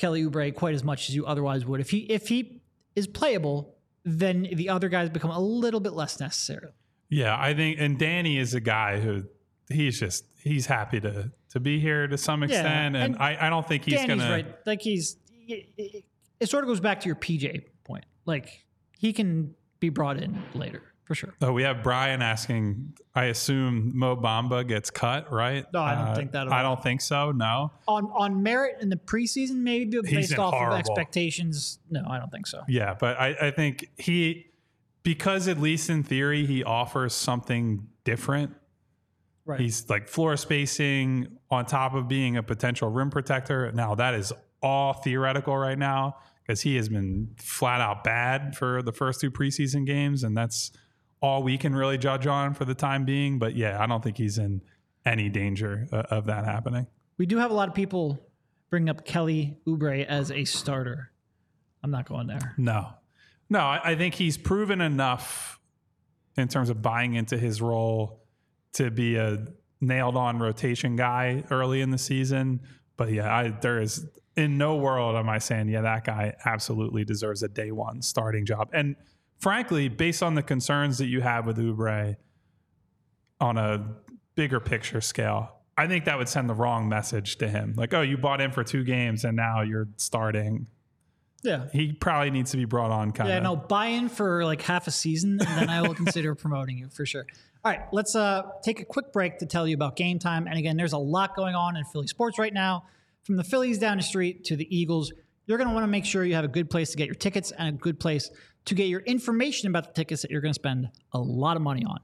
Kelly 0.00 0.24
Oubre 0.24 0.54
quite 0.54 0.74
as 0.74 0.82
much 0.82 1.08
as 1.08 1.14
you 1.14 1.26
otherwise 1.26 1.64
would. 1.66 1.80
If 1.80 1.90
he 1.90 1.98
if 1.98 2.28
he 2.28 2.62
is 2.96 3.06
playable, 3.06 3.76
then 4.04 4.48
the 4.52 4.70
other 4.70 4.88
guys 4.88 5.10
become 5.10 5.30
a 5.30 5.38
little 5.38 5.80
bit 5.80 5.92
less 5.92 6.18
necessary. 6.18 6.70
yeah, 7.10 7.36
I 7.38 7.54
think, 7.54 7.78
and 7.78 7.98
Danny 7.98 8.38
is 8.38 8.54
a 8.54 8.60
guy 8.60 8.98
who 8.98 9.24
he's 9.68 10.00
just 10.00 10.24
he's 10.42 10.66
happy 10.66 11.00
to 11.00 11.30
to 11.50 11.60
be 11.60 11.78
here 11.80 12.06
to 12.06 12.16
some 12.16 12.42
extent, 12.42 12.96
and, 12.96 13.14
and 13.14 13.16
I, 13.18 13.46
I 13.46 13.50
don't 13.50 13.66
think 13.66 13.84
he's 13.84 13.94
Danny's 13.94 14.22
gonna. 14.22 14.30
right. 14.30 14.46
Like 14.64 14.80
he's 14.80 15.16
it, 15.46 15.68
it, 15.76 16.04
it 16.40 16.48
sort 16.48 16.64
of 16.64 16.68
goes 16.68 16.80
back 16.80 17.00
to 17.00 17.06
your 17.06 17.16
PJ 17.16 17.64
point. 17.84 18.06
Like 18.24 18.64
he 18.98 19.12
can 19.12 19.54
be 19.80 19.90
brought 19.90 20.16
in 20.16 20.42
later 20.54 20.82
for 21.10 21.16
sure. 21.16 21.34
Oh, 21.40 21.50
we 21.50 21.64
have 21.64 21.82
Brian 21.82 22.22
asking. 22.22 22.94
I 23.16 23.24
assume 23.24 23.90
Mo 23.98 24.14
Bamba 24.14 24.64
gets 24.64 24.92
cut, 24.92 25.32
right? 25.32 25.64
Uh, 25.64 25.70
No, 25.72 25.80
I 25.80 25.94
don't 25.96 26.14
think 26.14 26.30
that 26.30 26.52
I 26.52 26.62
don't 26.62 26.80
think 26.80 27.00
so. 27.00 27.32
No. 27.32 27.72
On 27.88 28.04
on 28.14 28.44
merit 28.44 28.76
in 28.80 28.90
the 28.90 28.96
preseason, 28.96 29.56
maybe 29.56 29.96
but 29.96 30.04
based 30.04 30.38
off 30.38 30.54
horrible. 30.54 30.74
of 30.74 30.78
expectations. 30.78 31.80
No, 31.90 32.04
I 32.08 32.20
don't 32.20 32.30
think 32.30 32.46
so. 32.46 32.62
Yeah, 32.68 32.94
but 32.94 33.18
I, 33.18 33.34
I 33.40 33.50
think 33.50 33.90
he, 33.96 34.52
because 35.02 35.48
at 35.48 35.58
least 35.58 35.90
in 35.90 36.04
theory, 36.04 36.46
he 36.46 36.62
offers 36.62 37.12
something 37.12 37.88
different. 38.04 38.54
Right. 39.44 39.58
He's 39.58 39.90
like 39.90 40.06
floor 40.06 40.36
spacing 40.36 41.38
on 41.50 41.66
top 41.66 41.94
of 41.94 42.06
being 42.06 42.36
a 42.36 42.42
potential 42.44 42.88
rim 42.88 43.10
protector. 43.10 43.72
Now, 43.72 43.96
that 43.96 44.14
is 44.14 44.32
all 44.62 44.92
theoretical 44.92 45.56
right 45.56 45.76
now 45.78 46.18
because 46.46 46.60
he 46.60 46.76
has 46.76 46.88
been 46.88 47.34
flat 47.36 47.80
out 47.80 48.04
bad 48.04 48.56
for 48.56 48.80
the 48.80 48.92
first 48.92 49.20
two 49.20 49.32
preseason 49.32 49.84
games. 49.84 50.22
And 50.22 50.36
that's 50.36 50.70
all 51.20 51.42
we 51.42 51.58
can 51.58 51.74
really 51.74 51.98
judge 51.98 52.26
on 52.26 52.54
for 52.54 52.64
the 52.64 52.74
time 52.74 53.04
being. 53.04 53.38
But 53.38 53.54
yeah, 53.54 53.82
I 53.82 53.86
don't 53.86 54.02
think 54.02 54.16
he's 54.16 54.38
in 54.38 54.62
any 55.04 55.28
danger 55.28 55.88
uh, 55.92 56.02
of 56.10 56.26
that 56.26 56.44
happening. 56.44 56.86
we 57.18 57.26
do 57.26 57.38
have 57.38 57.50
a 57.50 57.54
lot 57.54 57.68
of 57.68 57.74
people 57.74 58.18
bring 58.70 58.88
up 58.88 59.04
Kelly 59.04 59.58
Oubre 59.66 60.04
as 60.06 60.30
a 60.30 60.44
starter. 60.44 61.10
I'm 61.82 61.90
not 61.90 62.06
going 62.06 62.26
there. 62.26 62.54
No, 62.58 62.88
no, 63.48 63.60
I, 63.60 63.80
I 63.84 63.96
think 63.96 64.14
he's 64.14 64.36
proven 64.36 64.80
enough 64.80 65.58
in 66.36 66.48
terms 66.48 66.70
of 66.70 66.82
buying 66.82 67.14
into 67.14 67.36
his 67.36 67.60
role 67.60 68.22
to 68.74 68.90
be 68.90 69.16
a 69.16 69.46
nailed 69.80 70.16
on 70.16 70.38
rotation 70.38 70.96
guy 70.96 71.44
early 71.50 71.80
in 71.80 71.90
the 71.90 71.98
season. 71.98 72.60
But 72.96 73.12
yeah, 73.12 73.34
I, 73.34 73.48
there 73.48 73.80
is 73.80 74.06
in 74.36 74.58
no 74.58 74.76
world 74.76 75.16
am 75.16 75.28
I 75.28 75.38
saying, 75.38 75.68
yeah, 75.68 75.80
that 75.82 76.04
guy 76.04 76.34
absolutely 76.44 77.04
deserves 77.04 77.42
a 77.42 77.48
day 77.48 77.72
one 77.72 78.02
starting 78.02 78.46
job. 78.46 78.68
And 78.72 78.96
frankly, 79.40 79.88
based 79.88 80.22
on 80.22 80.34
the 80.34 80.42
concerns 80.42 80.98
that 80.98 81.06
you 81.06 81.20
have 81.20 81.46
with 81.46 81.58
Oubre 81.58 82.16
on 83.40 83.58
a 83.58 83.96
bigger 84.34 84.60
picture 84.60 85.00
scale, 85.00 85.56
I 85.76 85.86
think 85.86 86.04
that 86.04 86.18
would 86.18 86.28
send 86.28 86.48
the 86.48 86.54
wrong 86.54 86.88
message 86.88 87.36
to 87.36 87.48
him. 87.48 87.74
Like, 87.76 87.94
oh, 87.94 88.02
you 88.02 88.18
bought 88.18 88.40
in 88.40 88.52
for 88.52 88.62
two 88.62 88.84
games 88.84 89.24
and 89.24 89.36
now 89.36 89.62
you're 89.62 89.88
starting. 89.96 90.66
Yeah. 91.42 91.68
He 91.72 91.92
probably 91.92 92.30
needs 92.30 92.50
to 92.50 92.58
be 92.58 92.66
brought 92.66 92.90
on 92.90 93.12
kind 93.12 93.30
of. 93.30 93.34
Yeah, 93.34 93.40
no, 93.40 93.56
buy 93.56 93.86
in 93.86 94.10
for 94.10 94.44
like 94.44 94.60
half 94.60 94.86
a 94.86 94.90
season, 94.90 95.40
and 95.40 95.58
then 95.58 95.70
I 95.70 95.80
will 95.80 95.94
consider 95.94 96.34
promoting 96.36 96.76
you 96.76 96.90
for 96.90 97.06
sure. 97.06 97.24
All 97.64 97.72
right, 97.72 97.80
let's 97.92 98.14
uh, 98.14 98.42
take 98.62 98.80
a 98.80 98.84
quick 98.84 99.10
break 99.10 99.38
to 99.38 99.46
tell 99.46 99.66
you 99.66 99.74
about 99.74 99.96
game 99.96 100.18
time. 100.18 100.46
And 100.46 100.58
again, 100.58 100.76
there's 100.76 100.92
a 100.92 100.98
lot 100.98 101.34
going 101.34 101.54
on 101.54 101.78
in 101.78 101.84
Philly 101.86 102.08
sports 102.08 102.38
right 102.38 102.52
now, 102.52 102.84
from 103.24 103.36
the 103.36 103.44
Phillies 103.44 103.78
down 103.78 103.96
the 103.96 104.02
street 104.02 104.44
to 104.44 104.56
the 104.56 104.66
Eagles. 104.74 105.12
You're 105.46 105.56
going 105.58 105.68
to 105.68 105.74
want 105.74 105.84
to 105.84 105.88
make 105.90 106.04
sure 106.04 106.24
you 106.24 106.34
have 106.34 106.44
a 106.44 106.48
good 106.48 106.68
place 106.68 106.90
to 106.90 106.96
get 106.96 107.06
your 107.06 107.14
tickets 107.14 107.52
and 107.52 107.68
a 107.68 107.72
good 107.72 107.98
place 107.98 108.30
to 108.66 108.74
get 108.74 108.88
your 108.88 109.00
information 109.00 109.68
about 109.68 109.88
the 109.88 109.92
tickets 109.92 110.22
that 110.22 110.30
you're 110.30 110.40
going 110.40 110.52
to 110.52 110.60
spend 110.60 110.90
a 111.12 111.18
lot 111.18 111.56
of 111.56 111.62
money 111.62 111.84
on. 111.84 112.00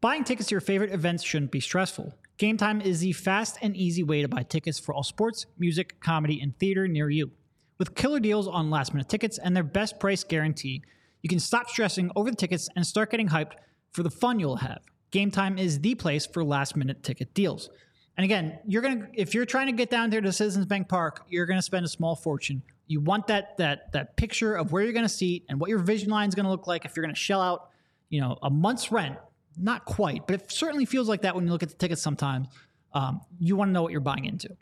Buying 0.00 0.24
tickets 0.24 0.48
to 0.48 0.54
your 0.54 0.60
favorite 0.60 0.92
events 0.92 1.22
shouldn't 1.22 1.50
be 1.50 1.60
stressful. 1.60 2.14
Game 2.38 2.56
Time 2.56 2.80
is 2.80 3.00
the 3.00 3.12
fast 3.12 3.58
and 3.60 3.76
easy 3.76 4.02
way 4.02 4.22
to 4.22 4.28
buy 4.28 4.42
tickets 4.42 4.78
for 4.78 4.94
all 4.94 5.02
sports, 5.02 5.44
music, 5.58 6.00
comedy, 6.00 6.40
and 6.40 6.58
theater 6.58 6.88
near 6.88 7.10
you. 7.10 7.32
With 7.78 7.94
killer 7.94 8.18
deals 8.18 8.48
on 8.48 8.70
last 8.70 8.94
minute 8.94 9.10
tickets 9.10 9.36
and 9.36 9.54
their 9.54 9.62
best 9.62 10.00
price 10.00 10.24
guarantee, 10.24 10.82
you 11.20 11.28
can 11.28 11.38
stop 11.38 11.68
stressing 11.68 12.10
over 12.16 12.30
the 12.30 12.36
tickets 12.36 12.68
and 12.76 12.86
start 12.86 13.10
getting 13.10 13.28
hyped 13.28 13.52
for 13.92 14.02
the 14.02 14.10
fun 14.10 14.40
you'll 14.40 14.56
have. 14.56 14.80
Game 15.10 15.30
Time 15.30 15.58
is 15.58 15.80
the 15.80 15.94
place 15.94 16.24
for 16.24 16.42
last 16.42 16.76
minute 16.76 17.02
ticket 17.02 17.34
deals. 17.34 17.68
And 18.16 18.24
again, 18.24 18.58
you're 18.66 18.82
gonna 18.82 19.08
if 19.14 19.34
you're 19.34 19.46
trying 19.46 19.66
to 19.66 19.72
get 19.72 19.90
down 19.90 20.10
there 20.10 20.20
to 20.20 20.32
Citizens 20.32 20.66
Bank 20.66 20.88
Park, 20.88 21.24
you're 21.28 21.46
gonna 21.46 21.62
spend 21.62 21.84
a 21.84 21.88
small 21.88 22.16
fortune. 22.16 22.62
You 22.90 22.98
want 22.98 23.28
that 23.28 23.56
that 23.58 23.92
that 23.92 24.16
picture 24.16 24.56
of 24.56 24.72
where 24.72 24.82
you're 24.82 24.92
gonna 24.92 25.08
seat 25.08 25.44
and 25.48 25.60
what 25.60 25.70
your 25.70 25.78
vision 25.78 26.10
line 26.10 26.28
is 26.28 26.34
gonna 26.34 26.50
look 26.50 26.66
like 26.66 26.84
if 26.84 26.96
you're 26.96 27.04
gonna 27.04 27.14
shell 27.14 27.40
out, 27.40 27.70
you 28.08 28.20
know, 28.20 28.36
a 28.42 28.50
month's 28.50 28.90
rent. 28.90 29.16
Not 29.56 29.84
quite, 29.84 30.26
but 30.26 30.40
it 30.40 30.50
certainly 30.50 30.84
feels 30.84 31.08
like 31.08 31.22
that 31.22 31.36
when 31.36 31.46
you 31.46 31.52
look 31.52 31.62
at 31.62 31.68
the 31.68 31.76
tickets 31.76 32.02
sometimes. 32.02 32.48
Um, 32.92 33.20
you 33.38 33.54
want 33.54 33.68
to 33.68 33.72
know 33.72 33.82
what 33.82 33.92
you're 33.92 34.00
buying 34.00 34.24
into. 34.24 34.56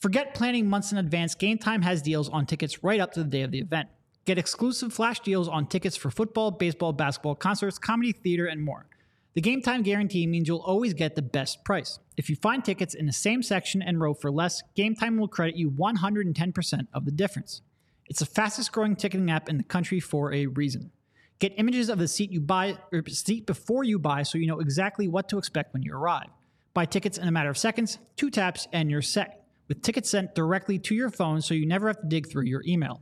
Forget 0.00 0.34
planning 0.34 0.68
months 0.68 0.90
in 0.90 0.98
advance. 0.98 1.36
Game 1.36 1.58
Time 1.58 1.82
has 1.82 2.02
deals 2.02 2.28
on 2.28 2.44
tickets 2.44 2.82
right 2.82 2.98
up 2.98 3.12
to 3.12 3.22
the 3.22 3.28
day 3.28 3.42
of 3.42 3.52
the 3.52 3.60
event. 3.60 3.88
Get 4.24 4.36
exclusive 4.36 4.92
flash 4.92 5.20
deals 5.20 5.46
on 5.46 5.66
tickets 5.66 5.96
for 5.96 6.10
football, 6.10 6.50
baseball, 6.50 6.92
basketball, 6.92 7.36
concerts, 7.36 7.78
comedy, 7.78 8.10
theater, 8.10 8.46
and 8.46 8.60
more. 8.62 8.86
The 9.34 9.40
Game 9.40 9.62
Time 9.62 9.82
guarantee 9.82 10.26
means 10.26 10.48
you'll 10.48 10.58
always 10.58 10.92
get 10.92 11.14
the 11.14 11.22
best 11.22 11.62
price. 11.64 12.00
If 12.16 12.28
you 12.28 12.34
find 12.34 12.64
tickets 12.64 12.94
in 12.94 13.06
the 13.06 13.12
same 13.12 13.44
section 13.44 13.80
and 13.80 14.00
row 14.00 14.12
for 14.12 14.32
less, 14.32 14.60
Game 14.74 14.96
Time 14.96 15.16
will 15.16 15.28
credit 15.28 15.56
you 15.56 15.70
110% 15.70 16.88
of 16.92 17.04
the 17.04 17.12
difference. 17.12 17.62
It's 18.06 18.18
the 18.18 18.26
fastest 18.26 18.72
growing 18.72 18.96
ticketing 18.96 19.30
app 19.30 19.48
in 19.48 19.56
the 19.56 19.62
country 19.62 20.00
for 20.00 20.34
a 20.34 20.46
reason. 20.46 20.90
Get 21.38 21.54
images 21.58 21.88
of 21.88 21.98
the 21.98 22.08
seat 22.08 22.32
you 22.32 22.40
buy 22.40 22.76
or 22.92 23.04
seat 23.06 23.46
before 23.46 23.84
you 23.84 24.00
buy 24.00 24.24
so 24.24 24.36
you 24.36 24.48
know 24.48 24.58
exactly 24.58 25.06
what 25.06 25.28
to 25.28 25.38
expect 25.38 25.72
when 25.72 25.82
you 25.82 25.94
arrive. 25.94 26.28
Buy 26.74 26.84
tickets 26.84 27.16
in 27.16 27.28
a 27.28 27.32
matter 27.32 27.50
of 27.50 27.56
seconds, 27.56 27.98
two 28.16 28.30
taps, 28.30 28.66
and 28.72 28.90
you're 28.90 29.00
set. 29.00 29.46
with 29.68 29.80
tickets 29.82 30.10
sent 30.10 30.34
directly 30.34 30.76
to 30.80 30.94
your 30.96 31.08
phone 31.08 31.40
so 31.40 31.54
you 31.54 31.66
never 31.66 31.86
have 31.86 32.00
to 32.00 32.06
dig 32.08 32.28
through 32.28 32.46
your 32.46 32.64
email. 32.66 33.00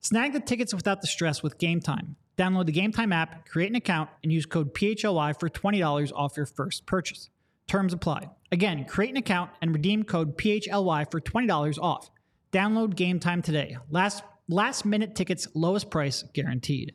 Snag 0.00 0.32
the 0.32 0.40
tickets 0.40 0.74
without 0.74 1.00
the 1.00 1.06
stress 1.06 1.44
with 1.44 1.58
Game 1.58 1.80
Time. 1.80 2.16
Download 2.40 2.64
the 2.64 2.72
Game 2.72 2.90
Time 2.90 3.12
app, 3.12 3.46
create 3.46 3.68
an 3.68 3.76
account, 3.76 4.08
and 4.22 4.32
use 4.32 4.46
code 4.46 4.72
PHLY 4.72 5.38
for 5.38 5.50
$20 5.50 6.10
off 6.14 6.38
your 6.38 6.46
first 6.46 6.86
purchase. 6.86 7.28
Terms 7.66 7.92
apply. 7.92 8.30
Again, 8.50 8.86
create 8.86 9.10
an 9.10 9.18
account 9.18 9.50
and 9.60 9.74
redeem 9.74 10.04
code 10.04 10.38
PHLY 10.38 11.10
for 11.10 11.20
$20 11.20 11.78
off. 11.82 12.08
Download 12.50 12.96
Game 12.96 13.20
Time 13.20 13.42
today. 13.42 13.76
Last 13.90 14.24
last 14.48 14.86
minute 14.86 15.14
tickets, 15.14 15.48
lowest 15.54 15.90
price 15.90 16.24
guaranteed. 16.32 16.94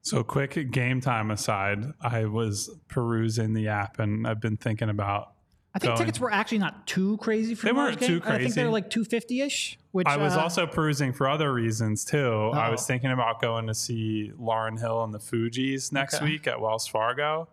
So, 0.00 0.24
quick 0.24 0.70
game 0.70 1.02
time 1.02 1.30
aside, 1.30 1.84
I 2.00 2.24
was 2.24 2.70
perusing 2.88 3.52
the 3.52 3.68
app 3.68 4.00
and 4.00 4.26
I've 4.26 4.40
been 4.40 4.56
thinking 4.56 4.88
about. 4.88 5.34
I 5.74 5.78
think 5.78 5.90
going- 5.90 5.98
tickets 5.98 6.18
were 6.20 6.32
actually 6.32 6.58
not 6.58 6.86
too 6.86 7.16
crazy 7.18 7.54
for 7.54 7.66
They 7.66 7.72
weren't 7.72 7.98
game. 8.00 8.20
too 8.20 8.28
I 8.28 8.38
think 8.38 8.54
they 8.54 8.64
were 8.64 8.70
like 8.70 8.90
250 8.90 9.40
ish. 9.40 9.78
Which 9.92 10.06
I 10.06 10.16
was 10.16 10.34
uh, 10.36 10.40
also 10.40 10.66
perusing 10.66 11.12
for 11.12 11.28
other 11.28 11.52
reasons 11.52 12.04
too. 12.04 12.50
I 12.54 12.70
was 12.70 12.86
thinking 12.86 13.10
about 13.12 13.40
going 13.40 13.66
to 13.68 13.74
see 13.74 14.32
Lauryn 14.38 14.78
Hill 14.80 15.02
and 15.04 15.12
the 15.14 15.18
Fugees 15.18 15.92
next 15.92 16.14
Okay. 16.16 16.24
week 16.24 16.46
at 16.46 16.60
Wells 16.60 16.86
Fargo. 16.88 17.48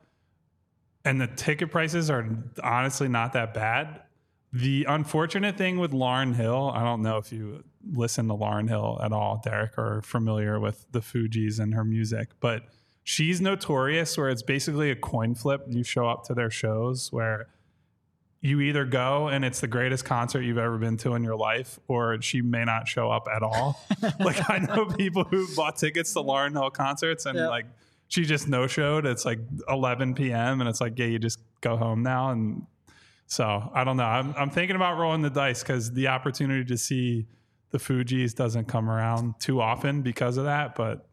And 1.06 1.22
the 1.22 1.28
ticket 1.28 1.72
prices 1.72 2.10
are 2.10 2.28
honestly 2.64 3.08
not 3.08 3.34
that 3.34 3.54
bad. 3.54 4.02
The 4.54 4.86
unfortunate 4.90 5.58
thing 5.58 5.78
with 5.78 5.92
Lauryn 5.92 6.36
Hill, 6.36 6.72
I 6.74 6.84
don't 6.84 7.02
know 7.02 7.18
if 7.18 7.32
you 7.32 7.64
listen 7.94 8.28
to 8.30 8.34
Lauryn 8.34 8.68
Hill 8.68 9.00
at 9.04 9.12
all, 9.12 9.42
Derek, 9.44 9.78
or 9.78 10.02
familiar 10.02 10.60
with 10.60 10.86
the 10.92 11.00
Fugees 11.00 11.60
and 11.60 11.74
her 11.74 11.84
music, 11.84 12.30
but 12.40 12.64
she's 13.04 13.40
notorious 13.42 14.18
where 14.18 14.30
it's 14.30 14.42
basically 14.42 14.90
a 14.92 14.96
coin 14.96 15.36
flip. 15.36 15.66
You 15.70 15.84
show 15.84 16.08
up 16.08 16.24
to 16.26 16.34
their 16.34 16.50
shows 16.50 17.12
where 17.12 17.48
you 18.42 18.62
either 18.62 18.86
go 18.86 19.28
and 19.30 19.44
it's 19.44 19.62
the 19.62 19.68
greatest 19.68 20.06
concert 20.06 20.42
you've 20.42 20.58
ever 20.60 20.78
been 20.78 20.98
to 20.98 21.16
in 21.16 21.24
your 21.24 21.36
life, 21.36 21.80
or 21.88 22.22
she 22.22 22.42
may 22.42 22.64
not 22.66 22.88
show 22.88 23.10
up 23.10 23.28
at 23.34 23.42
all. 23.44 23.82
like 24.20 24.50
I 24.50 24.60
know 24.60 24.86
people 24.86 25.24
who 25.24 25.48
bought 25.56 25.78
tickets 25.78 26.14
to 26.14 26.20
Lauryn 26.20 26.52
Hill 26.54 26.70
concerts 26.70 27.26
and 27.26 27.38
Yeah. 27.38 27.48
like 27.50 27.66
she 28.10 28.24
just 28.26 28.48
no 28.48 28.68
showed. 28.68 29.06
It's 29.06 29.26
like 29.26 29.40
11 29.68 30.14
p.m. 30.14 30.62
and 30.62 30.70
it's 30.70 30.80
like, 30.80 30.98
yeah, 30.98 31.08
you 31.08 31.20
just 31.20 31.40
go 31.62 31.76
home 31.76 32.04
now. 32.04 32.30
And 32.32 32.66
so 33.26 33.70
I 33.74 33.84
don't 33.84 33.98
know. 33.98 34.04
I'm, 34.06 34.34
I'm 34.38 34.50
thinking 34.50 34.76
about 34.76 34.98
rolling 34.98 35.22
the 35.24 35.30
dice 35.30 35.62
because 35.62 35.92
the 35.92 36.08
opportunity 36.08 36.64
to 36.66 36.78
see 36.78 37.26
the 37.72 37.80
Fugees 37.80 38.34
doesn't 38.34 38.66
come 38.66 38.90
around 38.90 39.34
too 39.40 39.60
often 39.60 40.04
because 40.04 40.38
of 40.38 40.46
that. 40.46 40.76
But 40.76 41.06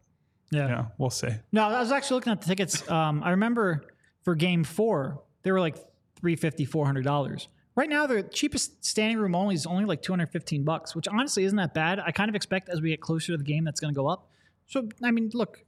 yeah. 0.51 0.67
yeah, 0.67 0.85
we'll 0.97 1.09
see. 1.09 1.29
No, 1.51 1.63
I 1.67 1.79
was 1.79 1.91
actually 1.91 2.15
looking 2.15 2.31
at 2.33 2.41
the 2.41 2.47
tickets. 2.47 2.89
Um, 2.89 3.23
I 3.23 3.31
remember 3.31 3.83
for 4.21 4.35
game 4.35 4.63
four, 4.63 5.21
they 5.43 5.51
were 5.51 5.59
like 5.59 5.75
350 6.25 6.65
$400. 6.65 7.47
Right 7.75 7.89
now, 7.89 8.07
the 8.07 8.23
cheapest 8.23 8.83
standing 8.83 9.17
room 9.17 9.35
only 9.35 9.53
is 9.53 9.65
only 9.67 9.85
like 9.85 10.01
215 10.01 10.63
bucks, 10.63 10.95
which 10.95 11.07
honestly 11.07 11.43
isn't 11.43 11.57
that 11.57 11.73
bad. 11.75 11.99
I 11.99 12.11
kind 12.11 12.29
of 12.29 12.35
expect 12.35 12.69
as 12.69 12.81
we 12.81 12.89
get 12.89 13.01
closer 13.01 13.33
to 13.33 13.37
the 13.37 13.43
game, 13.43 13.63
that's 13.65 13.79
going 13.79 13.93
to 13.93 13.95
go 13.97 14.07
up. 14.07 14.27
So, 14.67 14.87
I 15.03 15.11
mean, 15.11 15.29
look, 15.33 15.63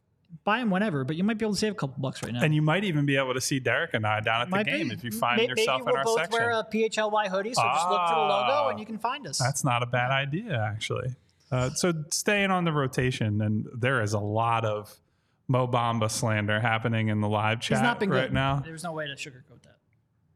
buy 0.45 0.59
them 0.59 0.71
whenever, 0.71 1.03
but 1.03 1.15
you 1.15 1.23
might 1.23 1.37
be 1.37 1.45
able 1.45 1.53
to 1.53 1.59
save 1.59 1.73
a 1.73 1.75
couple 1.75 1.95
bucks 2.01 2.23
right 2.23 2.33
now. 2.33 2.41
And 2.41 2.55
you 2.55 2.61
might 2.63 2.85
even 2.85 3.05
be 3.05 3.17
able 3.17 3.33
to 3.35 3.41
see 3.41 3.59
Derek 3.59 3.93
and 3.93 4.07
I 4.07 4.21
down 4.21 4.41
at 4.41 4.49
the 4.49 4.63
game 4.63 4.87
be. 4.87 4.93
if 4.95 5.03
you 5.03 5.11
find 5.11 5.37
May- 5.37 5.47
yourself 5.47 5.81
maybe 5.81 5.89
in 5.91 5.93
we'll 5.93 5.97
our 5.97 6.03
both 6.05 6.19
section. 6.21 6.39
wear 6.39 6.51
a 6.51 6.63
PHLY 6.63 7.27
hoodie, 7.27 7.53
so 7.53 7.61
just 7.61 7.89
look 7.89 8.07
for 8.07 8.15
the 8.15 8.21
logo 8.21 8.51
Ah. 8.51 8.69
and 8.69 8.79
you 8.79 8.85
can 8.87 8.97
find 8.97 9.27
us. 9.27 9.37
That's 9.37 9.63
not 9.63 9.83
a 9.83 9.85
bad 9.85 10.09
idea, 10.11 10.59
actually. 10.59 11.13
Uh, 11.51 11.69
so 11.71 11.93
staying 12.11 12.49
on 12.51 12.63
the 12.63 12.71
rotation, 12.71 13.41
and 13.41 13.67
there 13.75 14.01
is 14.01 14.13
a 14.13 14.19
lot 14.19 14.65
of 14.65 14.95
Mo 15.49 15.67
Bamba 15.67 16.09
slander 16.11 16.59
happening 16.59 17.07
in 17.09 17.21
the 17.21 17.29
live 17.29 17.61
chat 17.61 17.81
right 17.83 17.99
good. 18.09 18.33
now. 18.33 18.61
There's 18.65 18.83
no 18.83 18.91
way 18.93 19.07
to 19.07 19.13
sugarcoat. 19.13 19.46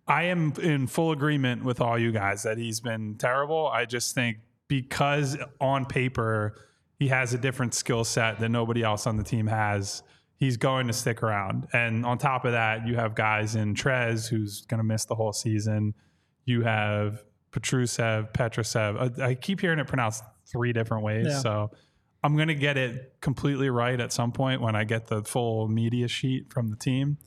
I 0.08 0.24
am 0.24 0.54
in 0.62 0.88
full 0.88 1.12
agreement 1.12 1.64
with 1.64 1.80
all 1.80 1.97
you 1.97 2.12
guys 2.12 2.43
that 2.43 2.58
he's 2.58 2.80
been 2.80 3.16
terrible. 3.16 3.68
I 3.68 3.86
just 3.86 4.16
think 4.16 4.38
because 4.68 5.38
on 5.60 5.86
paper 5.86 6.56
he 6.99 7.08
has 7.08 7.34
a 7.34 7.38
different 7.38 7.74
skill 7.74 8.04
set 8.04 8.39
that 8.39 8.49
nobody 8.49 8.84
else 8.84 9.08
on 9.08 9.18
the 9.18 9.24
team 9.24 9.47
has, 9.47 10.04
he's 10.36 10.58
going 10.58 10.88
to 10.88 10.93
stick 10.93 11.24
around. 11.24 11.68
And 11.74 12.06
on 12.06 12.18
top 12.18 12.45
of 12.45 12.52
that, 12.52 12.88
you 12.88 12.95
have 12.95 13.16
guys 13.16 13.56
in 13.56 13.74
Trez 13.74 14.30
who's 14.30 14.66
going 14.66 14.80
to 14.80 14.84
miss 14.84 15.06
the 15.06 15.16
whole 15.16 15.34
season. 15.34 15.93
You 16.45 16.64
have 16.64 17.24
Petrusev, 17.52 18.34
Petrosev. 18.34 19.20
I, 19.20 19.30
I 19.30 19.36
keep 19.36 19.62
hearing 19.62 19.80
it 19.80 19.88
pronounced 19.88 20.24
three 20.45 20.74
different 20.74 21.04
ways. 21.04 21.28
Yeah. 21.30 21.39
So 21.39 21.72
I'm 22.24 22.36
going 22.36 22.49
to 22.49 22.56
get 22.56 22.78
it 22.78 23.16
completely 23.22 23.70
right 23.70 23.99
at 23.99 24.14
some 24.14 24.32
point 24.32 24.62
when 24.62 24.76
I 24.76 24.84
get 24.84 25.08
the 25.08 25.24
full 25.24 25.68
media 25.68 26.08
sheet 26.08 26.52
from 26.52 26.70
the 26.70 26.76
team 26.76 27.18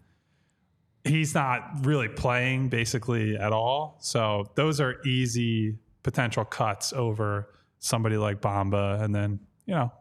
he's 1.05 1.34
not 1.34 1.84
really 1.84 2.09
playing 2.09 2.68
basically 2.68 3.36
at 3.36 3.52
all. 3.52 3.96
So 4.00 4.50
those 4.55 4.80
are 4.80 5.00
easy 5.07 5.76
potential 6.02 6.44
cuts 6.44 6.92
over 6.92 7.50
somebody 7.78 8.16
like 8.16 8.40
Bamba. 8.40 9.02
And 9.02 9.14
then, 9.14 9.40
you 9.66 9.74
know, 9.74 9.92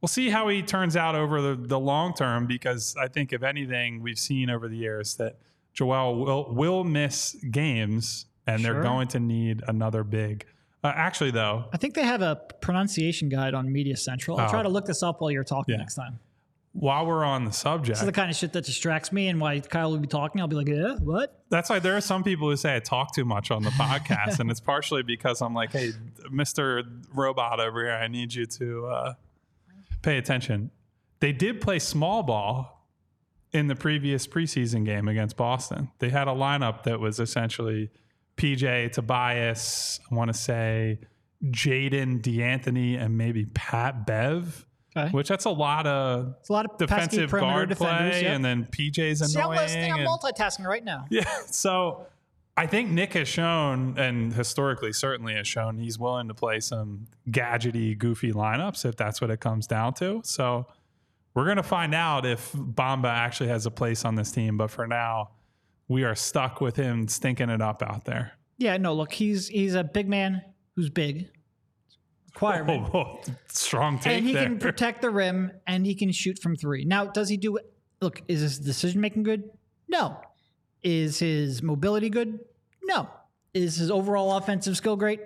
we'll 0.00 0.08
see 0.08 0.28
how 0.30 0.48
he 0.48 0.62
turns 0.62 0.96
out 0.96 1.14
over 1.14 1.40
the, 1.40 1.54
the 1.56 1.78
long 1.80 2.14
term 2.14 2.46
because 2.46 2.94
I 3.00 3.08
think 3.08 3.32
if 3.32 3.42
anything 3.42 4.02
we've 4.02 4.18
seen 4.18 4.50
over 4.50 4.68
the 4.68 4.76
years 4.76 5.16
that 5.16 5.38
Joel 5.74 6.16
will 6.24 6.54
will 6.54 6.84
miss 6.84 7.34
games 7.50 8.26
and 8.46 8.60
Sure. 8.60 8.72
they're 8.74 8.82
going 8.82 9.08
to 9.08 9.20
need 9.20 9.62
another 9.68 10.02
big 10.04 10.44
uh, 10.82 10.92
actually 10.94 11.30
though 11.30 11.64
I 11.72 11.76
think 11.76 11.94
they 11.94 12.04
have 12.04 12.22
a 12.22 12.36
pronunciation 12.60 13.28
guide 13.28 13.54
on 13.54 13.70
Media 13.72 13.96
Central. 13.96 14.38
I'll 14.38 14.48
Oh. 14.48 14.50
try 14.50 14.62
to 14.62 14.68
look 14.68 14.86
this 14.86 15.02
up 15.02 15.20
while 15.20 15.30
you're 15.30 15.44
talking 15.44 15.74
Yeah. 15.74 15.78
next 15.80 15.94
time. 15.94 16.18
While 16.72 17.06
we're 17.06 17.24
on 17.24 17.44
the 17.44 17.52
subject 17.52 17.96
This 17.96 18.02
is 18.02 18.06
the 18.06 18.12
kind 18.12 18.30
of 18.30 18.36
shit 18.36 18.52
that 18.52 18.64
distracts 18.64 19.10
me, 19.10 19.28
and 19.28 19.40
why 19.40 19.58
Kyle 19.60 19.90
will 19.90 19.98
be 19.98 20.06
talking, 20.06 20.40
I'll 20.40 20.46
be 20.48 20.56
like, 20.56 20.68
"Yeah, 20.68 20.96
what?" 20.96 21.42
That's 21.50 21.70
why 21.70 21.78
there 21.78 21.96
are 21.96 22.00
some 22.00 22.22
people 22.22 22.48
who 22.48 22.56
say 22.56 22.76
I 22.76 22.80
talk 22.80 23.14
too 23.14 23.24
much 23.24 23.50
on 23.50 23.62
the 23.62 23.70
podcast, 23.70 24.38
and 24.38 24.50
it's 24.50 24.60
partially 24.60 25.02
because 25.02 25.40
I'm 25.40 25.54
like, 25.54 25.72
hey, 25.72 25.92
Mr. 26.32 26.84
Robot 27.14 27.58
over 27.58 27.84
here, 27.84 27.94
I 27.94 28.06
need 28.08 28.34
you 28.34 28.46
to 28.46 28.86
uh, 28.86 29.14
pay 30.02 30.18
attention. 30.18 30.70
They 31.20 31.32
did 31.32 31.60
play 31.60 31.78
small 31.78 32.22
ball 32.22 32.86
in 33.52 33.66
the 33.66 33.74
previous 33.74 34.26
preseason 34.26 34.84
game 34.84 35.08
against 35.08 35.36
Boston. 35.36 35.90
They 35.98 36.10
had 36.10 36.28
a 36.28 36.32
lineup 36.32 36.82
that 36.84 37.00
was 37.00 37.18
essentially 37.18 37.90
PJ, 38.36 38.92
Tobias, 38.92 40.00
I 40.10 40.14
want 40.14 40.32
to 40.32 40.38
say 40.38 41.00
Jaden, 41.44 42.20
De'Anthony, 42.20 43.00
and 43.00 43.16
maybe 43.16 43.46
Pat 43.46 44.06
Bev. 44.06 44.64
Okay. 44.98 45.10
Which 45.10 45.28
that's 45.28 45.44
a 45.44 45.50
lot 45.50 45.86
of 45.86 46.34
It's 46.40 46.48
a 46.48 46.52
lot 46.52 46.66
of 46.66 46.76
defensive 46.78 47.30
perimeter 47.30 47.52
guard 47.52 47.68
defenders. 47.70 48.10
play, 48.14 48.22
yep. 48.22 48.34
and 48.34 48.44
then 48.44 48.66
PJ's 48.70 49.18
See, 49.32 49.38
I'm 49.38 49.44
annoying. 49.44 49.58
listening. 49.60 49.92
I'm 49.92 50.00
and- 50.00 50.08
multitasking 50.08 50.66
right 50.66 50.84
now. 50.84 51.06
yeah. 51.10 51.24
So 51.46 52.06
I 52.56 52.66
think 52.66 52.90
Nick 52.90 53.12
has 53.14 53.28
shown, 53.28 53.96
and 53.98 54.32
historically 54.32 54.92
certainly 54.92 55.34
has 55.34 55.46
shown, 55.46 55.78
he's 55.78 55.98
willing 55.98 56.26
to 56.28 56.34
play 56.34 56.58
some 56.60 57.06
gadgety, 57.30 57.96
goofy 57.96 58.32
lineups 58.32 58.84
if 58.84 58.96
that's 58.96 59.20
what 59.20 59.30
it 59.30 59.38
comes 59.40 59.66
down 59.68 59.94
to. 59.94 60.20
So 60.24 60.66
we're 61.34 61.44
going 61.44 61.56
to 61.58 61.62
find 61.62 61.94
out 61.94 62.26
if 62.26 62.52
Bamba 62.52 63.10
actually 63.10 63.50
has 63.50 63.66
a 63.66 63.70
place 63.70 64.04
on 64.04 64.16
this 64.16 64.32
team. 64.32 64.56
But 64.56 64.72
for 64.72 64.88
now, 64.88 65.30
we 65.86 66.02
are 66.02 66.16
stuck 66.16 66.60
with 66.60 66.74
him 66.74 67.06
stinking 67.06 67.48
it 67.48 67.62
up 67.62 67.80
out 67.82 68.04
there. 68.04 68.32
Yeah, 68.56 68.76
no, 68.76 68.92
look, 68.92 69.12
he's 69.12 69.46
he's 69.46 69.76
a 69.76 69.84
big 69.84 70.08
man 70.08 70.42
who's 70.74 70.90
big. 70.90 71.28
Requirement. 72.38 72.88
Oh, 72.94 72.98
oh, 72.98 73.20
strong 73.48 73.98
take 73.98 74.18
and 74.18 74.24
he 74.26 74.32
there. 74.32 74.44
can 74.44 74.58
protect 74.60 75.02
the 75.02 75.10
rim 75.10 75.50
and 75.66 75.84
he 75.84 75.96
can 75.96 76.12
shoot 76.12 76.38
from 76.38 76.54
three. 76.54 76.84
Now, 76.84 77.06
does 77.06 77.28
he 77.28 77.36
do? 77.36 77.58
Look, 78.00 78.22
is 78.28 78.42
his 78.42 78.60
decision 78.60 79.00
making 79.00 79.24
good? 79.24 79.50
No. 79.88 80.20
Is 80.84 81.18
his 81.18 81.64
mobility 81.64 82.10
good? 82.10 82.38
No. 82.84 83.08
Is 83.54 83.76
his 83.76 83.90
overall 83.90 84.36
offensive 84.36 84.76
skill 84.76 84.94
great? 84.94 85.20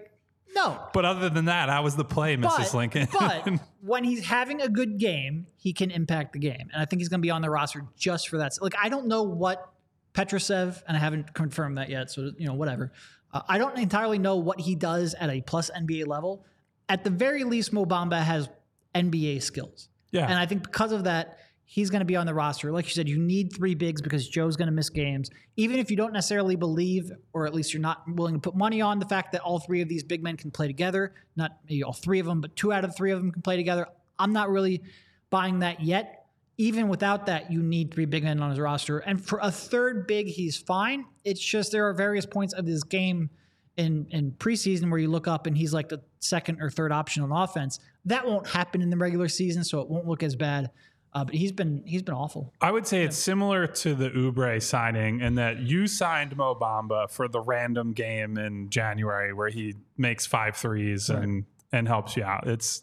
No. 0.55 0.79
but 0.95 1.05
other 1.05 1.29
than 1.29 1.47
that, 1.47 1.69
how 1.69 1.83
was 1.83 1.97
the 1.97 2.05
play, 2.05 2.37
Mrs. 2.37 2.43
But, 2.57 2.75
Lincoln? 2.75 3.09
but 3.13 3.49
when 3.83 4.05
he's 4.05 4.25
having 4.25 4.63
a 4.63 4.69
good 4.69 4.99
game, 4.99 5.47
he 5.57 5.75
can 5.75 5.91
impact 5.91 6.33
the 6.33 6.39
game. 6.39 6.71
And 6.73 6.81
I 6.81 6.87
think 6.87 7.01
he's 7.01 7.09
going 7.11 7.21
to 7.21 7.27
be 7.27 7.31
on 7.31 7.43
the 7.43 7.51
roster 7.51 7.85
just 7.97 8.29
for 8.29 8.39
that. 8.39 8.53
Like, 8.61 8.75
I 8.83 8.89
don't 8.89 9.07
know 9.07 9.23
what 9.23 9.71
Petrosev, 10.15 10.83
and 10.89 10.97
I 10.97 11.01
haven't 11.01 11.35
confirmed 11.35 11.77
that 11.77 11.91
yet, 11.91 12.11
so, 12.11 12.33
you 12.39 12.47
know, 12.47 12.55
whatever. 12.55 12.93
Uh, 13.33 13.43
I 13.49 13.59
don't 13.59 13.79
entirely 13.79 14.19
know 14.19 14.37
what 14.37 14.61
he 14.61 14.75
does 14.75 15.15
at 15.15 15.29
a 15.31 15.41
plus 15.43 15.71
NBA 15.71 16.07
level. 16.07 16.45
At 16.89 17.05
the 17.05 17.11
very 17.11 17.45
least, 17.45 17.73
Mo 17.73 17.85
Bamba 17.85 18.23
has 18.23 18.49
NBA 18.95 19.43
skills. 19.43 19.89
yeah. 20.11 20.25
And 20.25 20.35
I 20.35 20.47
think 20.47 20.63
because 20.63 20.93
of 20.93 21.05
that, 21.05 21.39
he's 21.65 21.89
going 21.89 22.01
to 22.01 22.07
be 22.07 22.17
on 22.17 22.27
the 22.27 22.35
roster. 22.35 22.71
Like 22.71 22.85
you 22.85 22.91
said, 22.91 23.09
you 23.09 23.19
need 23.19 23.51
three 23.55 23.75
bigs 23.75 24.03
because 24.03 24.29
Joe's 24.29 24.57
going 24.57 24.67
to 24.67 24.73
miss 24.73 24.91
games. 24.91 25.31
Even 25.57 25.79
if 25.79 25.91
you 25.91 25.97
don't 25.97 26.13
necessarily 26.13 26.55
believe, 26.55 27.11
or 27.33 27.47
at 27.47 27.55
least 27.55 27.73
you're 27.73 27.81
not 27.81 28.03
willing 28.07 28.35
to 28.35 28.41
put 28.41 28.55
money 28.55 28.83
on 28.83 28.99
the 28.99 29.07
fact 29.07 29.33
that 29.33 29.41
all 29.41 29.59
three 29.59 29.81
of 29.81 29.89
these 29.89 30.03
big 30.03 30.23
men 30.23 30.37
can 30.37 30.51
play 30.51 30.67
together, 30.67 31.15
not 31.35 31.53
maybe 31.67 31.83
all 31.83 31.95
three 31.95 32.19
of 32.19 32.27
them, 32.27 32.43
but 32.43 32.55
two 32.57 32.75
out 32.75 32.85
of 32.85 32.95
three 32.95 33.11
of 33.11 33.19
them 33.19 33.33
can 33.33 33.41
play 33.41 33.57
together. 33.57 33.87
I'm 34.19 34.35
not 34.35 34.51
really 34.51 34.83
buying 35.31 35.61
that 35.61 35.83
yet. 35.83 36.27
Even 36.59 36.89
without 36.89 37.25
that, 37.27 37.51
you 37.51 37.63
need 37.63 37.95
three 37.95 38.05
big 38.05 38.25
men 38.25 38.43
on 38.43 38.51
his 38.51 38.61
roster. 38.61 38.99
And 38.99 39.25
for 39.25 39.39
a 39.43 39.51
third 39.51 40.07
big, 40.07 40.27
he's 40.27 40.59
fine. 40.59 41.07
It's 41.25 41.41
just 41.41 41.73
there 41.73 41.89
are 41.89 41.95
various 41.95 42.27
points 42.27 42.53
of 42.53 42.67
this 42.67 42.83
game 42.83 43.31
in 43.77 44.07
in 44.11 44.33
preseason 44.33 44.91
where 44.91 45.01
you 45.01 45.09
look 45.09 45.27
up 45.27 45.47
and 45.47 45.57
he's 45.57 45.73
like 45.73 45.89
the 45.89 46.03
second 46.19 46.61
or 46.61 46.71
third 46.71 46.93
option 46.93 47.23
on 47.23 47.33
offense. 47.33 47.81
That 48.05 48.27
won't 48.27 48.47
happen 48.47 48.83
in 48.83 48.91
the 48.91 48.97
regular 48.97 49.29
season, 49.29 49.65
so 49.65 49.81
it 49.81 49.89
won't 49.89 50.07
look 50.07 50.23
as 50.23 50.37
bad. 50.37 50.71
Uh, 51.15 51.25
but 51.25 51.35
he's 51.35 51.53
been 51.53 51.83
he's 51.87 52.03
been 52.03 52.15
awful. 52.15 52.53
I 52.61 52.71
would 52.71 52.87
say 52.87 53.05
it's 53.05 53.19
similar 53.19 53.67
to 53.67 53.95
the 53.95 54.11
Oubre 54.11 54.63
signing 54.63 55.21
in 55.21 55.35
that 55.35 55.59
you 55.59 55.87
signed 55.87 56.37
Mo 56.37 56.55
Bamba 56.55 57.11
for 57.11 57.29
the 57.29 57.41
random 57.41 57.93
game 57.93 58.39
in 58.39 58.71
January 58.71 59.35
where 59.35 59.51
he 59.51 59.75
makes 59.99 60.25
five 60.25 60.57
threes 60.57 61.11
and 61.11 61.45
and 61.71 61.87
helps 61.87 62.17
you 62.17 62.25
out. 62.25 62.47
It's 62.47 62.83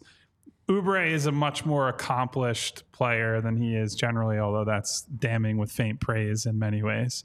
Oubre 0.68 1.10
is 1.10 1.26
a 1.26 1.32
much 1.32 1.66
more 1.66 1.88
accomplished 1.88 2.84
player 2.92 3.40
than 3.40 3.56
he 3.56 3.74
is 3.74 3.96
generally, 3.96 4.38
although 4.38 4.64
that's 4.64 5.02
damning 5.02 5.58
with 5.58 5.72
faint 5.72 6.00
praise 6.00 6.46
in 6.46 6.56
many 6.56 6.82
ways. 6.84 7.24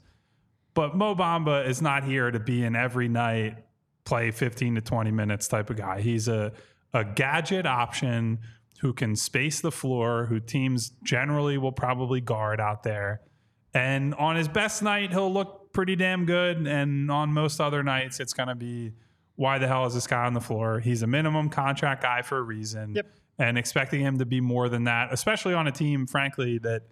But 0.76 0.94
Mo 0.94 1.16
Bamba 1.16 1.66
is 1.66 1.82
not 1.82 2.04
here 2.04 2.30
to 2.30 2.38
be 2.38 2.62
an 2.62 2.76
every 2.76 3.08
night 3.08 3.56
play 4.04 4.30
15 4.30 4.76
to 4.76 4.80
20 4.80 5.10
minutes 5.10 5.48
type 5.48 5.68
of 5.70 5.76
guy. 5.76 6.00
He's 6.00 6.28
a 6.28 6.52
a 6.96 7.04
gadget 7.04 7.66
option 7.66 8.38
who 8.80 8.92
can 8.92 9.16
space 9.16 9.60
the 9.60 9.72
floor, 9.72 10.26
who 10.26 10.40
teams 10.40 10.92
generally 11.02 11.58
will 11.58 11.72
probably 11.72 12.20
guard 12.20 12.60
out 12.60 12.82
there. 12.82 13.20
And 13.74 14.14
on 14.14 14.36
his 14.36 14.48
best 14.48 14.82
night, 14.82 15.10
he'll 15.10 15.32
look 15.32 15.72
pretty 15.72 15.96
damn 15.96 16.24
good. 16.24 16.66
And 16.66 17.10
on 17.10 17.32
most 17.32 17.60
other 17.60 17.82
nights, 17.82 18.20
it's 18.20 18.32
going 18.32 18.48
to 18.48 18.54
be 18.54 18.92
why 19.36 19.58
the 19.58 19.68
hell 19.68 19.84
is 19.86 19.94
this 19.94 20.06
guy 20.06 20.24
on 20.24 20.32
the 20.32 20.40
floor? 20.40 20.80
He's 20.80 21.02
a 21.02 21.06
minimum 21.06 21.50
contract 21.50 22.02
guy 22.02 22.22
for 22.22 22.38
a 22.38 22.42
reason. 22.42 22.94
Yep. 22.94 23.06
And 23.38 23.58
expecting 23.58 24.00
him 24.00 24.18
to 24.18 24.24
be 24.24 24.40
more 24.40 24.70
than 24.70 24.84
that, 24.84 25.12
especially 25.12 25.52
on 25.52 25.66
a 25.66 25.72
team, 25.72 26.06
frankly, 26.06 26.56
that 26.58 26.82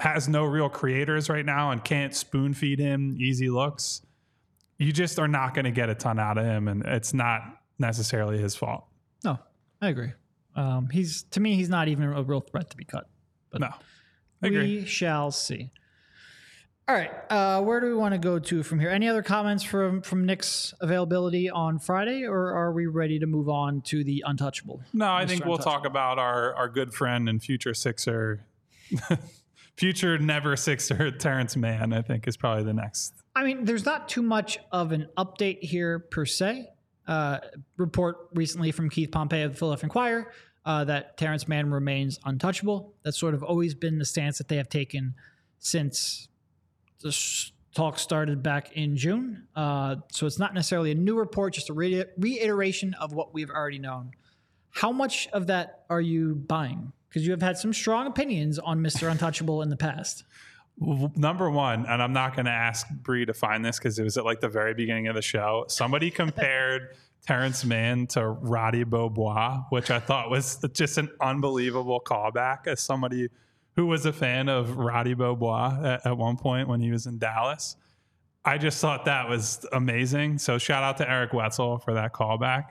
has 0.00 0.28
no 0.28 0.44
real 0.44 0.68
creators 0.68 1.28
right 1.28 1.44
now 1.46 1.70
and 1.70 1.82
can't 1.84 2.14
spoon 2.14 2.52
feed 2.54 2.78
him 2.78 3.16
easy 3.18 3.48
looks, 3.48 4.02
you 4.78 4.92
just 4.92 5.18
are 5.18 5.28
not 5.28 5.54
going 5.54 5.64
to 5.64 5.70
get 5.70 5.88
a 5.88 5.94
ton 5.94 6.18
out 6.18 6.36
of 6.38 6.44
him. 6.44 6.68
And 6.68 6.84
it's 6.84 7.14
not 7.14 7.42
necessarily 7.78 8.38
his 8.38 8.54
fault. 8.56 8.84
No, 9.24 9.38
I 9.80 9.88
agree. 9.88 10.12
Um, 10.56 10.88
he's 10.90 11.22
to 11.30 11.40
me, 11.40 11.54
he's 11.56 11.68
not 11.68 11.88
even 11.88 12.04
a 12.12 12.22
real 12.22 12.40
threat 12.40 12.70
to 12.70 12.76
be 12.76 12.84
cut. 12.84 13.08
But 13.50 13.60
No. 13.60 13.70
I 14.42 14.46
agree. 14.48 14.80
we 14.80 14.84
shall 14.84 15.30
see. 15.30 15.70
All 16.86 16.94
right, 16.94 17.10
uh, 17.30 17.62
where 17.62 17.80
do 17.80 17.86
we 17.86 17.94
want 17.94 18.12
to 18.12 18.18
go 18.18 18.38
to 18.38 18.62
from 18.62 18.78
here? 18.78 18.90
Any 18.90 19.08
other 19.08 19.22
comments 19.22 19.62
from 19.64 20.02
from 20.02 20.26
Nick's 20.26 20.74
availability 20.82 21.48
on 21.48 21.78
Friday, 21.78 22.24
or 22.24 22.52
are 22.52 22.72
we 22.74 22.84
ready 22.86 23.18
to 23.20 23.26
move 23.26 23.48
on 23.48 23.80
to 23.86 24.04
the 24.04 24.22
untouchable? 24.26 24.82
No, 24.92 25.06
I 25.10 25.24
Mr. 25.24 25.28
think 25.28 25.44
we'll 25.46 25.56
talk 25.56 25.86
about 25.86 26.18
our, 26.18 26.54
our 26.54 26.68
good 26.68 26.92
friend 26.92 27.26
and 27.26 27.42
future 27.42 27.72
Sixer, 27.72 28.44
future 29.76 30.18
never 30.18 30.56
Sixer, 30.56 31.10
Terrence 31.12 31.56
Mann, 31.56 31.92
I 31.92 32.02
think 32.02 32.26
is 32.28 32.36
probably 32.36 32.64
the 32.64 32.74
next. 32.74 33.14
I 33.34 33.44
mean, 33.44 33.64
there's 33.64 33.84
not 33.84 34.08
too 34.08 34.22
much 34.22 34.58
of 34.72 34.92
an 34.92 35.08
update 35.16 35.62
here 35.62 35.98
per 35.98 36.24
se. 36.24 36.68
Uh, 37.06 37.38
report 37.76 38.28
recently 38.34 38.70
from 38.70 38.88
Keith 38.88 39.10
Pompey 39.10 39.42
of 39.42 39.52
the 39.52 39.58
Philadelphia 39.58 39.84
Inquirer 39.84 40.32
uh, 40.64 40.84
that 40.84 41.16
Terrence 41.18 41.46
Mann 41.46 41.70
remains 41.70 42.18
untouchable. 42.24 42.94
That's 43.02 43.18
sort 43.18 43.34
of 43.34 43.42
always 43.42 43.74
been 43.74 43.98
the 43.98 44.06
stance 44.06 44.38
that 44.38 44.48
they 44.48 44.56
have 44.56 44.70
taken 44.70 45.14
since 45.58 46.28
the 47.02 47.14
talk 47.74 47.98
started 47.98 48.42
back 48.42 48.72
in 48.72 48.96
June. 48.96 49.46
Uh, 49.54 49.96
so 50.10 50.26
it's 50.26 50.38
not 50.38 50.54
necessarily 50.54 50.92
a 50.92 50.94
new 50.94 51.18
report, 51.18 51.54
just 51.54 51.68
a 51.68 51.74
re- 51.74 52.04
reiteration 52.16 52.94
of 52.94 53.12
what 53.12 53.34
we've 53.34 53.50
already 53.50 53.78
known. 53.78 54.12
How 54.70 54.90
much 54.90 55.28
of 55.32 55.48
that 55.48 55.84
are 55.90 56.00
you 56.00 56.34
buying? 56.34 56.92
Because 57.14 57.24
you 57.24 57.30
have 57.30 57.42
had 57.42 57.56
some 57.56 57.72
strong 57.72 58.08
opinions 58.08 58.58
on 58.58 58.80
Mr. 58.80 59.08
Untouchable 59.08 59.62
in 59.62 59.68
the 59.68 59.76
past. 59.76 60.24
Number 60.80 61.48
one, 61.48 61.86
and 61.86 62.02
I'm 62.02 62.12
not 62.12 62.34
going 62.34 62.46
to 62.46 62.50
ask 62.50 62.88
Bree 62.90 63.24
to 63.24 63.32
find 63.32 63.64
this 63.64 63.78
because 63.78 64.00
it 64.00 64.02
was 64.02 64.16
at 64.16 64.24
like 64.24 64.40
the 64.40 64.48
very 64.48 64.74
beginning 64.74 65.06
of 65.06 65.14
the 65.14 65.22
show. 65.22 65.64
Somebody 65.68 66.10
compared 66.10 66.96
Terrence 67.24 67.64
Mann 67.64 68.08
to 68.08 68.26
Roddy 68.26 68.82
Beaubois, 68.82 69.62
which 69.68 69.92
I 69.92 70.00
thought 70.00 70.28
was 70.28 70.58
just 70.72 70.98
an 70.98 71.08
unbelievable 71.20 72.02
callback 72.04 72.66
as 72.66 72.80
somebody 72.80 73.28
who 73.76 73.86
was 73.86 74.06
a 74.06 74.12
fan 74.12 74.48
of 74.48 74.76
Roddy 74.76 75.14
Beaubois 75.14 75.78
at, 75.84 76.06
at 76.06 76.18
one 76.18 76.36
point 76.36 76.66
when 76.66 76.80
he 76.80 76.90
was 76.90 77.06
in 77.06 77.18
Dallas. 77.18 77.76
I 78.44 78.58
just 78.58 78.80
thought 78.80 79.04
that 79.04 79.28
was 79.28 79.64
amazing. 79.72 80.38
So 80.38 80.58
shout 80.58 80.82
out 80.82 80.96
to 80.96 81.08
Eric 81.08 81.32
Wetzel 81.32 81.78
for 81.78 81.94
that 81.94 82.12
callback. 82.12 82.70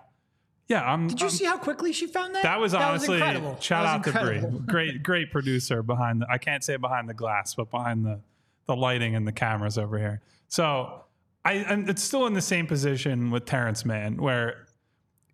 Yeah, 0.69 0.81
I'm. 0.81 1.07
Did 1.07 1.19
you 1.19 1.27
I'm- 1.27 1.35
see 1.35 1.45
how 1.45 1.57
quickly 1.57 1.91
she 1.93 2.07
found 2.07 2.35
that? 2.35 2.43
that 2.43 2.59
was 2.59 2.73
honestly 2.73 3.15
incredible. 3.17 3.57
shout 3.59 3.83
That 3.83 3.89
out 3.89 4.05
was 4.05 4.41
to 4.41 4.49
Bree. 4.49 4.59
Great, 4.67 5.03
great 5.03 5.31
producer 5.31 5.83
behind 5.83 6.21
the. 6.21 6.27
I 6.29 6.37
can't 6.37 6.63
say 6.63 6.77
behind 6.77 7.09
the 7.09 7.13
glass, 7.13 7.55
but 7.55 7.69
behind 7.69 8.05
the 8.05 8.21
the 8.65 8.75
lighting 8.75 9.13
and 9.15 9.27
the 9.27 9.31
cameras 9.33 9.77
over 9.77 9.97
here. 9.99 10.21
So 10.47 11.03
I, 11.43 11.65
it's 11.87 12.01
still 12.01 12.27
in 12.27 12.33
the 12.33 12.41
same 12.41 12.65
position 12.65 13.29
with 13.29 13.43
Terrence 13.45 13.83
Mann, 13.83 14.15
where 14.15 14.67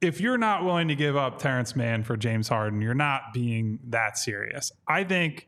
if 0.02 0.20
you're 0.20 0.38
not 0.40 0.64
willing 0.66 0.88
to 0.88 0.96
give 0.96 1.16
up 1.16 1.38
Terrence 1.38 1.76
Mann 1.76 2.04
for 2.04 2.18
James 2.18 2.48
Harden, 2.48 2.82
you're 2.82 2.96
not 2.96 3.32
being 3.34 3.78
that 3.90 4.18
serious. 4.18 4.72
I 4.88 5.04
think 5.04 5.48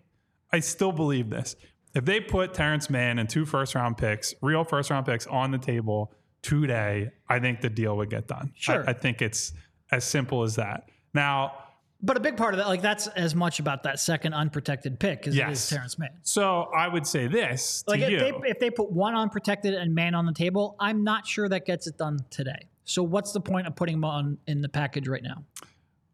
I 0.54 0.60
still 0.60 0.92
believe 0.92 1.32
this. 1.32 1.56
If 1.96 2.06
they 2.06 2.20
put 2.20 2.54
Terrence 2.54 2.88
Mann 2.90 3.18
and 3.18 3.28
two 3.28 3.46
first 3.46 3.74
round 3.74 3.98
picks, 3.98 4.36
real 4.42 4.64
first 4.64 4.92
round 4.92 5.08
picks 5.08 5.26
on 5.26 5.50
the 5.50 5.58
table 5.58 6.14
today, 6.44 7.10
I 7.28 7.40
think 7.40 7.62
the 7.62 7.70
deal 7.70 7.98
would 7.98 8.10
get 8.12 8.28
done. 8.28 8.52
Sure. 8.56 8.84
I, 8.88 8.92
I 8.92 8.94
think 8.94 9.22
it's 9.24 9.54
as 9.92 10.04
simple 10.04 10.44
as 10.44 10.56
that. 10.56 10.90
Now, 11.14 11.54
But 12.02 12.18
a 12.18 12.20
big 12.20 12.38
part 12.38 12.54
of 12.54 12.58
that, 12.60 12.68
like 12.68 12.82
that's 12.82 13.08
as 13.08 13.36
much 13.36 13.60
about 13.60 13.84
that 13.84 14.00
second 14.00 14.34
unprotected 14.34 15.00
pick 15.00 15.28
as 15.28 15.36
it 15.38 15.50
is 15.50 15.70
Terrence 15.70 16.00
Mann. 16.00 16.10
so 16.24 16.70
I 16.76 16.88
would 16.88 17.06
say 17.06 17.28
this 17.28 17.84
to 17.84 17.92
Like 17.92 18.02
if 18.02 18.10
you. 18.12 18.20
they 18.20 18.32
if 18.46 18.60
they 18.60 18.70
put 18.70 18.92
one 18.92 19.16
unprotected 19.16 19.74
and 19.74 19.94
Mann 19.94 20.16
on 20.16 20.26
the 20.26 20.34
table, 20.34 20.76
I'm 20.80 21.04
not 21.04 21.28
sure 21.28 21.48
that 21.50 21.66
gets 21.66 21.88
it 21.88 21.98
done 21.98 22.20
today. 22.30 22.68
So 22.86 23.04
what's 23.04 23.32
the 23.32 23.42
point 23.42 23.68
of 23.68 23.76
putting 23.76 23.96
him 23.96 24.06
on 24.06 24.38
in 24.48 24.62
the 24.62 24.70
package 24.70 25.08
right 25.08 25.24
now? 25.24 25.44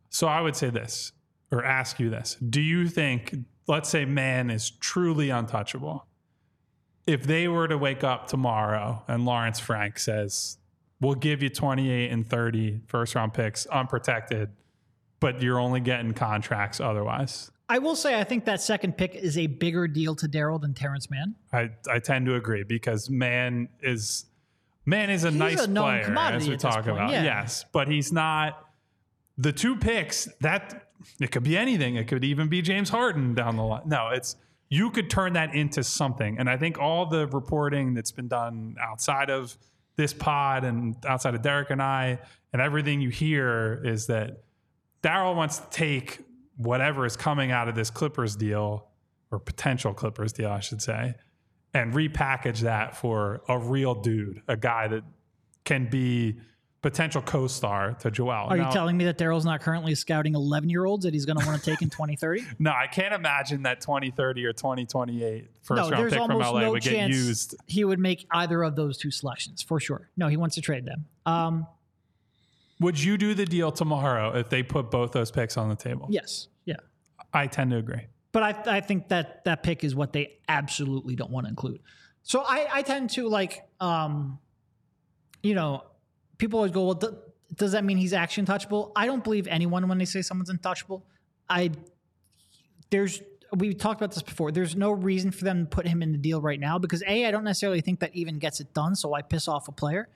So 0.10 0.28
I 0.28 0.42
would 0.42 0.56
say 0.56 0.70
this, 0.70 1.12
or 1.52 1.64
ask 1.64 2.00
you 2.00 2.10
this: 2.10 2.36
Do 2.36 2.62
you 2.62 2.88
think, 2.88 3.36
let's 3.68 3.90
say, 3.90 4.04
Mann 4.06 4.50
is 4.50 4.72
truly 4.72 5.30
untouchable? 5.30 6.06
If 7.06 7.24
they 7.24 7.48
were 7.48 7.68
to 7.70 7.78
wake 7.78 8.04
up 8.04 8.28
tomorrow 8.28 9.04
and 9.08 9.26
Lawrence 9.26 9.60
Frank 9.62 9.98
says, 9.98 10.58
"We'll 11.00 11.16
give 11.16 11.44
you 11.44 11.50
28 11.50 12.12
and 12.12 12.28
30 12.28 12.82
first 12.88 13.16
round 13.16 13.34
picks 13.34 13.66
unprotected, 13.68 14.50
but 15.20 15.42
you're 15.42 15.60
only 15.60 15.80
getting 15.80 16.14
contracts 16.14 16.80
otherwise," 16.80 17.52
I 17.70 17.80
will 17.80 17.96
say 17.96 18.20
I 18.20 18.24
think 18.24 18.46
that 18.46 18.62
second 18.62 18.98
pick 18.98 19.14
is 19.16 19.38
a 19.38 19.48
bigger 19.48 19.88
deal 19.88 20.16
to 20.16 20.28
Daryl 20.28 20.60
than 20.62 20.74
Terrence 20.74 21.10
Mann. 21.10 21.36
I 21.52 21.72
I 21.90 22.00
tend 22.00 22.26
to 22.28 22.36
agree 22.36 22.64
because 22.64 23.10
Mann 23.10 23.70
is 23.82 24.26
Mann 24.86 25.10
is 25.10 25.26
a 25.26 25.32
He's 25.32 25.40
nice 25.40 25.66
a 25.66 25.68
player 25.68 26.18
as 26.18 26.48
we 26.48 26.56
talk 26.56 26.88
about. 26.88 27.12
yeah. 27.12 27.24
Yes, 27.24 27.66
but 27.74 27.90
he's 27.90 28.12
not 28.14 28.66
the 29.38 29.52
two 29.52 29.76
picks 29.76 30.30
that 30.40 30.88
it 31.20 31.32
could 31.32 31.44
be 31.44 31.58
anything. 31.58 31.96
It 31.96 32.08
could 32.08 32.24
even 32.24 32.48
be 32.48 32.62
James 32.62 32.90
Harden 32.90 33.34
down 33.34 33.58
the 33.58 33.64
line. 33.64 33.84
No, 33.86 34.10
it's 34.10 34.38
you 34.70 34.90
could 34.90 35.10
turn 35.10 35.34
that 35.34 35.54
into 35.54 35.84
something. 35.84 36.40
And 36.40 36.50
I 36.50 36.58
think 36.58 36.80
all 36.80 37.06
the 37.06 37.28
reporting 37.28 37.94
that's 37.94 38.12
been 38.12 38.28
done 38.28 38.76
outside 38.82 39.30
of 39.30 39.58
this 39.98 40.14
pod 40.14 40.64
and 40.64 40.96
outside 41.06 41.36
of 41.36 41.42
Derek 41.42 41.72
and 41.72 41.82
I 41.82 42.20
and 42.54 42.62
everything 42.62 43.02
you 43.02 43.10
hear 43.10 43.82
is 43.84 44.08
that 44.08 44.44
Daryl 45.04 45.36
wants 45.36 45.60
to 45.60 45.70
take 45.70 46.20
whatever 46.56 47.06
is 47.06 47.16
coming 47.16 47.52
out 47.52 47.68
of 47.68 47.76
this 47.76 47.90
Clippers 47.90 48.36
deal 48.36 48.88
or 49.32 49.40
potential 49.40 49.94
Clippers 49.94 50.34
deal, 50.34 50.50
I 50.50 50.60
should 50.60 50.82
say, 50.82 51.16
and 51.74 51.94
repackage 51.94 52.62
that 52.62 52.96
for 52.96 53.42
a 53.50 53.58
real 53.58 53.96
dude, 53.96 54.42
a 54.48 54.56
guy 54.56 54.88
that 54.88 55.04
can 55.66 55.90
be 55.90 56.38
potential 56.90 57.22
co-star 57.22 57.96
to 57.96 58.10
Joel. 58.10 58.48
Are 58.48 58.56
Now- 58.56 58.68
you 58.68 58.72
telling 58.72 58.96
me 58.96 59.04
that 59.06 59.18
Daryl's 59.18 59.44
not 59.44 59.60
currently 59.60 59.94
scouting 59.94 60.36
11 60.36 60.70
year 60.70 60.86
olds 60.86 61.04
that 61.04 61.14
he's 61.14 61.26
going 61.26 61.38
to 61.38 61.46
want 61.46 61.62
to 61.62 61.70
take 61.70 61.82
in 61.82 61.90
2030? 61.90 62.46
No, 62.60 62.72
I 62.72 62.88
can't 62.88 63.14
imagine 63.14 63.64
that 63.64 63.82
2030 63.82 64.46
or 64.46 64.54
2028 64.54 65.50
first 65.64 65.82
no, 65.82 65.90
round 65.90 66.10
pick 66.10 66.18
from 66.18 66.40
LA 66.40 66.62
no 66.62 66.72
would 66.72 66.82
get 66.84 67.10
used. 67.10 67.56
he 67.66 67.84
would 67.84 68.00
make 68.00 68.26
either 68.32 68.64
of 68.64 68.78
those 68.78 68.98
two 68.98 69.12
selections 69.12 69.62
for 69.62 69.82
sure. 69.82 70.10
No, 70.16 70.30
he 70.30 70.38
wants 70.38 70.56
to 70.56 70.62
trade 70.62 70.86
them. 70.86 71.06
Um, 71.26 71.68
Would 72.80 73.04
you 73.04 73.18
do 73.18 73.34
the 73.34 73.46
deal 73.46 73.70
tomorrow 73.72 74.34
if 74.38 74.50
they 74.50 74.64
put 74.64 74.90
both 74.90 75.12
those 75.12 75.30
picks 75.30 75.58
on 75.58 75.68
the 75.68 75.76
table? 75.76 76.08
yes, 76.10 76.48
yeah. 76.64 76.76
I 77.34 77.48
tend 77.48 77.72
to 77.72 77.78
agree. 77.78 78.08
But 78.32 78.44
I, 78.44 78.78
I 78.78 78.80
think 78.80 79.10
that 79.10 79.44
that 79.44 79.62
pick 79.62 79.84
is 79.84 79.94
what 79.94 80.14
they 80.14 80.38
absolutely 80.48 81.18
don't 81.18 81.32
want 81.32 81.48
to 81.48 81.50
include. 81.50 81.82
So 82.24 82.42
I, 82.48 82.68
I 82.72 82.82
tend 82.82 83.10
to 83.12 83.28
like, 83.28 83.68
um, 83.82 84.40
you 85.44 85.54
know, 85.54 85.84
people 86.38 86.60
always 86.60 86.72
go, 86.72 86.86
well, 86.86 86.96
th- 86.96 87.14
does 87.56 87.72
that 87.72 87.84
mean 87.84 87.98
he's 87.98 88.14
actually 88.14 88.42
untouchable? 88.42 88.92
I 88.96 89.06
don't 89.06 89.24
believe 89.24 89.48
anyone 89.48 89.88
when 89.88 89.98
they 89.98 90.06
say 90.06 90.22
someone's 90.22 90.50
untouchable. 90.50 91.06
I, 91.50 91.72
there's, 92.90 93.22
we 93.56 93.74
talked 93.74 94.02
about 94.02 94.14
this 94.14 94.24
before. 94.24 94.52
There's 94.52 94.76
no 94.76 94.92
reason 94.92 95.32
for 95.32 95.46
them 95.46 95.66
to 95.66 95.70
put 95.70 95.88
him 95.88 96.02
in 96.02 96.12
the 96.12 96.18
deal 96.18 96.42
right 96.42 96.60
now 96.60 96.78
because 96.78 97.04
A, 97.08 97.26
I 97.26 97.32
don't 97.32 97.46
necessarily 97.46 97.82
think 97.82 98.02
that 98.02 98.16
even 98.16 98.40
gets 98.40 98.60
it 98.60 98.74
done. 98.74 98.96
So 98.96 99.10
why 99.10 99.22
piss 99.22 99.48
off 99.48 99.68
a 99.68 99.72
player? 99.72 100.10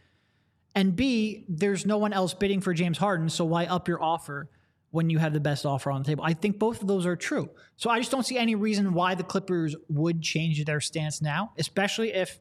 And 0.76 0.96
B, 0.96 1.46
there's 1.48 1.86
no 1.86 1.98
one 1.98 2.14
else 2.14 2.34
bidding 2.34 2.62
for 2.62 2.74
James 2.74 2.98
Harden. 2.98 3.30
So 3.30 3.46
why 3.46 3.66
up 3.66 3.88
your 3.88 4.02
offer 4.02 4.50
when 4.92 5.10
you 5.10 5.20
have 5.20 5.34
the 5.34 5.40
best 5.40 5.66
offer 5.66 5.92
on 5.92 6.04
the 6.04 6.08
table? 6.08 6.24
I 6.24 6.34
think 6.34 6.60
both 6.60 6.82
of 6.82 6.88
those 6.88 7.06
are 7.06 7.16
true. 7.16 7.50
So 7.78 7.90
I 7.90 8.00
just 8.00 8.12
don't 8.12 8.26
see 8.26 8.38
any 8.38 8.56
reason 8.56 8.94
why 8.94 9.16
the 9.16 9.24
Clippers 9.24 9.76
would 9.90 10.22
change 10.22 10.64
their 10.66 10.82
stance 10.82 11.22
now, 11.22 11.54
especially 11.58 12.14
if 12.14 12.40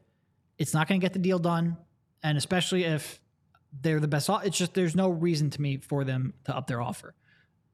it's 0.57 0.73
not 0.73 0.87
going 0.87 0.99
to 0.99 1.03
get 1.03 1.13
the 1.13 1.19
deal 1.19 1.39
done. 1.39 1.77
And 2.23 2.37
especially 2.37 2.83
if 2.83 3.19
they're 3.81 3.99
the 3.99 4.07
best. 4.07 4.29
It's 4.43 4.57
just 4.57 4.73
there's 4.73 4.95
no 4.95 5.09
reason 5.09 5.49
to 5.51 5.61
me 5.61 5.77
for 5.77 6.03
them 6.03 6.33
to 6.45 6.55
up 6.55 6.67
their 6.67 6.81
offer. 6.81 7.13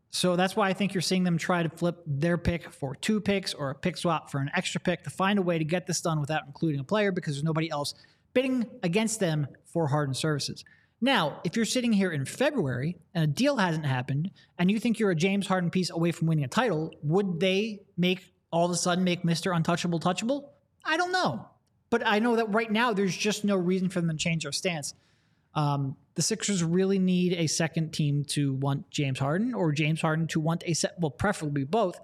So 0.10 0.36
that's 0.36 0.56
why 0.56 0.70
I 0.70 0.74
think 0.74 0.94
you're 0.94 1.02
seeing 1.02 1.24
them 1.24 1.38
try 1.38 1.64
to 1.64 1.70
flip 1.70 2.02
their 2.06 2.38
pick 2.38 2.72
for 2.72 2.96
two 2.96 3.20
picks 3.20 3.54
or 3.54 3.72
a 3.72 3.76
pick 3.76 3.98
swap 3.98 4.32
for 4.32 4.40
an 4.40 4.50
extra 4.56 4.80
pick 4.80 5.04
to 5.04 5.10
find 5.10 5.38
a 5.38 5.42
way 5.42 5.58
to 5.58 5.66
get 5.66 5.86
this 5.86 6.02
done 6.02 6.20
without 6.20 6.44
including 6.48 6.80
a 6.80 6.84
player 6.84 7.12
because 7.12 7.36
there's 7.36 7.44
nobody 7.44 7.70
else 7.70 7.94
bidding 8.34 8.66
against 8.84 9.20
them 9.20 9.48
for 9.66 9.88
Harden 9.88 10.14
services. 10.14 10.64
Now, 11.02 11.42
if 11.44 11.56
you're 11.56 11.66
sitting 11.66 11.94
here 11.94 12.12
in 12.12 12.26
February 12.26 12.98
and 13.14 13.24
a 13.24 13.28
deal 13.28 13.58
hasn't 13.58 13.86
happened 13.86 14.32
and 14.58 14.72
you 14.72 14.80
think 14.80 14.98
you're 14.98 15.12
a 15.12 15.16
James 15.16 15.46
Harden 15.46 15.70
piece 15.70 15.92
away 15.92 16.12
from 16.12 16.28
winning 16.28 16.46
a 16.46 16.48
title, 16.48 16.92
would 17.04 17.40
they 17.40 17.82
make 17.98 18.34
all 18.52 18.66
of 18.66 18.72
a 18.72 18.76
sudden 18.76 19.04
make 19.04 19.24
Mr. 19.24 19.56
Untouchable 19.56 20.00
touchable? 20.00 20.50
I 20.84 20.98
don't 20.98 21.12
know. 21.12 21.48
But 21.90 22.06
I 22.06 22.20
know 22.20 22.38
that 22.38 22.54
right 22.54 22.72
now 22.72 22.94
there's 22.94 23.16
just 23.16 23.46
no 23.46 23.56
reason 23.56 23.90
for 23.90 24.02
them 24.02 24.10
to 24.10 24.18
change 24.18 24.44
their 24.44 24.52
stance. 24.52 24.94
Um, 25.58 25.98
the 26.16 26.22
Sixers 26.22 26.64
really 26.64 27.00
need 27.00 27.34
a 27.34 27.48
second 27.48 27.92
team 27.92 28.24
to 28.30 28.54
want 28.54 28.90
James 28.90 29.20
Harden 29.20 29.54
or 29.54 29.72
James 29.74 30.00
Harden 30.00 30.28
to 30.28 30.40
want 30.40 30.64
a 30.66 30.74
set, 30.74 30.94
well, 31.00 31.12
preferably 31.12 31.66
both. 31.66 32.00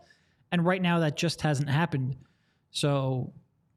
And 0.52 0.66
right 0.66 0.82
now 0.82 1.00
that 1.00 1.16
just 1.16 1.42
hasn't 1.42 1.70
happened. 1.70 2.18
So, 2.72 3.32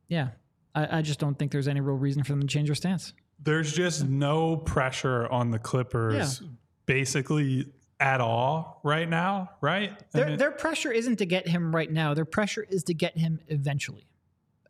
yeah, 0.08 0.28
I, 0.74 0.98
I 0.98 1.02
just 1.02 1.20
don't 1.20 1.38
think 1.38 1.52
there's 1.52 1.68
any 1.68 1.80
real 1.80 1.96
reason 1.96 2.24
for 2.24 2.32
them 2.32 2.40
to 2.40 2.46
change 2.46 2.68
their 2.68 2.74
stance. 2.74 3.12
There's 3.42 3.72
just 3.72 4.04
no 4.04 4.56
pressure 4.56 5.28
on 5.28 5.50
the 5.50 5.58
Clippers 5.58 6.42
basically 6.86 7.70
at 8.00 8.20
all 8.20 8.80
right 8.82 9.08
now, 9.08 9.50
right? 9.60 9.92
I 9.92 10.04
Their, 10.12 10.26
mean, 10.26 10.38
their 10.38 10.50
pressure 10.50 10.92
isn't 10.92 11.16
to 11.16 11.26
get 11.26 11.48
him 11.48 11.74
right 11.74 11.90
now. 11.90 12.14
Their 12.14 12.24
pressure 12.24 12.66
is 12.68 12.82
to 12.84 12.94
get 12.94 13.16
him 13.16 13.40
eventually. 13.48 14.06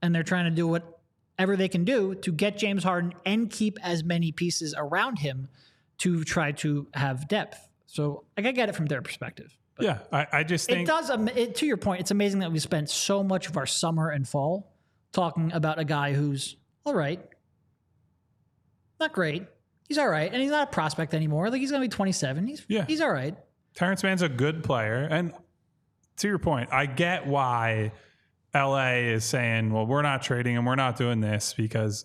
And 0.02 0.14
they're 0.14 0.22
trying 0.22 0.44
to 0.44 0.50
do 0.50 0.66
whatever 1.39 1.57
they 1.57 1.68
can 1.68 1.84
do 1.84 2.14
to 2.14 2.32
get 2.32 2.57
James 2.57 2.82
Harden 2.82 3.12
and 3.24 3.51
keep 3.51 3.78
as 3.82 4.03
many 4.03 4.32
pieces 4.32 4.74
around 4.76 5.18
him 5.18 5.49
to 5.99 6.24
try 6.24 6.53
to 6.53 6.87
have 6.95 7.28
depth. 7.28 7.68
So 7.87 8.24
like, 8.37 8.47
I 8.47 8.53
get 8.53 8.68
it 8.68 8.74
from 8.74 8.87
their 8.87 9.03
perspective. 9.03 9.57
yeah, 9.78 9.99
I, 10.12 10.26
I 10.32 10.43
just 10.45 10.66
think 10.66 10.80
It 10.80 10.87
does, 10.87 11.11
it, 11.37 11.57
to 11.57 11.66
your 11.66 11.76
point, 11.76 12.01
it's 12.01 12.11
amazing 12.11 12.41
that 12.41 12.53
we 12.53 12.59
spent 12.59 12.89
so 12.91 13.22
much 13.22 13.49
of 13.49 13.57
our 13.57 13.66
summer 13.66 14.09
and 14.11 14.26
fall 14.26 14.72
talking 15.12 15.53
about 15.53 15.78
a 15.78 15.84
guy 15.84 16.12
who's 16.14 16.57
all 16.84 16.95
right, 16.95 17.20
not 18.99 19.12
great. 19.12 19.45
He's 19.89 19.99
all 19.99 20.09
right. 20.09 20.32
And 20.32 20.41
he's 20.43 20.51
not 20.51 20.68
a 20.68 20.70
prospect 20.70 21.14
anymore. 21.14 21.51
Like 21.51 21.61
he's 21.61 21.70
going 21.70 21.82
to 21.82 21.89
be 21.89 21.95
27. 21.95 22.47
He's, 22.47 22.64
Yeah. 22.68 22.84
he's 22.87 23.01
all 23.01 23.11
right. 23.12 23.37
Terrence 23.74 24.03
Mann's 24.03 24.22
a 24.22 24.28
good 24.28 24.64
player. 24.64 25.07
And 25.11 25.32
to 26.18 26.28
your 26.28 26.39
point, 26.39 26.70
I 26.72 26.87
get 26.87 27.26
why 27.26 27.93
LA 28.57 28.94
is 29.12 29.24
saying, 29.24 29.72
well, 29.72 29.86
we're 29.86 30.02
not 30.02 30.22
trading 30.22 30.57
and 30.57 30.66
we're 30.66 30.74
not 30.76 30.96
doing 30.96 31.20
this 31.20 31.52
because 31.54 32.04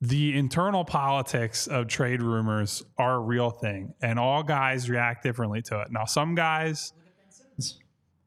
the 0.00 0.36
internal 0.36 0.84
politics 0.84 1.66
of 1.66 1.86
trade 1.86 2.22
rumors 2.22 2.82
are 2.98 3.14
a 3.14 3.20
real 3.20 3.50
thing 3.50 3.94
and 4.02 4.18
all 4.18 4.42
guys 4.42 4.90
react 4.90 5.22
differently 5.22 5.62
to 5.62 5.80
it. 5.80 5.88
Now, 5.90 6.04
some 6.04 6.34
guys, 6.34 6.92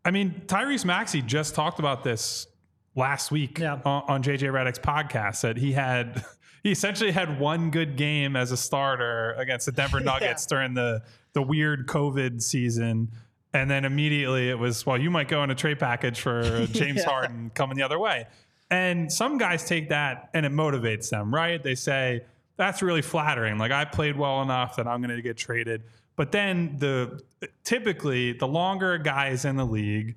I 0.03 0.11
mean, 0.11 0.43
Tyrese 0.47 0.85
Maxey 0.85 1.21
just 1.21 1.55
talked 1.55 1.79
about 1.79 2.03
this 2.03 2.47
last 2.95 3.31
week 3.31 3.59
Yeah. 3.59 3.79
on, 3.85 4.03
on 4.07 4.23
JJ 4.23 4.51
Redick's 4.51 4.79
podcast 4.79 5.41
that 5.41 5.57
he 5.57 5.71
had. 5.73 6.23
He 6.65 6.71
essentially 6.71 7.11
had 7.11 7.39
one 7.39 7.69
good 7.69 7.95
game 7.95 8.35
as 8.35 8.51
a 8.51 8.57
starter 8.57 9.33
against 9.33 9.67
the 9.67 9.71
Denver 9.71 9.99
Nuggets 10.03 10.47
during 10.47 10.73
the 10.73 11.03
the 11.33 11.41
weird 11.43 11.85
COVID 11.85 12.41
season, 12.41 13.11
and 13.55 13.71
then 13.71 13.85
immediately 13.85 14.49
it 14.49 14.59
was, 14.59 14.85
well, 14.85 14.97
you 14.97 15.09
might 15.09 15.29
go 15.29 15.41
in 15.41 15.49
a 15.49 15.55
trade 15.55 15.79
package 15.79 16.19
for 16.19 16.67
James 16.71 16.97
Yeah. 16.97 17.05
Harden 17.09 17.51
coming 17.55 17.77
the 17.77 17.83
other 17.83 17.97
way. 17.97 18.27
And 18.69 19.11
some 19.11 19.37
guys 19.37 19.65
take 19.65 19.89
that 19.89 20.29
and 20.33 20.45
it 20.45 20.51
motivates 20.51 21.09
them, 21.09 21.33
right? 21.33 21.63
They 21.63 21.75
say, 21.75 22.25
that's 22.57 22.81
really 22.81 23.01
flattering. 23.01 23.57
Like 23.57 23.71
I 23.71 23.85
played 23.85 24.17
well 24.17 24.41
enough 24.41 24.75
that 24.75 24.87
I'm 24.87 25.01
going 25.01 25.15
to 25.15 25.21
get 25.21 25.37
traded. 25.37 25.83
But 26.17 26.33
then 26.33 26.75
the 26.79 27.21
typically 27.63 28.33
the 28.33 28.47
longer 28.47 28.93
a 28.93 29.01
guy 29.01 29.29
is 29.29 29.45
in 29.45 29.55
the 29.55 29.65
league, 29.65 30.15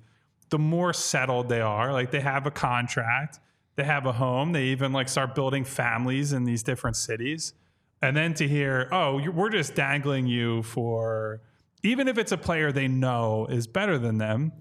the 0.49 0.59
more 0.59 0.91
settled 0.91 1.47
they 1.47 1.61
are. 1.61 1.93
Like 1.93 2.11
they 2.11 2.19
have 2.19 2.45
a 2.45 2.51
contract, 2.51 3.39
they 3.77 3.85
have 3.85 4.05
a 4.05 4.11
home, 4.11 4.51
they 4.51 4.65
even 4.65 4.91
like 4.91 5.07
start 5.07 5.33
building 5.33 5.63
families 5.63 6.33
in 6.33 6.43
these 6.43 6.61
different 6.61 6.97
cities. 6.97 7.53
And 8.01 8.17
then 8.17 8.33
to 8.33 8.47
hear, 8.47 8.89
oh, 8.91 9.29
we're 9.31 9.49
just 9.49 9.75
dangling 9.75 10.27
you 10.27 10.63
for, 10.63 11.39
even 11.83 12.07
if 12.07 12.17
it's 12.17 12.31
a 12.31 12.37
player 12.37 12.71
they 12.71 12.87
know 12.87 13.45
is 13.49 13.67
better 13.67 13.97
than 13.97 14.17
them, 14.17 14.51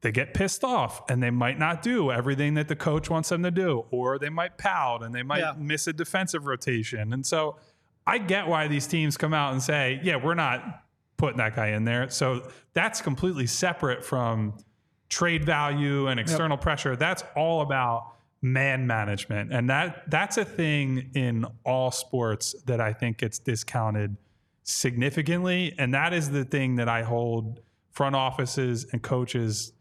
they 0.00 0.12
get 0.12 0.32
pissed 0.34 0.62
off 0.62 1.02
and 1.10 1.22
they 1.22 1.30
might 1.30 1.58
not 1.58 1.82
do 1.82 2.10
everything 2.12 2.54
that 2.54 2.68
the 2.68 2.76
coach 2.76 3.10
wants 3.10 3.28
them 3.30 3.42
to 3.42 3.50
do, 3.50 3.84
or 3.90 4.18
they 4.18 4.28
might 4.28 4.56
pout 4.58 5.02
and 5.02 5.14
they 5.14 5.22
might 5.24 5.40
Yeah. 5.40 5.54
miss 5.58 5.86
a 5.88 5.92
defensive 5.92 6.46
rotation. 6.46 7.12
And 7.12 7.26
so 7.26 7.56
I 8.06 8.18
get 8.18 8.46
why 8.46 8.68
these 8.68 8.86
teams 8.86 9.16
come 9.16 9.34
out 9.34 9.52
and 9.52 9.62
say, 9.62 10.00
yeah, 10.02 10.16
we're 10.16 10.34
not 10.34 10.84
putting 11.16 11.38
that 11.38 11.56
guy 11.56 11.68
in 11.68 11.84
there. 11.84 12.08
So 12.10 12.48
that's 12.74 13.00
completely 13.02 13.46
separate 13.46 14.04
from 14.04 14.54
trade 15.08 15.44
value 15.44 16.06
and 16.06 16.20
external 16.20 16.56
pressure. 16.56 16.94
That's 16.94 17.24
all 17.34 17.60
about 17.62 18.12
man 18.40 18.86
management. 18.86 19.52
And 19.52 19.68
that 19.68 20.08
that's 20.10 20.38
a 20.38 20.44
thing 20.44 21.10
in 21.14 21.44
all 21.64 21.90
sports 21.90 22.54
that 22.66 22.80
I 22.80 22.92
think 22.92 23.18
gets 23.18 23.40
discounted 23.40 24.16
significantly. 24.68 25.74
And 25.78 25.94
that 25.94 26.12
is 26.12 26.30
the 26.30 26.44
thing 26.44 26.76
that 26.76 26.88
I 26.90 27.02
hold 27.02 27.60
front 27.90 28.14
offices 28.14 28.86
and 28.92 29.02
coaches 29.02 29.72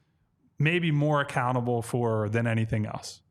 maybe 0.59 0.91
more 0.91 1.19
accountable 1.19 1.81
for 1.81 2.29
than 2.29 2.47
anything 2.47 2.85
else. 2.85 3.21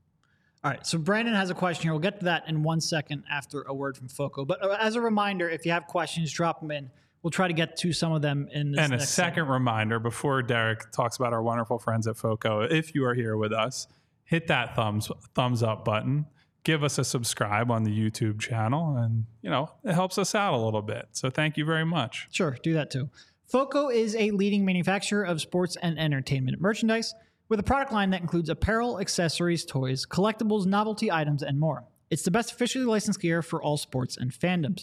All 0.62 0.70
right. 0.70 0.86
So 0.86 0.98
Brandon 0.98 1.34
has 1.34 1.48
a 1.48 1.54
question 1.54 1.84
here. 1.84 1.92
We'll 1.92 2.00
get 2.00 2.18
to 2.20 2.26
that 2.26 2.44
in 2.46 2.62
one 2.62 2.80
second 2.80 3.24
after 3.30 3.62
a 3.62 3.74
word 3.74 3.96
from 3.96 4.08
Foco. 4.08 4.44
But 4.44 4.62
uh, 4.62 4.76
as 4.78 4.96
a 4.96 5.00
reminder, 5.00 5.48
if 5.48 5.64
you 5.64 5.72
have 5.72 5.86
questions, 5.86 6.30
drop 6.30 6.60
them 6.60 6.70
in. 6.70 6.90
We'll 7.22 7.30
try 7.30 7.48
to 7.48 7.54
get 7.54 7.76
to 7.78 7.92
some 7.92 8.12
of 8.12 8.20
them 8.20 8.48
in 8.52 8.72
this 8.72 8.80
and 8.80 8.92
a 8.92 9.00
second 9.00 9.34
segment. 9.44 9.48
reminder 9.50 9.98
before 9.98 10.42
Derek 10.42 10.92
talks 10.92 11.16
about 11.16 11.32
our 11.32 11.42
wonderful 11.42 11.78
friends 11.78 12.06
at 12.06 12.16
Foco, 12.16 12.60
if 12.62 12.94
you 12.94 13.04
are 13.06 13.14
here 13.14 13.36
with 13.36 13.52
us, 13.52 13.88
hit 14.24 14.46
that 14.48 14.76
thumbs 14.76 15.10
thumbs 15.34 15.62
up 15.62 15.84
button. 15.84 16.26
Give 16.66 16.82
us 16.82 16.98
a 16.98 17.04
subscribe 17.04 17.70
on 17.70 17.84
the 17.84 17.96
YouTube 17.96 18.40
channel, 18.40 18.96
and 18.96 19.24
you 19.40 19.48
know 19.48 19.70
it 19.84 19.92
helps 19.92 20.18
us 20.18 20.34
out 20.34 20.52
a 20.52 20.56
little 20.56 20.82
bit. 20.82 21.06
So 21.12 21.30
thank 21.30 21.56
you 21.56 21.64
very 21.64 21.84
much. 21.86 22.26
Sure, 22.32 22.58
do 22.60 22.74
that 22.74 22.90
too. 22.90 23.08
Foco 23.46 23.88
is 23.88 24.16
a 24.16 24.32
leading 24.32 24.64
manufacturer 24.64 25.22
of 25.22 25.40
sports 25.40 25.76
and 25.80 25.96
entertainment 25.96 26.60
merchandise 26.60 27.14
with 27.48 27.60
a 27.60 27.62
product 27.62 27.92
line 27.92 28.10
that 28.10 28.20
includes 28.20 28.48
apparel, 28.48 28.98
accessories, 28.98 29.64
toys, 29.64 30.06
collectibles, 30.06 30.66
novelty 30.66 31.08
items, 31.08 31.40
and 31.40 31.60
more. 31.60 31.84
It's 32.10 32.24
the 32.24 32.32
best 32.32 32.50
officially 32.50 32.84
licensed 32.84 33.20
gear 33.20 33.42
for 33.42 33.62
all 33.62 33.76
sports 33.76 34.16
and 34.16 34.32
fandoms. 34.32 34.82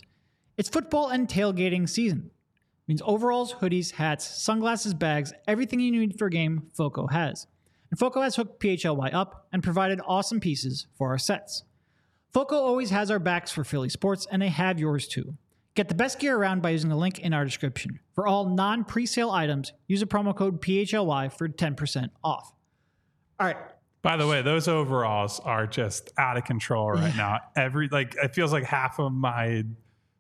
It's 0.55 0.69
football 0.69 1.09
and 1.09 1.27
tailgating 1.27 1.89
season. 1.89 2.31
means 2.87 3.01
overalls, 3.03 3.55
hoodies, 3.55 3.91
hats, 3.91 4.25
sunglasses, 4.25 4.93
bags, 4.93 5.33
everything 5.49 5.81
you 5.81 5.91
need 5.91 6.17
for 6.17 6.27
a 6.27 6.31
game, 6.31 6.67
Foco 6.73 7.07
has. 7.07 7.45
And 7.91 7.99
Foco 7.99 8.21
has 8.21 8.37
hooked 8.37 8.61
PHLY 8.61 9.13
up 9.13 9.47
and 9.51 9.61
provided 9.61 9.99
awesome 10.07 10.39
pieces 10.39 10.87
for 10.97 11.09
our 11.09 11.17
sets. 11.17 11.63
Foco 12.33 12.55
always 12.55 12.89
has 12.89 13.11
our 13.11 13.19
backs 13.19 13.51
for 13.51 13.63
Philly 13.63 13.89
sports, 13.89 14.25
and 14.31 14.41
they 14.41 14.47
have 14.47 14.79
yours 14.79 15.07
too. 15.07 15.37
Get 15.75 15.87
the 15.87 15.95
best 15.95 16.19
gear 16.19 16.35
around 16.35 16.63
by 16.63 16.71
using 16.71 16.89
the 16.89 16.95
link 16.95 17.19
in 17.19 17.31
our 17.33 17.45
description. 17.45 17.99
For 18.13 18.25
all 18.25 18.45
non 18.45 18.85
presale 18.85 19.31
items, 19.31 19.71
use 19.87 20.01
a 20.01 20.07
promo 20.07 20.35
code 20.35 20.61
PHLY 20.61 21.31
for 21.31 21.47
10% 21.47 22.09
off. 22.23 22.53
All 23.39 23.47
right. 23.47 23.57
By 24.01 24.17
the 24.17 24.27
way, 24.27 24.41
those 24.41 24.67
overalls 24.67 25.39
are 25.41 25.65
just 25.67 26.11
out 26.17 26.37
of 26.37 26.43
control 26.43 26.91
right 26.91 27.15
now. 27.17 27.39
Every 27.55 27.87
like 27.87 28.15
it 28.21 28.33
feels 28.33 28.51
like 28.51 28.65
half 28.65 28.99
of 28.99 29.11
my 29.11 29.63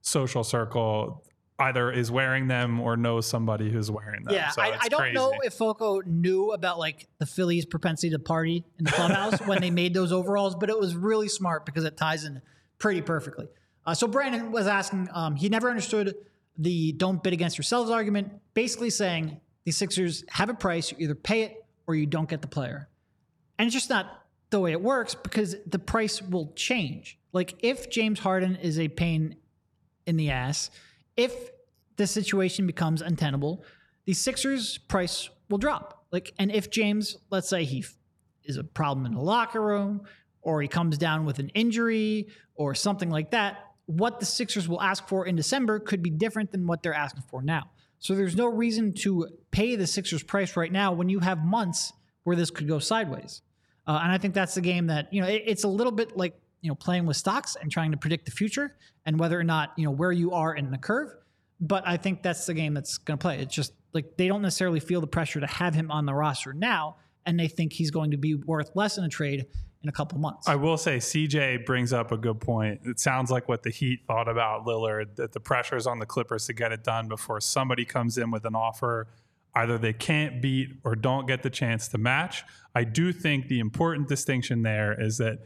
social 0.01 0.43
circle 0.43 1.23
either 1.59 1.91
is 1.91 2.09
wearing 2.09 2.47
them 2.47 2.79
or 2.79 2.97
knows 2.97 3.27
somebody 3.27 3.69
who's 3.71 3.89
wearing 3.91 4.23
them. 4.23 4.33
Yeah, 4.33 4.49
So 4.49 4.61
I, 4.61 4.77
I 4.81 4.87
don't 4.89 4.99
crazy. 4.99 5.15
know 5.15 5.33
if 5.43 5.53
Foco 5.53 6.01
knew 6.05 6.51
about 6.51 6.79
like 6.79 7.07
the 7.19 7.25
Phillies' 7.25 7.65
propensity 7.65 8.09
to 8.11 8.19
party 8.19 8.63
in 8.79 8.85
the 8.85 8.91
clubhouse 8.91 9.39
when 9.47 9.61
they 9.61 9.69
made 9.69 9.93
those 9.93 10.11
overalls, 10.11 10.55
but 10.55 10.69
it 10.69 10.79
was 10.79 10.95
really 10.95 11.27
smart 11.27 11.65
because 11.65 11.83
it 11.83 11.95
ties 11.95 12.23
in 12.23 12.41
pretty 12.79 13.01
perfectly. 13.01 13.47
Uh, 13.85 13.93
so 13.93 14.07
Brandon 14.07 14.51
was 14.51 14.65
asking, 14.65 15.09
um, 15.13 15.35
he 15.35 15.49
never 15.49 15.69
understood 15.69 16.15
the 16.57 16.91
"don't 16.93 17.21
bid 17.21 17.33
against 17.33 17.57
yourselves" 17.57 17.91
argument, 17.91 18.31
basically 18.53 18.89
saying 18.89 19.39
the 19.65 19.71
Sixers 19.71 20.23
have 20.29 20.49
a 20.49 20.53
price, 20.53 20.91
you 20.91 20.97
either 20.99 21.15
pay 21.15 21.43
it 21.43 21.65
or 21.85 21.95
you 21.95 22.05
don't 22.05 22.29
get 22.29 22.41
the 22.41 22.47
player, 22.47 22.89
and 23.59 23.67
it's 23.67 23.73
just 23.73 23.89
not 23.89 24.25
the 24.49 24.59
way 24.59 24.71
it 24.71 24.81
works 24.81 25.15
because 25.15 25.55
the 25.67 25.79
price 25.79 26.21
will 26.21 26.51
change. 26.55 27.19
Like 27.31 27.55
if 27.61 27.89
James 27.89 28.19
Harden 28.19 28.55
is 28.55 28.79
a 28.79 28.87
pain 28.87 29.35
in 30.05 30.17
the 30.17 30.29
ass. 30.31 30.69
If 31.15 31.51
the 31.97 32.07
situation 32.07 32.65
becomes 32.67 33.01
untenable, 33.01 33.63
the 34.05 34.13
Sixers 34.13 34.77
price 34.77 35.29
will 35.49 35.57
drop. 35.57 36.05
Like, 36.11 36.33
and 36.39 36.51
if 36.51 36.69
James, 36.69 37.17
let's 37.29 37.49
say 37.49 37.63
he 37.63 37.85
is 38.43 38.57
a 38.57 38.63
problem 38.63 39.05
in 39.05 39.13
the 39.13 39.21
locker 39.21 39.61
room, 39.61 40.01
or 40.41 40.61
he 40.61 40.67
comes 40.67 40.97
down 40.97 41.25
with 41.25 41.39
an 41.39 41.49
injury, 41.49 42.27
or 42.55 42.75
something 42.75 43.09
like 43.09 43.31
that, 43.31 43.59
what 43.85 44.19
the 44.19 44.25
Sixers 44.25 44.67
will 44.67 44.81
ask 44.81 45.07
for 45.07 45.25
in 45.25 45.35
December 45.35 45.79
could 45.79 46.01
be 46.01 46.09
different 46.09 46.51
than 46.51 46.67
what 46.67 46.83
they're 46.83 46.93
asking 46.93 47.23
for 47.29 47.41
now. 47.41 47.71
So 47.99 48.15
there's 48.15 48.35
no 48.35 48.47
reason 48.47 48.93
to 48.95 49.27
pay 49.51 49.75
the 49.75 49.87
Sixers 49.87 50.23
price 50.23 50.57
right 50.57 50.71
now 50.71 50.91
when 50.91 51.09
you 51.09 51.19
have 51.19 51.43
months 51.43 51.93
where 52.23 52.35
this 52.35 52.49
could 52.49 52.67
go 52.67 52.79
sideways. 52.79 53.41
Uh, 53.87 53.99
and 54.03 54.11
I 54.11 54.17
think 54.17 54.33
that's 54.33 54.55
the 54.55 54.61
game 54.61 54.87
that, 54.87 55.13
you 55.13 55.21
know, 55.21 55.27
it, 55.27 55.43
it's 55.45 55.63
a 55.63 55.69
little 55.69 55.91
bit 55.91 56.17
like, 56.17 56.33
you 56.63 56.69
know, 56.69 56.75
playing 56.75 57.05
with 57.05 57.17
stocks 57.17 57.55
and 57.61 57.69
trying 57.69 57.91
to 57.91 57.97
predict 57.97 58.25
the 58.25 58.31
future 58.31 58.75
and 59.05 59.19
whether 59.19 59.39
or 59.39 59.43
not, 59.43 59.73
you 59.77 59.83
know, 59.83 59.91
where 59.91 60.13
you 60.13 60.31
are 60.31 60.55
in 60.55 60.71
the 60.71 60.77
curve. 60.77 61.13
But 61.59 61.83
I 61.85 61.97
think 61.97 62.23
that's 62.23 62.45
the 62.45 62.53
game 62.53 62.73
that's 62.73 62.97
going 62.97 63.17
to 63.17 63.21
play. 63.21 63.39
It's 63.39 63.53
just 63.53 63.73
like 63.93 64.17
they 64.17 64.27
don't 64.27 64.41
necessarily 64.41 64.79
feel 64.79 65.01
the 65.01 65.07
pressure 65.07 65.39
to 65.39 65.45
have 65.45 65.75
him 65.75 65.91
on 65.91 66.05
the 66.05 66.13
roster 66.13 66.53
now, 66.53 66.95
and 67.25 67.39
they 67.39 67.47
think 67.47 67.73
he's 67.73 67.91
going 67.91 68.11
to 68.11 68.17
be 68.17 68.33
worth 68.33 68.71
less 68.75 68.97
in 68.97 69.03
a 69.03 69.09
trade 69.09 69.45
in 69.83 69.89
a 69.89 69.91
couple 69.91 70.17
months. 70.17 70.47
I 70.47 70.55
will 70.55 70.77
say 70.77 70.97
CJ 70.97 71.65
brings 71.65 71.91
up 71.91 72.13
a 72.13 72.17
good 72.17 72.39
point. 72.39 72.81
It 72.85 72.99
sounds 72.99 73.29
like 73.29 73.49
what 73.49 73.63
the 73.63 73.69
Heat 73.69 73.99
thought 74.07 74.29
about 74.29 74.65
Lillard 74.65 75.17
that 75.17 75.33
the 75.33 75.41
pressure 75.41 75.75
is 75.75 75.85
on 75.85 75.99
the 75.99 76.05
Clippers 76.05 76.47
to 76.47 76.53
get 76.53 76.71
it 76.71 76.83
done 76.83 77.09
before 77.09 77.41
somebody 77.41 77.83
comes 77.83 78.17
in 78.17 78.31
with 78.31 78.45
an 78.45 78.55
offer 78.55 79.07
either 79.55 79.77
they 79.77 79.93
can't 79.93 80.41
beat 80.41 80.69
or 80.83 80.95
don't 80.95 81.27
get 81.27 81.43
the 81.43 81.49
chance 81.49 81.87
to 81.89 81.97
match. 81.97 82.43
I 82.73 82.83
do 82.83 83.13
think 83.13 83.47
the 83.47 83.59
important 83.59 84.07
distinction 84.07 84.63
there 84.63 84.99
is 84.99 85.17
that 85.19 85.39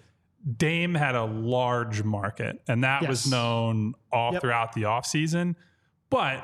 Dame 0.55 0.93
had 0.95 1.15
a 1.15 1.25
large 1.25 2.03
market 2.03 2.61
and 2.67 2.83
that 2.83 3.01
Yes. 3.01 3.09
was 3.09 3.31
known 3.31 3.93
all 4.11 4.33
Yep. 4.33 4.41
throughout 4.41 4.73
the 4.73 4.83
offseason. 4.83 5.55
But 6.09 6.43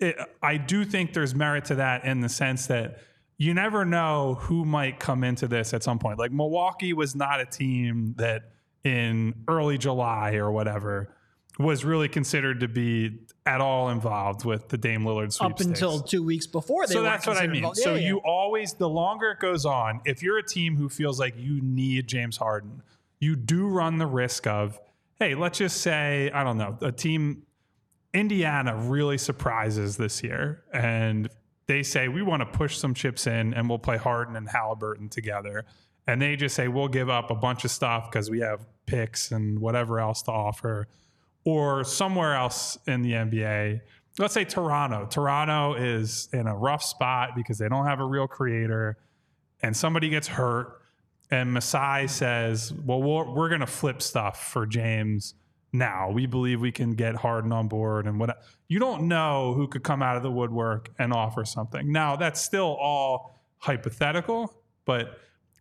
it, 0.00 0.16
I 0.42 0.56
do 0.56 0.84
think 0.84 1.12
there's 1.12 1.34
merit 1.34 1.66
to 1.66 1.74
that 1.76 2.04
in 2.04 2.20
the 2.20 2.28
sense 2.28 2.66
that 2.68 2.98
you 3.36 3.52
never 3.54 3.84
know 3.84 4.34
who 4.40 4.64
might 4.64 4.98
come 5.00 5.22
into 5.24 5.46
this 5.48 5.74
at 5.74 5.82
some 5.82 5.98
point. 5.98 6.18
Like 6.18 6.32
Milwaukee 6.32 6.92
was 6.92 7.14
not 7.14 7.40
a 7.40 7.46
team 7.46 8.14
that 8.18 8.52
in 8.84 9.34
early 9.48 9.78
July 9.78 10.34
or 10.34 10.50
whatever 10.50 11.14
was 11.58 11.84
really 11.84 12.08
considered 12.08 12.60
to 12.60 12.68
be 12.68 13.18
at 13.44 13.60
all 13.60 13.90
involved 13.90 14.44
with 14.44 14.68
the 14.70 14.78
Dame 14.78 15.02
Lillard 15.04 15.36
Up 15.44 15.60
until 15.60 16.00
two 16.00 16.22
weeks 16.22 16.46
before 16.46 16.86
they 16.86 16.94
so 16.94 17.02
that's 17.02 17.26
what 17.26 17.36
I 17.36 17.46
mean. 17.46 17.56
involved. 17.56 17.76
So 17.78 17.94
Yeah, 17.94 18.00
yeah, 18.00 18.06
you 18.08 18.16
always, 18.24 18.72
the 18.74 18.88
longer 18.88 19.32
it 19.32 19.40
goes 19.40 19.66
on, 19.66 20.00
if 20.06 20.22
you're 20.22 20.38
a 20.38 20.42
team 20.46 20.76
who 20.76 20.88
feels 20.88 21.20
like 21.20 21.34
you 21.36 21.60
need 21.60 22.06
James 22.06 22.36
Harden, 22.38 22.82
you 23.22 23.36
do 23.36 23.68
run 23.68 23.98
the 23.98 24.06
risk 24.06 24.48
of, 24.48 24.80
hey, 25.20 25.36
let's 25.36 25.58
just 25.58 25.80
say, 25.80 26.28
I 26.34 26.42
don't 26.42 26.58
know, 26.58 26.76
a 26.82 26.90
team, 26.90 27.44
Indiana 28.12 28.74
really 28.76 29.16
surprises 29.16 29.96
this 29.96 30.24
year, 30.24 30.64
and 30.74 31.28
they 31.68 31.84
say 31.84 32.08
we 32.08 32.20
want 32.22 32.40
to 32.40 32.46
push 32.46 32.76
some 32.76 32.94
chips 32.94 33.28
in, 33.28 33.54
and 33.54 33.68
we'll 33.68 33.78
play 33.78 33.96
Harden 33.96 34.34
and 34.34 34.48
Halliburton 34.48 35.08
together, 35.08 35.64
and 36.08 36.20
they 36.20 36.34
just 36.34 36.56
say 36.56 36.66
we'll 36.66 36.88
give 36.88 37.08
up 37.08 37.30
a 37.30 37.36
bunch 37.36 37.64
of 37.64 37.70
stuff 37.70 38.10
because 38.10 38.28
we 38.28 38.40
have 38.40 38.66
picks 38.86 39.30
and 39.30 39.60
whatever 39.60 40.00
else 40.00 40.22
to 40.22 40.32
offer, 40.32 40.88
or 41.44 41.84
somewhere 41.84 42.34
else 42.34 42.76
in 42.88 43.02
the 43.02 43.12
NBA. 43.12 43.82
Let's 44.18 44.34
say 44.34 44.44
Toronto. 44.44 45.06
Toronto 45.06 45.74
is 45.74 46.28
in 46.32 46.48
a 46.48 46.56
rough 46.56 46.82
spot 46.82 47.30
because 47.36 47.58
they 47.58 47.68
don't 47.68 47.86
have 47.86 48.00
a 48.00 48.04
real 48.04 48.26
creator, 48.26 48.98
and 49.62 49.76
somebody 49.76 50.08
gets 50.08 50.26
hurt, 50.26 50.81
and 51.32 51.52
Masai 51.52 52.06
says, 52.06 52.72
"Well, 52.84 53.02
we're, 53.02 53.28
we're 53.32 53.48
going 53.48 53.62
to 53.62 53.66
flip 53.66 54.00
stuff 54.02 54.52
for 54.52 54.66
James." 54.66 55.34
Now 55.72 56.10
we 56.10 56.26
believe 56.26 56.60
we 56.60 56.70
can 56.70 56.92
get 56.92 57.14
Harden 57.16 57.50
on 57.50 57.66
board, 57.66 58.06
and 58.06 58.20
what 58.20 58.42
you 58.68 58.78
don't 58.78 59.08
know 59.08 59.54
who 59.54 59.66
could 59.66 59.82
come 59.82 60.02
out 60.02 60.18
of 60.18 60.22
the 60.22 60.30
woodwork 60.30 60.90
and 60.98 61.12
offer 61.14 61.46
something. 61.46 61.90
Now 61.90 62.14
that's 62.16 62.40
still 62.42 62.76
all 62.78 63.40
hypothetical, 63.56 64.52
but 64.84 65.18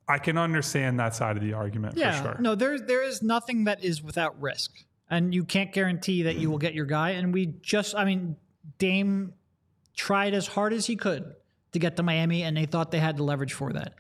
I 0.10 0.18
can 0.18 0.38
understand 0.38 1.00
that 1.00 1.16
side 1.16 1.38
of 1.38 1.44
the 1.44 1.54
argument 1.54 1.96
Yeah, 1.96 2.12
for 2.22 2.24
sure. 2.24 2.38
no, 2.42 2.56
there 2.56 2.78
there 2.78 3.04
is 3.04 3.24
nothing 3.24 3.64
that 3.64 3.84
is 3.86 4.04
without 4.04 4.40
risk, 4.42 4.72
and 5.10 5.34
you 5.34 5.46
can't 5.46 5.72
guarantee 5.72 6.24
that 6.24 6.36
you 6.36 6.52
will 6.52 6.58
get 6.58 6.74
your 6.74 6.86
guy. 6.86 7.12
And 7.12 7.34
we 7.34 7.46
just, 7.62 7.96
I 7.96 8.04
mean, 8.04 8.36
Dame 8.80 9.34
tried 9.96 10.34
as 10.34 10.46
hard 10.46 10.74
as 10.74 10.86
he 10.88 10.98
could 10.98 11.34
to 11.72 11.80
get 11.80 11.96
to 11.96 12.04
Miami, 12.04 12.44
and 12.44 12.58
they 12.58 12.66
thought 12.66 12.92
they 12.92 13.00
had 13.00 13.16
the 13.16 13.24
leverage 13.24 13.54
for 13.54 13.72
that. 13.72 13.94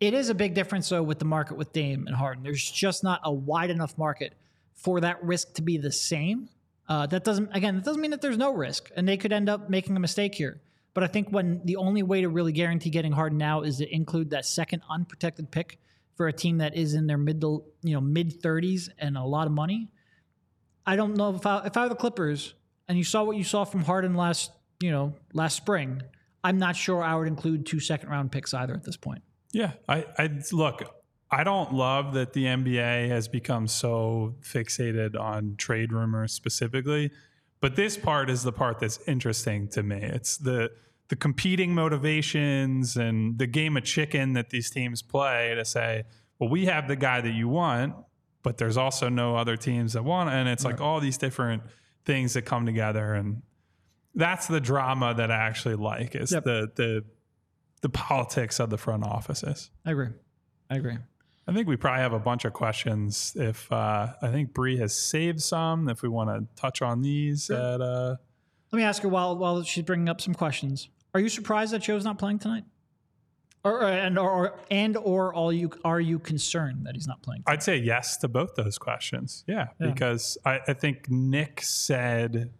It 0.00 0.14
is 0.14 0.28
a 0.28 0.34
big 0.34 0.54
difference 0.54 0.88
though 0.88 1.02
with 1.02 1.18
the 1.18 1.24
market 1.24 1.56
with 1.56 1.72
Dame 1.72 2.06
and 2.06 2.14
Harden. 2.14 2.44
There's 2.44 2.70
just 2.70 3.02
not 3.02 3.20
a 3.24 3.32
wide 3.32 3.70
enough 3.70 3.98
market 3.98 4.34
for 4.74 5.00
that 5.00 5.22
risk 5.24 5.54
to 5.54 5.62
be 5.62 5.76
the 5.76 5.90
same. 5.90 6.48
Uh, 6.88 7.06
that 7.06 7.24
doesn't 7.24 7.50
again, 7.52 7.76
that 7.76 7.84
doesn't 7.84 8.00
mean 8.00 8.12
that 8.12 8.22
there's 8.22 8.38
no 8.38 8.52
risk, 8.52 8.90
and 8.96 9.06
they 9.06 9.16
could 9.16 9.32
end 9.32 9.48
up 9.48 9.68
making 9.68 9.96
a 9.96 10.00
mistake 10.00 10.34
here. 10.34 10.60
But 10.94 11.04
I 11.04 11.06
think 11.06 11.28
when 11.30 11.60
the 11.64 11.76
only 11.76 12.02
way 12.02 12.22
to 12.22 12.28
really 12.28 12.52
guarantee 12.52 12.90
getting 12.90 13.12
Harden 13.12 13.38
now 13.38 13.62
is 13.62 13.78
to 13.78 13.94
include 13.94 14.30
that 14.30 14.46
second 14.46 14.82
unprotected 14.88 15.50
pick 15.50 15.78
for 16.16 16.26
a 16.26 16.32
team 16.32 16.58
that 16.58 16.76
is 16.76 16.94
in 16.94 17.06
their 17.06 17.18
middle, 17.18 17.66
you 17.82 17.94
know, 17.94 18.00
mid 18.00 18.42
30s 18.42 18.88
and 18.98 19.16
a 19.16 19.22
lot 19.22 19.46
of 19.46 19.52
money. 19.52 19.88
I 20.86 20.96
don't 20.96 21.16
know 21.16 21.34
if 21.34 21.46
I, 21.46 21.66
if 21.66 21.76
I 21.76 21.84
were 21.84 21.90
the 21.90 21.94
Clippers 21.94 22.54
and 22.88 22.96
you 22.96 23.04
saw 23.04 23.22
what 23.22 23.36
you 23.36 23.44
saw 23.44 23.64
from 23.64 23.84
Harden 23.84 24.14
last, 24.14 24.50
you 24.80 24.90
know, 24.90 25.14
last 25.32 25.56
spring. 25.56 26.02
I'm 26.42 26.58
not 26.58 26.74
sure 26.74 27.02
I 27.02 27.14
would 27.14 27.28
include 27.28 27.66
two 27.66 27.78
second 27.78 28.08
round 28.08 28.32
picks 28.32 28.54
either 28.54 28.74
at 28.74 28.84
this 28.84 28.96
point. 28.96 29.22
Yeah, 29.52 29.72
I, 29.88 30.04
I 30.18 30.30
look. 30.52 30.82
I 31.30 31.44
don't 31.44 31.74
love 31.74 32.14
that 32.14 32.32
the 32.32 32.44
NBA 32.44 33.08
has 33.08 33.28
become 33.28 33.66
so 33.66 34.34
fixated 34.40 35.18
on 35.18 35.56
trade 35.58 35.92
rumors 35.92 36.32
specifically, 36.32 37.10
but 37.60 37.76
this 37.76 37.96
part 37.98 38.30
is 38.30 38.42
the 38.42 38.52
part 38.52 38.78
that's 38.78 38.98
interesting 39.06 39.68
to 39.68 39.82
me. 39.82 39.98
It's 40.02 40.38
the 40.38 40.70
the 41.08 41.16
competing 41.16 41.74
motivations 41.74 42.96
and 42.96 43.38
the 43.38 43.46
game 43.46 43.76
of 43.78 43.84
chicken 43.84 44.34
that 44.34 44.50
these 44.50 44.68
teams 44.70 45.00
play 45.00 45.54
to 45.54 45.64
say, 45.64 46.04
well, 46.38 46.50
we 46.50 46.66
have 46.66 46.86
the 46.86 46.96
guy 46.96 47.20
that 47.22 47.32
you 47.32 47.48
want, 47.48 47.94
but 48.42 48.58
there's 48.58 48.76
also 48.76 49.08
no 49.08 49.34
other 49.34 49.56
teams 49.56 49.94
that 49.94 50.04
want, 50.04 50.28
and 50.30 50.48
it's 50.48 50.64
like 50.64 50.80
all 50.82 51.00
these 51.00 51.16
different 51.18 51.62
things 52.04 52.34
that 52.34 52.42
come 52.42 52.64
together, 52.66 53.14
and 53.14 53.42
that's 54.14 54.46
the 54.46 54.60
drama 54.60 55.14
that 55.14 55.30
I 55.30 55.36
actually 55.36 55.74
like. 55.76 56.14
Is 56.14 56.32
Yep. 56.32 56.44
the 56.44 56.70
the 56.74 57.04
the 57.80 57.88
politics 57.88 58.60
of 58.60 58.70
the 58.70 58.78
front 58.78 59.04
offices. 59.04 59.70
I 59.86 59.92
agree. 59.92 60.08
I 60.70 60.76
agree. 60.76 60.96
I 61.46 61.52
think 61.52 61.66
we 61.66 61.76
probably 61.76 62.00
have 62.02 62.12
a 62.12 62.18
bunch 62.18 62.44
of 62.44 62.52
questions. 62.52 63.32
If 63.36 63.70
uh, 63.72 64.08
I 64.20 64.28
think 64.28 64.52
Bree 64.52 64.76
has 64.78 64.94
saved 64.94 65.40
some, 65.40 65.88
if 65.88 66.02
we 66.02 66.08
want 66.08 66.28
to 66.28 66.60
touch 66.60 66.82
on 66.82 67.00
these, 67.00 67.48
at, 67.48 67.80
uh, 67.80 68.16
Let 68.70 68.76
me 68.76 68.82
ask 68.82 69.02
her 69.02 69.08
while 69.08 69.36
while 69.38 69.62
she's 69.62 69.84
bringing 69.84 70.08
up 70.08 70.20
some 70.20 70.34
questions. 70.34 70.90
Are 71.14 71.20
you 71.20 71.30
surprised 71.30 71.72
that 71.72 71.80
Joe's 71.80 72.04
not 72.04 72.18
playing 72.18 72.40
tonight? 72.40 72.64
Or 73.64 73.82
and 73.82 74.18
or 74.18 74.58
and 74.70 74.96
or 74.96 75.32
all 75.34 75.52
you 75.52 75.70
are 75.84 76.00
you 76.00 76.18
concerned 76.18 76.86
that 76.86 76.94
he's 76.94 77.08
not 77.08 77.22
playing? 77.22 77.42
I'd 77.46 77.62
say 77.62 77.76
yes 77.76 78.16
to 78.18 78.28
both 78.28 78.54
those 78.54 78.76
questions. 78.78 79.42
Yeah, 79.48 79.68
Yeah. 79.80 79.86
because 79.88 80.36
I, 80.44 80.60
I 80.68 80.72
think 80.74 81.08
Nick 81.10 81.62
said 81.62 82.52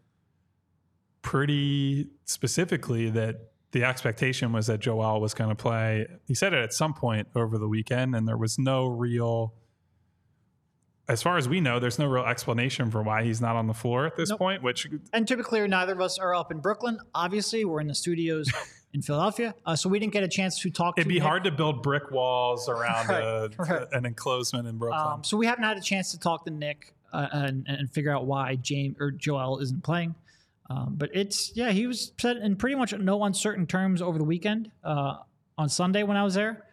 pretty 1.22 2.08
specifically 2.24 3.10
that 3.10 3.50
the 3.72 3.84
expectation 3.84 4.52
was 4.52 4.66
that 4.68 4.80
Joel 4.80 5.20
was 5.20 5.34
going 5.34 5.50
to 5.50 5.56
play. 5.56 6.06
He 6.26 6.34
said 6.34 6.52
it 6.54 6.62
at 6.62 6.72
some 6.72 6.94
point 6.94 7.28
over 7.36 7.58
the 7.58 7.68
weekend, 7.68 8.14
and 8.14 8.26
there 8.26 8.36
was 8.38 8.58
no 8.58 8.86
real. 8.86 9.54
As 11.08 11.22
far 11.22 11.38
as 11.38 11.48
we 11.48 11.60
know, 11.60 11.78
there's 11.80 11.98
no 11.98 12.06
real 12.06 12.24
explanation 12.24 12.90
for 12.90 13.02
why 13.02 13.24
he's 13.24 13.40
not 13.40 13.56
on 13.56 13.66
the 13.66 13.72
floor 13.74 14.06
at 14.06 14.16
this 14.16 14.28
Nope. 14.28 14.38
point, 14.38 14.62
which 14.62 14.86
And 15.14 15.26
to 15.28 15.36
be 15.38 15.42
clear, 15.42 15.66
neither 15.66 15.92
of 15.94 16.00
us 16.02 16.18
are 16.18 16.34
up 16.34 16.50
in 16.52 16.58
Brooklyn. 16.60 16.98
Obviously, 17.14 17.64
we're 17.64 17.80
in 17.80 17.86
the 17.86 17.94
studios 17.94 18.50
in 18.92 19.00
Philadelphia, 19.00 19.54
uh, 19.64 19.74
so 19.74 19.88
we 19.88 19.98
didn't 19.98 20.12
get 20.12 20.22
a 20.22 20.28
chance 20.28 20.58
to 20.60 20.70
talk. 20.70 20.96
To 20.96 21.00
It'd 21.00 21.06
to 21.06 21.08
be 21.08 21.14
Nick. 21.18 21.22
hard 21.22 21.44
to 21.44 21.50
build 21.50 21.82
brick 21.82 22.10
walls 22.10 22.68
around 22.70 23.08
a, 23.10 23.48
Right, 23.58 23.70
right. 23.70 23.88
an 23.92 24.04
enclosement 24.04 24.68
in 24.68 24.76
Brooklyn. 24.76 25.00
Um, 25.14 25.24
so 25.24 25.38
we 25.38 25.46
haven't 25.46 25.64
had 25.64 25.78
a 25.78 25.80
chance 25.82 26.10
to 26.12 26.18
talk 26.18 26.44
to 26.44 26.50
Nick 26.50 26.94
uh, 27.12 27.26
and, 27.32 27.64
and 27.68 27.90
figure 27.90 28.14
out 28.14 28.26
why 28.26 28.56
James 28.56 28.96
or 29.00 29.10
Joel 29.10 29.60
isn't 29.60 29.82
playing. 29.82 30.14
Um, 30.70 30.94
but 30.96 31.10
it's 31.14 31.52
yeah, 31.54 31.70
he 31.70 31.86
was 31.86 32.12
said 32.20 32.36
in 32.36 32.56
pretty 32.56 32.76
much 32.76 32.92
no 32.92 33.24
uncertain 33.24 33.66
terms 33.66 34.02
over 34.02 34.18
the 34.18 34.24
weekend 34.24 34.70
uh, 34.84 35.16
on 35.56 35.68
Sunday 35.68 36.02
when 36.02 36.16
I 36.16 36.24
was 36.24 36.34
there. 36.34 36.64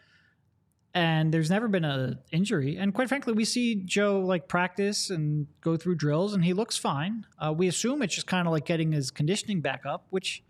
And 0.94 1.34
there's 1.34 1.50
never 1.50 1.68
been 1.68 1.84
a 1.84 2.20
injury. 2.32 2.78
And 2.78 2.94
quite 2.94 3.10
frankly, 3.10 3.34
we 3.34 3.44
see 3.44 3.76
Joe 3.76 4.22
like 4.22 4.48
practice 4.48 5.10
and 5.10 5.46
go 5.60 5.76
through 5.76 5.96
drills, 5.96 6.34
and 6.34 6.44
he 6.44 6.54
looks 6.54 6.78
fine. 6.78 7.26
Uh, 7.38 7.52
we 7.52 7.68
assume 7.68 8.02
it's 8.02 8.16
just 8.16 8.28
kind 8.28 8.48
of 8.48 8.54
like 8.54 8.66
getting 8.66 8.94
his 8.94 9.12
conditioning 9.12 9.60
back 9.60 9.86
up, 9.86 10.06
which, 10.10 10.42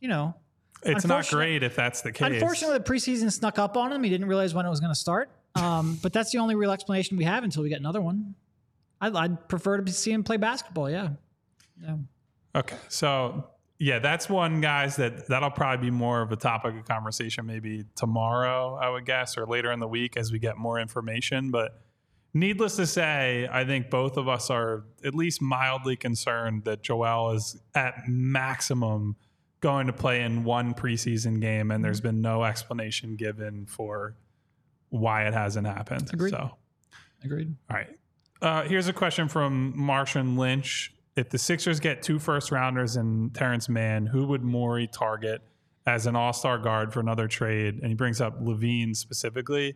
you 0.00 0.08
know, 0.08 0.34
it's 0.82 1.06
not 1.06 1.26
great 1.28 1.62
if 1.62 1.76
that's 1.76 2.02
the 2.02 2.12
case. 2.12 2.30
Unfortunately, 2.30 2.76
the 2.76 2.84
preseason 2.84 3.32
snuck 3.32 3.58
up 3.58 3.78
on 3.78 3.90
him. 3.90 4.02
He 4.02 4.10
didn't 4.10 4.28
realize 4.28 4.52
when 4.52 4.66
it 4.66 4.70
was 4.70 4.80
going 4.80 4.92
to 4.92 4.98
start. 4.98 5.30
Um, 5.54 5.98
but 6.02 6.12
that's 6.12 6.30
the 6.30 6.38
only 6.38 6.54
real 6.54 6.72
explanation 6.72 7.16
we 7.16 7.24
have 7.24 7.42
until 7.42 7.62
we 7.62 7.70
get 7.70 7.80
another 7.80 8.02
one. 8.02 8.34
I'd, 9.00 9.16
I'd 9.16 9.48
prefer 9.48 9.78
to 9.78 9.92
see 9.92 10.12
him 10.12 10.22
play 10.24 10.36
basketball. 10.36 10.90
Yeah. 10.90 11.08
Yeah. 11.82 11.96
Okay, 12.56 12.76
so 12.88 13.50
yeah, 13.78 13.98
that's 13.98 14.28
one, 14.28 14.60
guys. 14.60 14.96
That 14.96 15.28
that'll 15.28 15.50
probably 15.50 15.86
be 15.86 15.90
more 15.90 16.22
of 16.22 16.32
a 16.32 16.36
topic 16.36 16.74
of 16.74 16.84
conversation 16.86 17.46
maybe 17.46 17.84
tomorrow, 17.94 18.74
I 18.74 18.88
would 18.88 19.04
guess, 19.04 19.36
or 19.36 19.46
later 19.46 19.70
in 19.70 19.80
the 19.80 19.88
week 19.88 20.16
as 20.16 20.32
we 20.32 20.38
get 20.38 20.56
more 20.56 20.80
information. 20.80 21.50
But 21.50 21.78
needless 22.32 22.76
to 22.76 22.86
say, 22.86 23.48
I 23.50 23.64
think 23.64 23.90
both 23.90 24.16
of 24.16 24.28
us 24.28 24.48
are 24.50 24.84
at 25.04 25.14
least 25.14 25.42
mildly 25.42 25.96
concerned 25.96 26.64
that 26.64 26.82
Joel 26.82 27.32
is 27.32 27.60
at 27.74 28.08
maximum 28.08 29.16
going 29.60 29.86
to 29.88 29.92
play 29.92 30.22
in 30.22 30.44
one 30.44 30.72
preseason 30.74 31.40
game, 31.40 31.70
and 31.70 31.84
there's 31.84 32.00
been 32.00 32.20
no 32.20 32.44
explanation 32.44 33.16
given 33.16 33.66
for 33.66 34.16
why 34.88 35.26
it 35.26 35.34
hasn't 35.34 35.66
happened. 35.66 36.08
Agreed. 36.12 36.30
So. 36.30 36.52
Agreed. 37.24 37.54
All 37.70 37.76
right. 37.76 37.88
Uh, 38.40 38.62
here's 38.64 38.88
a 38.88 38.92
question 38.92 39.28
from 39.28 39.72
Martian 39.76 40.36
Lynch. 40.36 40.92
If 41.16 41.30
the 41.30 41.38
Sixers 41.38 41.80
get 41.80 42.02
two 42.02 42.18
first 42.18 42.50
rounders 42.52 42.96
and 42.96 43.34
Terrence 43.34 43.68
Mann, 43.68 44.06
who 44.06 44.26
would 44.26 44.42
Morey 44.42 44.86
target 44.86 45.42
as 45.86 46.06
an 46.06 46.14
all 46.14 46.32
star 46.32 46.58
guard 46.58 46.92
for 46.92 47.00
another 47.00 47.26
trade? 47.26 47.78
And 47.80 47.88
he 47.88 47.94
brings 47.94 48.20
up 48.20 48.40
LaVine 48.40 48.94
specifically. 48.94 49.74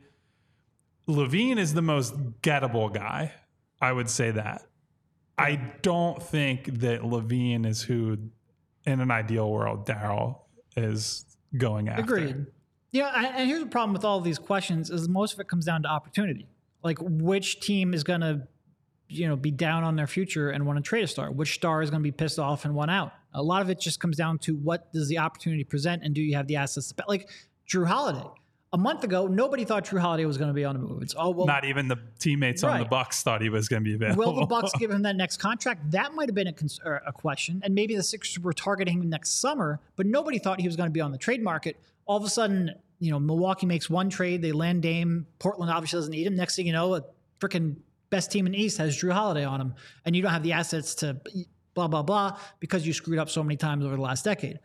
LaVine 1.09 1.59
is 1.59 1.75
the 1.75 1.83
most 1.83 2.15
gettable 2.43 2.93
guy. 2.93 3.33
I 3.81 3.93
would 3.93 4.11
say 4.11 4.31
that. 4.33 4.63
I 5.39 5.57
don't 5.81 6.23
think 6.23 6.67
that 6.81 7.01
LaVine 7.01 7.65
is 7.65 7.83
who 7.83 8.19
in 8.85 9.01
an 9.01 9.11
ideal 9.11 9.51
world, 9.51 9.87
Daryl 9.87 10.41
is 10.77 11.25
going 11.57 11.89
after. 11.89 12.03
Agreed. 12.03 12.47
Yeah, 12.93 13.33
and 13.37 13.49
here's 13.49 13.61
the 13.61 13.67
problem 13.67 13.93
with 13.93 14.05
all 14.05 14.21
these 14.21 14.39
questions 14.39 14.91
is 14.91 15.09
most 15.09 15.35
of 15.35 15.41
it 15.41 15.49
comes 15.49 15.65
down 15.65 15.83
to 15.83 15.89
opportunity. 15.89 16.49
Like 16.83 16.99
which 17.01 17.61
team 17.61 17.95
is 17.95 18.05
going 18.05 18.21
to, 18.21 18.47
you 19.11 19.29
know, 19.29 19.37
be 19.37 19.51
down 19.51 19.85
on 19.85 19.97
their 19.97 20.07
future 20.07 20.51
and 20.51 20.65
want 20.67 20.79
to 20.79 20.83
trade 20.83 21.05
a 21.05 21.07
star? 21.07 21.31
Which 21.31 21.55
star 21.55 21.83
is 21.83 21.91
going 21.91 22.01
to 22.01 22.05
be 22.05 22.13
pissed 22.13 22.39
off 22.39 22.65
and 22.65 22.75
want 22.75 22.91
out? 22.91 23.13
A 23.35 23.43
lot 23.43 23.63
of 23.63 23.71
it 23.71 23.81
just 23.81 24.01
comes 24.01 24.17
down 24.17 24.39
to 24.39 24.57
what 24.57 24.93
does 24.93 25.09
the 25.09 25.19
opportunity 25.19 25.65
present 25.65 26.03
and 26.03 26.15
do 26.15 26.23
you 26.23 26.37
have 26.37 26.47
the 26.47 26.57
assets 26.57 26.93
to 26.93 27.05
like 27.09 27.29
Jrue 27.71 27.87
Holiday. 27.87 28.27
A 28.73 28.79
month 28.79 29.03
ago, 29.03 29.27
nobody 29.27 29.65
thought 29.65 29.85
Jrue 29.85 29.99
Holiday 29.99 30.25
was 30.25 30.39
going 30.39 30.49
to 30.49 30.55
be 30.55 30.65
on 30.65 30.77
the 30.77 30.81
move. 30.81 31.03
It's 31.03 31.15
oh 31.19 31.31
well, 31.31 31.47
Not 31.47 31.65
even 31.65 31.89
the 31.89 31.99
teammates 32.21 32.63
on 32.63 32.79
the 32.79 32.85
Bucks 32.85 33.23
thought 33.23 33.43
he 33.43 33.49
was 33.49 33.69
going 33.69 33.83
to 33.83 33.89
be 33.89 33.95
available. 33.95 34.33
Will 34.33 34.41
the 34.41 34.47
Bucks 34.47 34.71
give 34.79 34.93
him 34.93 35.03
that 35.03 35.17
next 35.17 35.39
contract? 35.39 35.91
That 35.91 36.15
might 36.15 36.29
have 36.29 36.37
been 36.37 36.47
a, 36.47 36.53
cons- 36.53 36.81
a 36.85 37.13
question, 37.13 37.61
and 37.65 37.75
maybe 37.75 37.97
the 37.97 38.03
Sixers 38.03 38.39
were 38.39 38.53
targeting 38.53 39.03
him 39.03 39.09
next 39.09 39.41
summer, 39.41 39.81
but 39.97 40.07
nobody 40.07 40.39
thought 40.39 40.61
he 40.61 40.69
was 40.69 40.77
going 40.77 40.89
to 40.89 40.93
be 40.93 41.01
on 41.01 41.11
the 41.11 41.19
trade 41.19 41.43
market. 41.43 41.77
All 42.07 42.17
of 42.17 42.25
a 42.25 42.29
sudden, 42.29 42.73
you 43.01 43.11
know, 43.11 43.19
Milwaukee 43.19 43.67
makes 43.67 43.91
one 43.91 44.09
trade, 44.09 44.41
they 44.41 44.53
land 44.53 44.83
Dame. 44.83 45.27
Portland 45.41 45.73
obviously 45.73 45.97
doesn't 45.97 46.13
need 46.13 46.27
him. 46.27 46.37
Next 46.37 46.55
thing 46.55 46.67
you 46.67 46.73
know, 46.73 46.95
a 46.95 47.05
freaking 47.41 47.77
best 48.11 48.31
team 48.31 48.47
in 48.47 48.53
the 48.53 48.63
East 48.63 48.79
has 48.79 48.97
Jrue 49.01 49.13
Holiday 49.13 49.45
on 49.45 49.61
him, 49.61 49.75
and 50.05 50.15
you 50.15 50.23
don't 50.23 50.33
have 50.33 50.43
the 50.43 50.53
assets 50.53 50.95
to 50.97 51.21
blah 51.75 51.89
blah 51.89 52.03
blah 52.03 52.39
because 52.59 52.87
you 52.87 52.93
screwed 52.93 53.19
up 53.19 53.31
so 53.31 53.43
many 53.43 53.57
times 53.57 53.85
over 53.85 53.97
the 53.97 54.03
last 54.03 54.25
decade. 54.25 54.59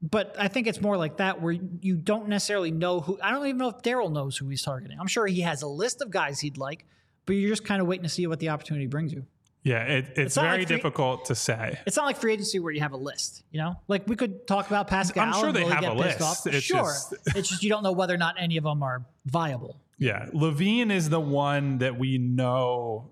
But 0.00 0.34
I 0.38 0.48
think 0.48 0.66
it's 0.66 0.80
more 0.80 0.96
like 0.96 1.18
that 1.18 1.40
where 1.40 1.52
you 1.52 1.94
don't 1.96 2.28
necessarily 2.28 2.70
know 2.72 3.00
who. 3.00 3.18
I 3.22 3.30
don't 3.30 3.46
even 3.46 3.58
know 3.58 3.68
if 3.68 3.82
Daryl 3.82 4.10
knows 4.10 4.36
who 4.36 4.48
he's 4.48 4.62
targeting. 4.62 4.98
I'm 4.98 5.06
sure 5.06 5.26
he 5.26 5.42
has 5.42 5.62
a 5.62 5.68
list 5.68 6.02
of 6.02 6.10
guys 6.10 6.40
he'd 6.40 6.58
like, 6.58 6.86
but 7.26 7.34
you're 7.34 7.50
just 7.50 7.64
kind 7.64 7.80
of 7.80 7.86
waiting 7.86 8.02
to 8.02 8.08
see 8.08 8.26
what 8.26 8.40
the 8.40 8.48
opportunity 8.48 8.86
brings 8.86 9.12
you. 9.12 9.26
yeah, 9.62 9.84
it, 9.84 10.14
it's, 10.16 10.34
not 10.34 10.42
very 10.42 10.58
like 10.58 10.66
free- 10.66 10.76
difficult 10.76 11.26
to 11.26 11.36
say. 11.36 11.78
It's 11.86 11.96
not 11.96 12.06
like 12.06 12.16
free 12.16 12.32
agency 12.32 12.58
where 12.58 12.72
you 12.72 12.80
have 12.80 12.90
a 12.94 12.96
list, 12.96 13.44
you 13.52 13.60
know? 13.60 13.76
Like 13.86 14.08
we 14.08 14.16
could 14.16 14.44
talk 14.48 14.66
about 14.66 14.88
Pascal. 14.88 15.22
I'm 15.24 15.34
sure 15.34 15.52
they 15.52 15.60
really 15.60 15.72
have 15.72 15.84
a 15.84 15.92
list. 15.92 16.46
It's 16.48 16.64
sure. 16.64 16.78
just- 16.82 17.14
it's 17.36 17.48
just 17.48 17.62
you 17.62 17.68
don't 17.68 17.84
know 17.84 17.92
whether 17.92 18.12
or 18.12 18.18
not 18.18 18.34
any 18.40 18.56
of 18.56 18.64
them 18.64 18.82
are 18.82 19.04
viable. 19.26 19.76
Yeah, 19.98 20.26
LaVine 20.32 20.90
is 20.90 21.10
the 21.10 21.20
one 21.20 21.78
that 21.78 21.98
we 21.98 22.18
know 22.18 23.10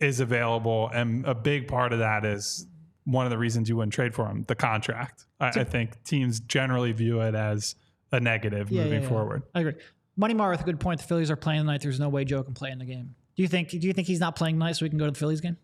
is 0.00 0.20
available, 0.20 0.88
and 0.94 1.26
a 1.26 1.34
big 1.34 1.68
part 1.68 1.92
of 1.92 1.98
that 1.98 2.24
is 2.24 2.66
one 3.04 3.26
of 3.26 3.30
the 3.30 3.38
reasons 3.38 3.68
you 3.68 3.76
wouldn't 3.76 3.92
trade 3.92 4.14
for 4.14 4.26
him, 4.26 4.44
the 4.48 4.54
contract. 4.54 5.24
I, 5.40 5.48
I 5.48 5.64
think 5.64 6.02
teams 6.04 6.40
generally 6.40 6.92
view 6.92 7.20
it 7.20 7.34
as 7.34 7.74
a 8.12 8.20
negative 8.20 8.70
Yeah, 8.70 8.84
moving 8.84 8.98
yeah, 8.98 9.02
yeah. 9.02 9.08
forward. 9.08 9.42
I 9.54 9.60
agree. 9.60 9.74
Money 10.16 10.34
Mark 10.34 10.52
with 10.52 10.60
a 10.60 10.64
good 10.64 10.80
point. 10.80 11.00
The 11.00 11.06
Phillies 11.06 11.30
are 11.30 11.36
playing 11.36 11.60
tonight. 11.60 11.80
There's 11.80 12.00
no 12.00 12.08
way 12.08 12.24
Joe 12.24 12.42
can 12.42 12.54
play 12.54 12.70
in 12.70 12.78
the 12.78 12.84
game. 12.84 13.14
Do 13.36 13.42
you 13.42 13.48
think? 13.48 13.68
Do 13.70 13.78
you 13.78 13.92
think 13.92 14.06
he's 14.08 14.18
not 14.20 14.34
playing 14.36 14.56
tonight 14.56 14.72
so 14.72 14.84
we 14.84 14.88
can 14.90 14.98
go 14.98 15.04
to 15.04 15.10
the 15.12 15.18
Phillies 15.18 15.40
game 15.40 15.56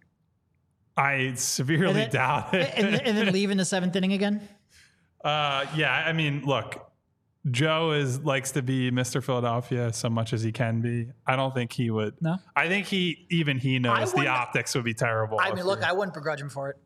I 0.97 1.33
severely 1.35 1.93
then- 1.95 2.11
doubt 2.11 2.55
it. 2.55 2.73
and, 2.77 2.95
and 2.95 3.17
then 3.17 3.33
leave 3.33 3.51
in 3.51 3.57
the 3.59 3.65
seventh 3.65 3.97
inning 3.97 4.13
again? 4.13 4.49
Uh, 5.25 5.65
yeah, 5.75 5.91
I 5.93 6.13
mean, 6.13 6.45
look, 6.45 6.91
Joe 7.51 7.93
is 7.93 8.21
likes 8.21 8.53
to 8.53 8.63
be 8.63 8.91
Mr. 8.91 9.23
Philadelphia 9.23 9.93
so 9.93 10.09
much 10.09 10.33
as 10.33 10.43
he 10.43 10.51
can 10.51 10.81
be. 10.81 11.09
I 11.27 11.37
don't 11.37 11.53
think 11.55 11.73
he 11.73 11.91
would. 11.91 12.15
No? 12.23 12.39
I 12.57 12.69
think 12.69 12.87
he 12.87 13.27
even 13.31 13.59
he 13.59 13.79
knows 13.79 14.13
the 14.13 14.29
optics 14.29 14.75
would 14.75 14.85
be 14.85 14.95
terrible. 14.95 15.39
I 15.41 15.53
mean, 15.53 15.65
look, 15.65 15.83
I 15.83 15.93
wouldn't 15.93 16.15
begrudge 16.15 16.41
him 16.41 16.49
for 16.49 16.71
it. 16.71 16.77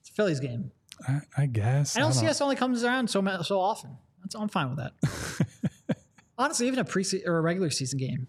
It's 0.00 0.10
a 0.10 0.12
Phillies 0.12 0.40
game. 0.40 0.72
I, 1.06 1.20
I 1.36 1.46
guess. 1.46 1.94
And 1.96 2.04
I 2.04 2.08
don't- 2.10 2.24
LCS 2.24 2.40
only 2.40 2.56
comes 2.56 2.82
around 2.82 3.08
so 3.08 3.22
so 3.42 3.60
often. 3.60 3.96
That's 4.22 4.34
I'm 4.34 4.48
fine 4.48 4.70
with 4.70 4.78
that. 4.78 5.96
Honestly, 6.38 6.66
even 6.66 6.80
a 6.80 6.84
pre 6.84 7.04
or 7.26 7.38
a 7.38 7.40
regular 7.40 7.70
season 7.70 7.98
game, 7.98 8.26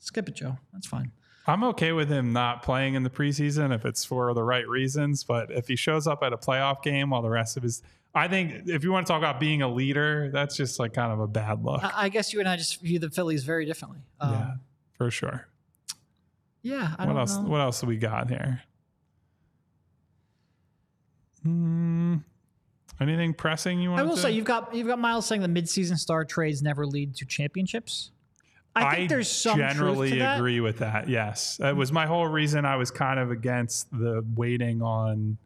skip 0.00 0.28
it, 0.28 0.34
Joe. 0.34 0.58
That's 0.72 0.86
fine. 0.86 1.12
I'm 1.46 1.62
okay 1.64 1.92
with 1.92 2.08
him 2.08 2.32
not 2.32 2.62
playing 2.62 2.94
in 2.94 3.02
the 3.02 3.10
preseason 3.10 3.74
if 3.74 3.84
it's 3.84 4.04
for 4.04 4.32
the 4.32 4.42
right 4.42 4.66
reasons. 4.66 5.24
But 5.24 5.50
if 5.50 5.68
he 5.68 5.76
shows 5.76 6.06
up 6.06 6.22
at 6.22 6.32
a 6.32 6.38
playoff 6.38 6.82
game 6.82 7.10
while 7.10 7.20
the 7.22 7.28
rest 7.28 7.56
of 7.56 7.62
his, 7.62 7.82
I 8.14 8.28
think 8.28 8.68
if 8.68 8.84
you 8.84 8.92
want 8.92 9.06
to 9.06 9.12
talk 9.12 9.18
about 9.18 9.40
being 9.40 9.62
a 9.62 9.68
leader, 9.68 10.30
that's 10.32 10.56
just 10.56 10.78
like 10.78 10.92
kind 10.92 11.12
of 11.12 11.18
a 11.18 11.26
bad 11.26 11.64
look. 11.64 11.82
I, 11.82 12.04
I 12.04 12.08
guess 12.08 12.32
you 12.32 12.38
and 12.40 12.48
I 12.48 12.56
just 12.56 12.80
view 12.80 12.98
the 13.00 13.10
Phillies 13.10 13.42
very 13.42 13.66
differently. 13.66 14.00
Um, 14.20 14.32
yeah, 14.32 14.50
for 14.96 15.10
sure. 15.10 15.48
yeah. 16.62 16.94
I 16.96 17.04
what 17.04 17.12
don't 17.12 17.18
else? 17.18 17.36
know. 17.36 17.48
What 17.48 17.60
else 17.60 17.80
do 17.80 17.86
we 17.88 17.96
got 17.96 18.28
here? 18.28 18.62
Hmm. 21.42 22.16
anything 23.00 23.34
pressing 23.34 23.80
you 23.80 23.90
want? 23.90 24.00
I 24.00 24.04
will 24.04 24.16
to? 24.16 24.22
say 24.22 24.30
you've 24.30 24.46
got 24.46 24.74
you've 24.74 24.86
got 24.86 24.98
Miles 24.98 25.26
saying 25.26 25.42
the 25.42 25.48
midseason 25.48 25.98
star 25.98 26.24
trades 26.24 26.62
never 26.62 26.86
lead 26.86 27.16
to 27.16 27.26
championships. 27.26 28.12
I 28.76 28.96
think 28.96 29.08
there's 29.10 29.30
some 29.30 29.56
generally 29.58 30.08
truth 30.08 30.18
to 30.20 30.24
that. 30.24 30.38
agree 30.38 30.60
with 30.60 30.78
that. 30.78 31.08
Yes, 31.08 31.60
it 31.62 31.76
was 31.76 31.92
my 31.92 32.06
whole 32.06 32.26
reason. 32.26 32.64
I 32.64 32.76
was 32.76 32.90
kind 32.90 33.20
of 33.20 33.30
against 33.30 33.90
the 33.92 34.24
waiting 34.34 34.82
on 34.82 35.36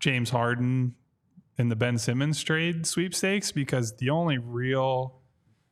James 0.00 0.30
Harden 0.30 0.94
in 1.60 1.68
the 1.68 1.76
Ben 1.76 1.98
Simmons 1.98 2.42
trade 2.42 2.86
sweepstakes 2.86 3.52
because 3.52 3.92
the 3.98 4.10
only 4.10 4.38
real 4.38 5.20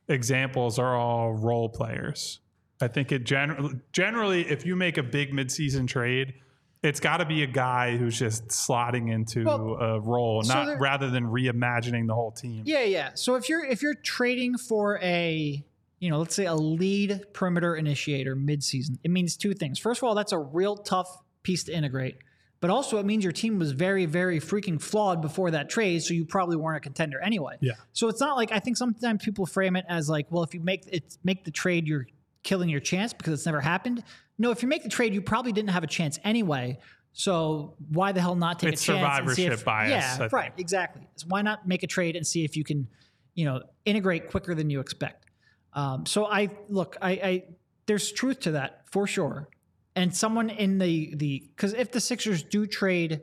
examples 0.07 0.79
are 0.79 0.95
all 0.95 1.33
role 1.33 1.67
players. 1.67 2.39
I 2.79 2.87
think 2.87 3.11
it 3.11 3.25
generally 3.25 3.73
generally 3.91 4.49
if 4.49 4.65
you 4.65 4.75
make 4.75 4.97
a 4.97 5.03
big 5.03 5.31
midseason 5.31 5.87
trade, 5.87 6.35
it's 6.81 7.01
got 7.01 7.17
to 7.17 7.25
be 7.25 7.43
a 7.43 7.47
guy 7.47 7.97
who's 7.97 8.17
just 8.17 8.47
slotting 8.47 9.11
into 9.11 9.43
Well, 9.43 9.77
a 9.81 9.99
role, 9.99 10.43
so 10.43 10.53
not 10.53 10.79
rather 10.79 11.09
than 11.09 11.25
reimagining 11.25 12.07
the 12.07 12.13
whole 12.13 12.31
team. 12.31 12.63
Yeah, 12.65 12.83
yeah. 12.83 13.09
So 13.15 13.35
if 13.35 13.49
you're 13.49 13.65
if 13.65 13.81
you're 13.81 13.95
trading 13.95 14.57
for 14.57 14.99
a 15.01 15.65
you 15.99 16.09
know, 16.09 16.19
let's 16.19 16.35
say 16.35 16.45
a 16.45 16.55
lead 16.55 17.25
perimeter 17.33 17.75
initiator 17.75 18.35
midseason, 18.35 18.99
it 19.03 19.11
means 19.11 19.35
two 19.35 19.53
things. 19.53 19.79
First 19.79 20.01
of 20.01 20.07
all, 20.07 20.15
that's 20.15 20.31
a 20.31 20.37
real 20.37 20.77
tough 20.77 21.09
piece 21.43 21.65
to 21.65 21.73
integrate. 21.73 22.15
But 22.61 22.69
also 22.69 22.97
it 22.97 23.05
means 23.05 23.23
your 23.23 23.31
team 23.31 23.57
was 23.57 23.71
very, 23.71 24.05
very 24.05 24.39
freaking 24.39 24.81
flawed 24.81 25.21
before 25.21 25.51
that 25.51 25.69
trade, 25.69 26.03
so 26.03 26.13
you 26.13 26.25
probably 26.25 26.57
weren't 26.57 26.77
a 26.77 26.81
contender 26.81 27.19
anyway. 27.21 27.55
Yeah. 27.61 27.73
So 27.93 28.09
it's 28.09 28.19
not 28.19 28.35
like 28.35 28.51
I 28.51 28.59
think 28.59 28.75
sometimes 28.75 29.23
people 29.23 29.45
frame 29.45 29.75
it 29.77 29.85
as 29.87 30.09
like, 30.09 30.27
well, 30.29 30.43
if 30.43 30.53
you 30.53 30.59
make 30.59 30.85
it 30.87 31.17
make 31.23 31.45
the 31.45 31.51
trade, 31.51 31.87
you're 31.87 32.07
killing 32.43 32.69
your 32.69 32.81
chance 32.81 33.13
because 33.13 33.33
it's 33.33 33.45
never 33.45 33.61
happened. 33.61 34.03
No, 34.37 34.51
if 34.51 34.61
you 34.61 34.67
make 34.67 34.83
the 34.83 34.89
trade, 34.89 35.13
you 35.13 35.21
probably 35.21 35.51
didn't 35.51 35.69
have 35.69 35.83
a 35.83 35.87
chance 35.87 36.19
anyway. 36.23 36.79
So 37.13 37.75
why 37.89 38.11
the 38.11 38.21
hell 38.21 38.35
not 38.35 38.59
take 38.59 38.73
It's 38.73 38.83
a 38.83 38.93
chance 38.93 39.19
and 39.19 39.29
see 39.31 39.43
survivorship 39.43 39.53
if, 39.59 39.65
bias, 39.65 39.89
Yeah, 39.89 40.17
I 40.19 40.27
right, 40.27 40.43
think. 40.51 40.59
exactly. 40.59 41.07
So 41.15 41.27
why 41.27 41.41
not 41.41 41.67
make 41.67 41.83
a 41.83 41.87
trade 41.87 42.15
and 42.15 42.25
see 42.25 42.43
if 42.45 42.55
you 42.55 42.63
can, 42.63 42.87
you 43.35 43.45
know, 43.45 43.61
integrate 43.85 44.29
quicker 44.29 44.53
than 44.53 44.69
you 44.69 44.79
expect. 44.79 45.25
Um, 45.73 46.05
so 46.05 46.25
I 46.25 46.49
look, 46.67 46.97
I, 47.01 47.11
I 47.11 47.43
there's 47.85 48.11
truth 48.11 48.41
to 48.41 48.51
that 48.51 48.83
for 48.91 49.07
sure. 49.07 49.49
And 49.95 50.15
someone 50.15 50.49
in 50.49 50.77
the 50.77 51.13
the 51.15 51.43
because 51.55 51.73
if 51.73 51.91
the 51.91 51.99
Sixers 51.99 52.43
do 52.43 52.65
trade 52.65 53.21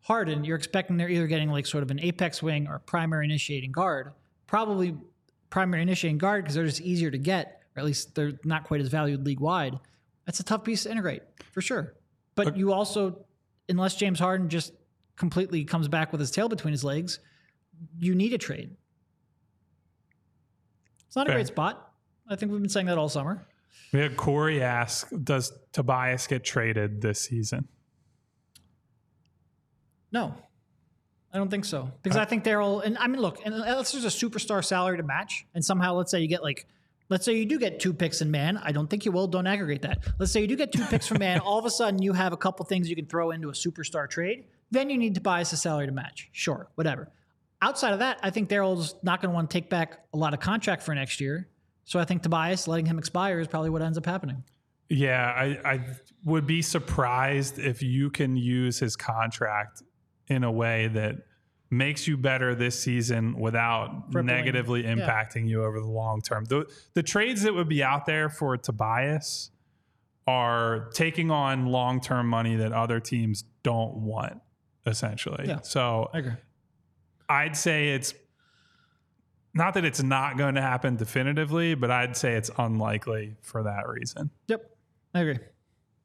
Harden, 0.00 0.44
you're 0.44 0.56
expecting 0.56 0.96
they're 0.96 1.08
either 1.08 1.26
getting 1.26 1.50
like 1.50 1.66
sort 1.66 1.82
of 1.82 1.90
an 1.90 1.98
apex 2.00 2.42
wing 2.42 2.66
or 2.68 2.78
primary 2.78 3.24
initiating 3.24 3.72
guard. 3.72 4.12
Probably 4.46 4.96
primary 5.50 5.82
initiating 5.82 6.18
guard 6.18 6.44
because 6.44 6.54
they're 6.54 6.66
just 6.66 6.82
easier 6.82 7.10
to 7.10 7.18
get, 7.18 7.62
or 7.74 7.80
at 7.80 7.86
least 7.86 8.14
they're 8.14 8.32
not 8.44 8.64
quite 8.64 8.80
as 8.80 8.88
valued 8.88 9.24
league 9.24 9.40
wide. 9.40 9.78
That's 10.26 10.40
a 10.40 10.44
tough 10.44 10.64
piece 10.64 10.84
to 10.84 10.90
integrate 10.90 11.22
for 11.52 11.62
sure. 11.62 11.94
But 12.34 12.56
you 12.56 12.72
also, 12.72 13.24
unless 13.68 13.94
James 13.96 14.18
Harden 14.18 14.48
just 14.48 14.72
completely 15.16 15.64
comes 15.64 15.88
back 15.88 16.12
with 16.12 16.20
his 16.20 16.30
tail 16.30 16.48
between 16.48 16.72
his 16.72 16.84
legs, 16.84 17.20
you 17.98 18.14
need 18.14 18.32
a 18.32 18.38
trade. 18.38 18.76
It's 21.06 21.16
not 21.16 21.28
a 21.30 21.32
great 21.32 21.46
spot. 21.46 21.92
I 22.28 22.36
think 22.36 22.50
we've 22.52 22.60
been 22.60 22.68
saying 22.68 22.86
that 22.86 22.98
all 22.98 23.08
summer. 23.08 23.46
We 23.92 24.00
had 24.00 24.16
Corey 24.16 24.62
ask, 24.62 25.08
"Does 25.22 25.52
Tobias 25.72 26.26
get 26.26 26.44
traded 26.44 27.00
this 27.00 27.20
season?" 27.20 27.68
No, 30.10 30.34
I 31.32 31.38
don't 31.38 31.50
think 31.50 31.64
so. 31.64 31.90
Because 32.02 32.16
I 32.16 32.24
think 32.24 32.44
Daryl, 32.44 32.82
and 32.84 32.96
I 32.96 33.08
mean, 33.08 33.20
look, 33.20 33.40
unless 33.44 33.90
there's 33.90 34.04
a 34.04 34.08
superstar 34.08 34.64
salary 34.64 34.96
to 34.98 35.02
match, 35.02 35.44
and 35.52 35.64
somehow 35.64 35.94
let's 35.94 36.12
say 36.12 36.20
you 36.20 36.28
get 36.28 36.44
like, 36.44 36.66
let's 37.08 37.24
say 37.24 37.34
you 37.34 37.44
do 37.44 37.58
get 37.58 37.80
two 37.80 37.92
picks 37.92 38.20
in 38.22 38.30
Mann. 38.30 38.56
I 38.58 38.70
don't 38.70 38.88
think 38.88 39.04
you 39.04 39.10
will. 39.10 39.26
Don't 39.26 39.48
aggregate 39.48 39.82
that. 39.82 40.04
Let's 40.20 40.30
say 40.30 40.40
you 40.40 40.46
do 40.46 40.54
get 40.54 40.70
two 40.70 40.84
picks 40.84 41.08
from 41.08 41.18
Mann. 41.18 41.40
All 41.44 41.58
of 41.58 41.64
a 41.64 41.70
sudden, 41.70 42.00
you 42.00 42.12
have 42.12 42.32
a 42.32 42.36
couple 42.36 42.64
things 42.64 42.88
you 42.88 42.94
can 42.94 43.06
throw 43.06 43.32
into 43.32 43.48
a 43.48 43.52
superstar 43.52 44.08
trade. 44.08 44.44
Then 44.70 44.90
you 44.90 44.96
need 44.96 45.14
to 45.14 45.20
Tobias 45.20 45.52
a 45.52 45.56
salary 45.56 45.86
to 45.86 45.92
match. 45.92 46.28
Sure, 46.30 46.68
whatever. 46.76 47.10
Outside 47.60 47.92
of 47.92 47.98
that, 47.98 48.20
I 48.22 48.30
think 48.30 48.48
Daryl's 48.48 48.94
not 49.02 49.20
going 49.20 49.30
to 49.30 49.34
want 49.34 49.50
to 49.50 49.54
take 49.54 49.68
back 49.68 50.04
a 50.12 50.16
lot 50.16 50.34
of 50.34 50.40
contract 50.40 50.84
for 50.84 50.94
next 50.94 51.20
year. 51.20 51.48
So 51.84 51.98
I 51.98 52.04
think 52.04 52.22
Tobias 52.22 52.66
letting 52.66 52.86
him 52.86 52.98
expire 52.98 53.40
is 53.40 53.48
probably 53.48 53.70
what 53.70 53.82
ends 53.82 53.98
up 53.98 54.06
happening. 54.06 54.42
Yeah, 54.88 55.26
I, 55.34 55.58
I 55.64 55.80
would 56.24 56.46
be 56.46 56.62
surprised 56.62 57.58
if 57.58 57.82
you 57.82 58.10
can 58.10 58.36
use 58.36 58.78
his 58.78 58.96
contract 58.96 59.82
in 60.28 60.44
a 60.44 60.52
way 60.52 60.88
that 60.88 61.16
makes 61.70 62.06
you 62.06 62.16
better 62.16 62.54
this 62.54 62.78
season 62.78 63.38
without 63.38 64.04
Crippling. 64.12 64.26
negatively 64.26 64.84
Yeah. 64.84 64.94
impacting 64.94 65.48
you 65.48 65.64
over 65.64 65.80
the 65.80 65.86
long 65.88 66.20
term. 66.20 66.44
The, 66.44 66.70
the 66.94 67.02
trades 67.02 67.42
that 67.42 67.54
would 67.54 67.68
be 67.68 67.82
out 67.82 68.06
there 68.06 68.28
for 68.28 68.56
Tobias 68.56 69.50
are 70.26 70.88
taking 70.94 71.30
on 71.30 71.66
long 71.66 72.00
term 72.00 72.28
money 72.28 72.56
that 72.56 72.72
other 72.72 73.00
teams 73.00 73.44
don't 73.62 73.96
want, 73.96 74.40
essentially. 74.86 75.44
Yeah. 75.46 75.60
So 75.62 76.10
I 76.14 76.18
agree. 76.18 76.32
I'd 77.28 77.56
say 77.56 77.90
it's 77.94 78.14
not 79.54 79.74
that 79.74 79.84
it's 79.84 80.02
not 80.02 80.36
going 80.36 80.56
to 80.56 80.62
happen 80.62 80.96
definitively, 80.96 81.74
but 81.74 81.90
I'd 81.90 82.16
say 82.16 82.34
it's 82.34 82.50
unlikely 82.58 83.36
for 83.40 83.62
that 83.62 83.88
reason. 83.88 84.30
Yep, 84.48 84.70
I 85.14 85.20
agree. 85.20 85.38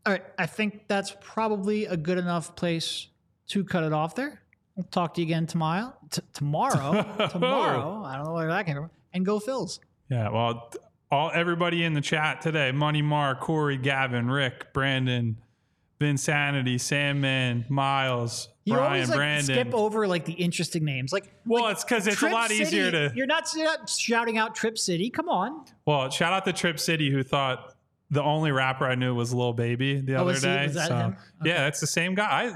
All 0.06 0.14
right, 0.14 0.24
I 0.38 0.46
think 0.46 0.88
that's 0.88 1.16
probably 1.20 1.86
a 1.86 1.98
good 1.98 2.18
enough 2.18 2.56
place 2.56 3.08
to 3.48 3.64
cut 3.64 3.84
it 3.84 3.92
off 3.92 4.16
there. 4.16 4.42
We'll 4.76 4.86
talk 4.86 5.16
to 5.16 5.22
you 5.22 5.28
again 5.28 5.46
tomorrow. 5.46 5.94
T- 6.10 6.22
tomorrow, 6.34 7.28
tomorrow. 7.32 8.04
I 8.06 8.16
don't 8.16 8.26
know 8.26 8.34
where 8.34 8.48
that 8.48 8.66
came 8.66 8.76
from. 8.76 8.90
And 9.14 9.26
go 9.26 9.40
Phils. 9.40 9.80
Yeah, 10.10 10.30
well, 10.30 10.72
all 11.12 11.32
everybody 11.34 11.84
in 11.84 11.94
the 11.94 12.02
chat 12.02 12.42
today: 12.42 12.72
Money 12.72 13.02
Mark, 13.02 13.42
Corey, 13.42 13.78
Gavin, 13.78 14.30
Rick, 14.30 14.72
Brandon, 14.74 15.38
Vinsanity, 16.00 16.80
Sandman, 16.80 17.66
Miles, 17.68 18.50
You 18.70 18.76
Brian, 18.76 18.92
always 18.94 19.10
like 19.10 19.18
Brandon. 19.18 19.44
skip 19.56 19.74
over 19.74 20.08
like 20.08 20.26
the 20.26 20.34
interesting 20.34 20.84
names. 20.86 21.12
Like, 21.14 21.32
well, 21.46 21.64
like, 21.64 21.74
it's 21.74 21.84
because 21.84 22.08
it's 22.08 22.16
Trip 22.18 22.32
a 22.32 22.36
lot 22.36 22.50
City, 22.50 22.62
easier 22.62 22.92
to. 22.92 23.12
You're 23.16 23.26
not, 23.26 23.48
you're 23.56 23.66
not 23.66 23.90
shouting 23.90 24.38
out 24.38 24.56
Trip 24.56 24.78
City. 24.78 25.10
Come 25.10 25.30
on. 25.30 25.66
Well, 25.86 26.10
shout 26.10 26.34
out 26.34 26.46
to 26.46 26.54
Trip 26.54 26.80
City 26.80 27.10
who 27.10 27.24
thought 27.24 27.76
the 28.12 28.24
only 28.24 28.52
rapper 28.52 28.86
I 28.86 28.96
knew 28.96 29.14
was 29.14 29.34
Lil 29.34 29.54
Baby 29.54 30.02
the 30.02 30.16
Oh, 30.16 30.22
other 30.28 30.34
he- 30.34 30.40
day. 30.42 30.64
was 30.68 30.76
that 30.76 30.88
so 30.88 30.96
him? 30.98 31.16
yeah, 31.44 31.68
it's 31.68 31.80
the 31.80 31.88
same 31.88 32.16
guy. 32.16 32.26
I- 32.54 32.56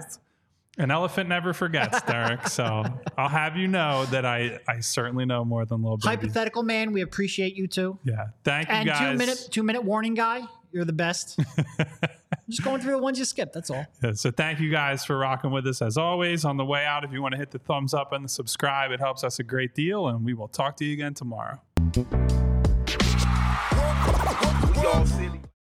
an 0.80 0.89
elephant 0.89 1.30
never 1.30 1.53
forgets, 1.53 2.01
Derek. 2.07 2.47
so 2.47 2.84
I'll 3.16 3.30
have 3.30 3.55
you 3.55 3.68
know 3.68 4.05
that 4.05 4.26
I 4.26 4.59
I 4.68 4.80
certainly 4.80 5.24
know 5.24 5.45
more 5.45 5.66
than 5.66 5.84
Lil 5.84 5.97
Baby. 5.97 6.07
Hypothetical 6.16 6.64
man, 6.64 6.91
we 6.91 7.01
appreciate 7.01 7.55
you 7.55 7.68
too. 7.68 7.99
Yeah, 8.03 8.30
thank 8.43 8.68
you 8.70 8.74
And 8.74 8.88
guys. 8.89 8.99
two 9.11 9.18
minute 9.18 9.47
two 9.51 9.61
minute 9.61 9.84
warning 9.84 10.16
guy, 10.16 10.41
you're 10.72 10.84
the 10.86 10.91
best. 10.91 11.39
just 12.56 12.64
going 12.64 12.82
through 12.82 12.93
the 12.93 12.97
ones 12.99 13.20
you 13.20 13.26
skipped. 13.26 13.54
That's 13.54 13.70
all. 13.70 13.86
Yeah, 14.04 14.14
so 14.14 14.32
thank 14.32 14.60
you 14.60 14.70
guys 14.72 15.06
for 15.06 15.18
rocking 15.18 15.51
with 15.51 15.68
us 15.68 15.82
as 15.82 15.97
always. 15.97 16.45
On 16.45 16.58
the 16.58 16.66
way 16.66 16.86
out, 16.86 17.04
if 17.04 17.12
you 17.12 17.22
want 17.22 17.34
to 17.34 17.38
hit 17.38 17.51
the 17.51 17.60
thumbs 17.60 17.93
up 17.93 18.14
and 18.14 18.26
the 18.26 18.30
subscribe, 18.30 18.91
it 18.91 18.99
helps 18.99 19.24
us 19.24 19.39
a 19.39 19.43
great 19.43 19.76
deal. 19.76 20.08
And 20.08 20.24
we 20.24 20.34
will 20.34 20.47
talk 20.47 20.78
to 20.78 20.86
you 20.86 20.93
again 20.93 21.14
tomorrow. 21.14 21.60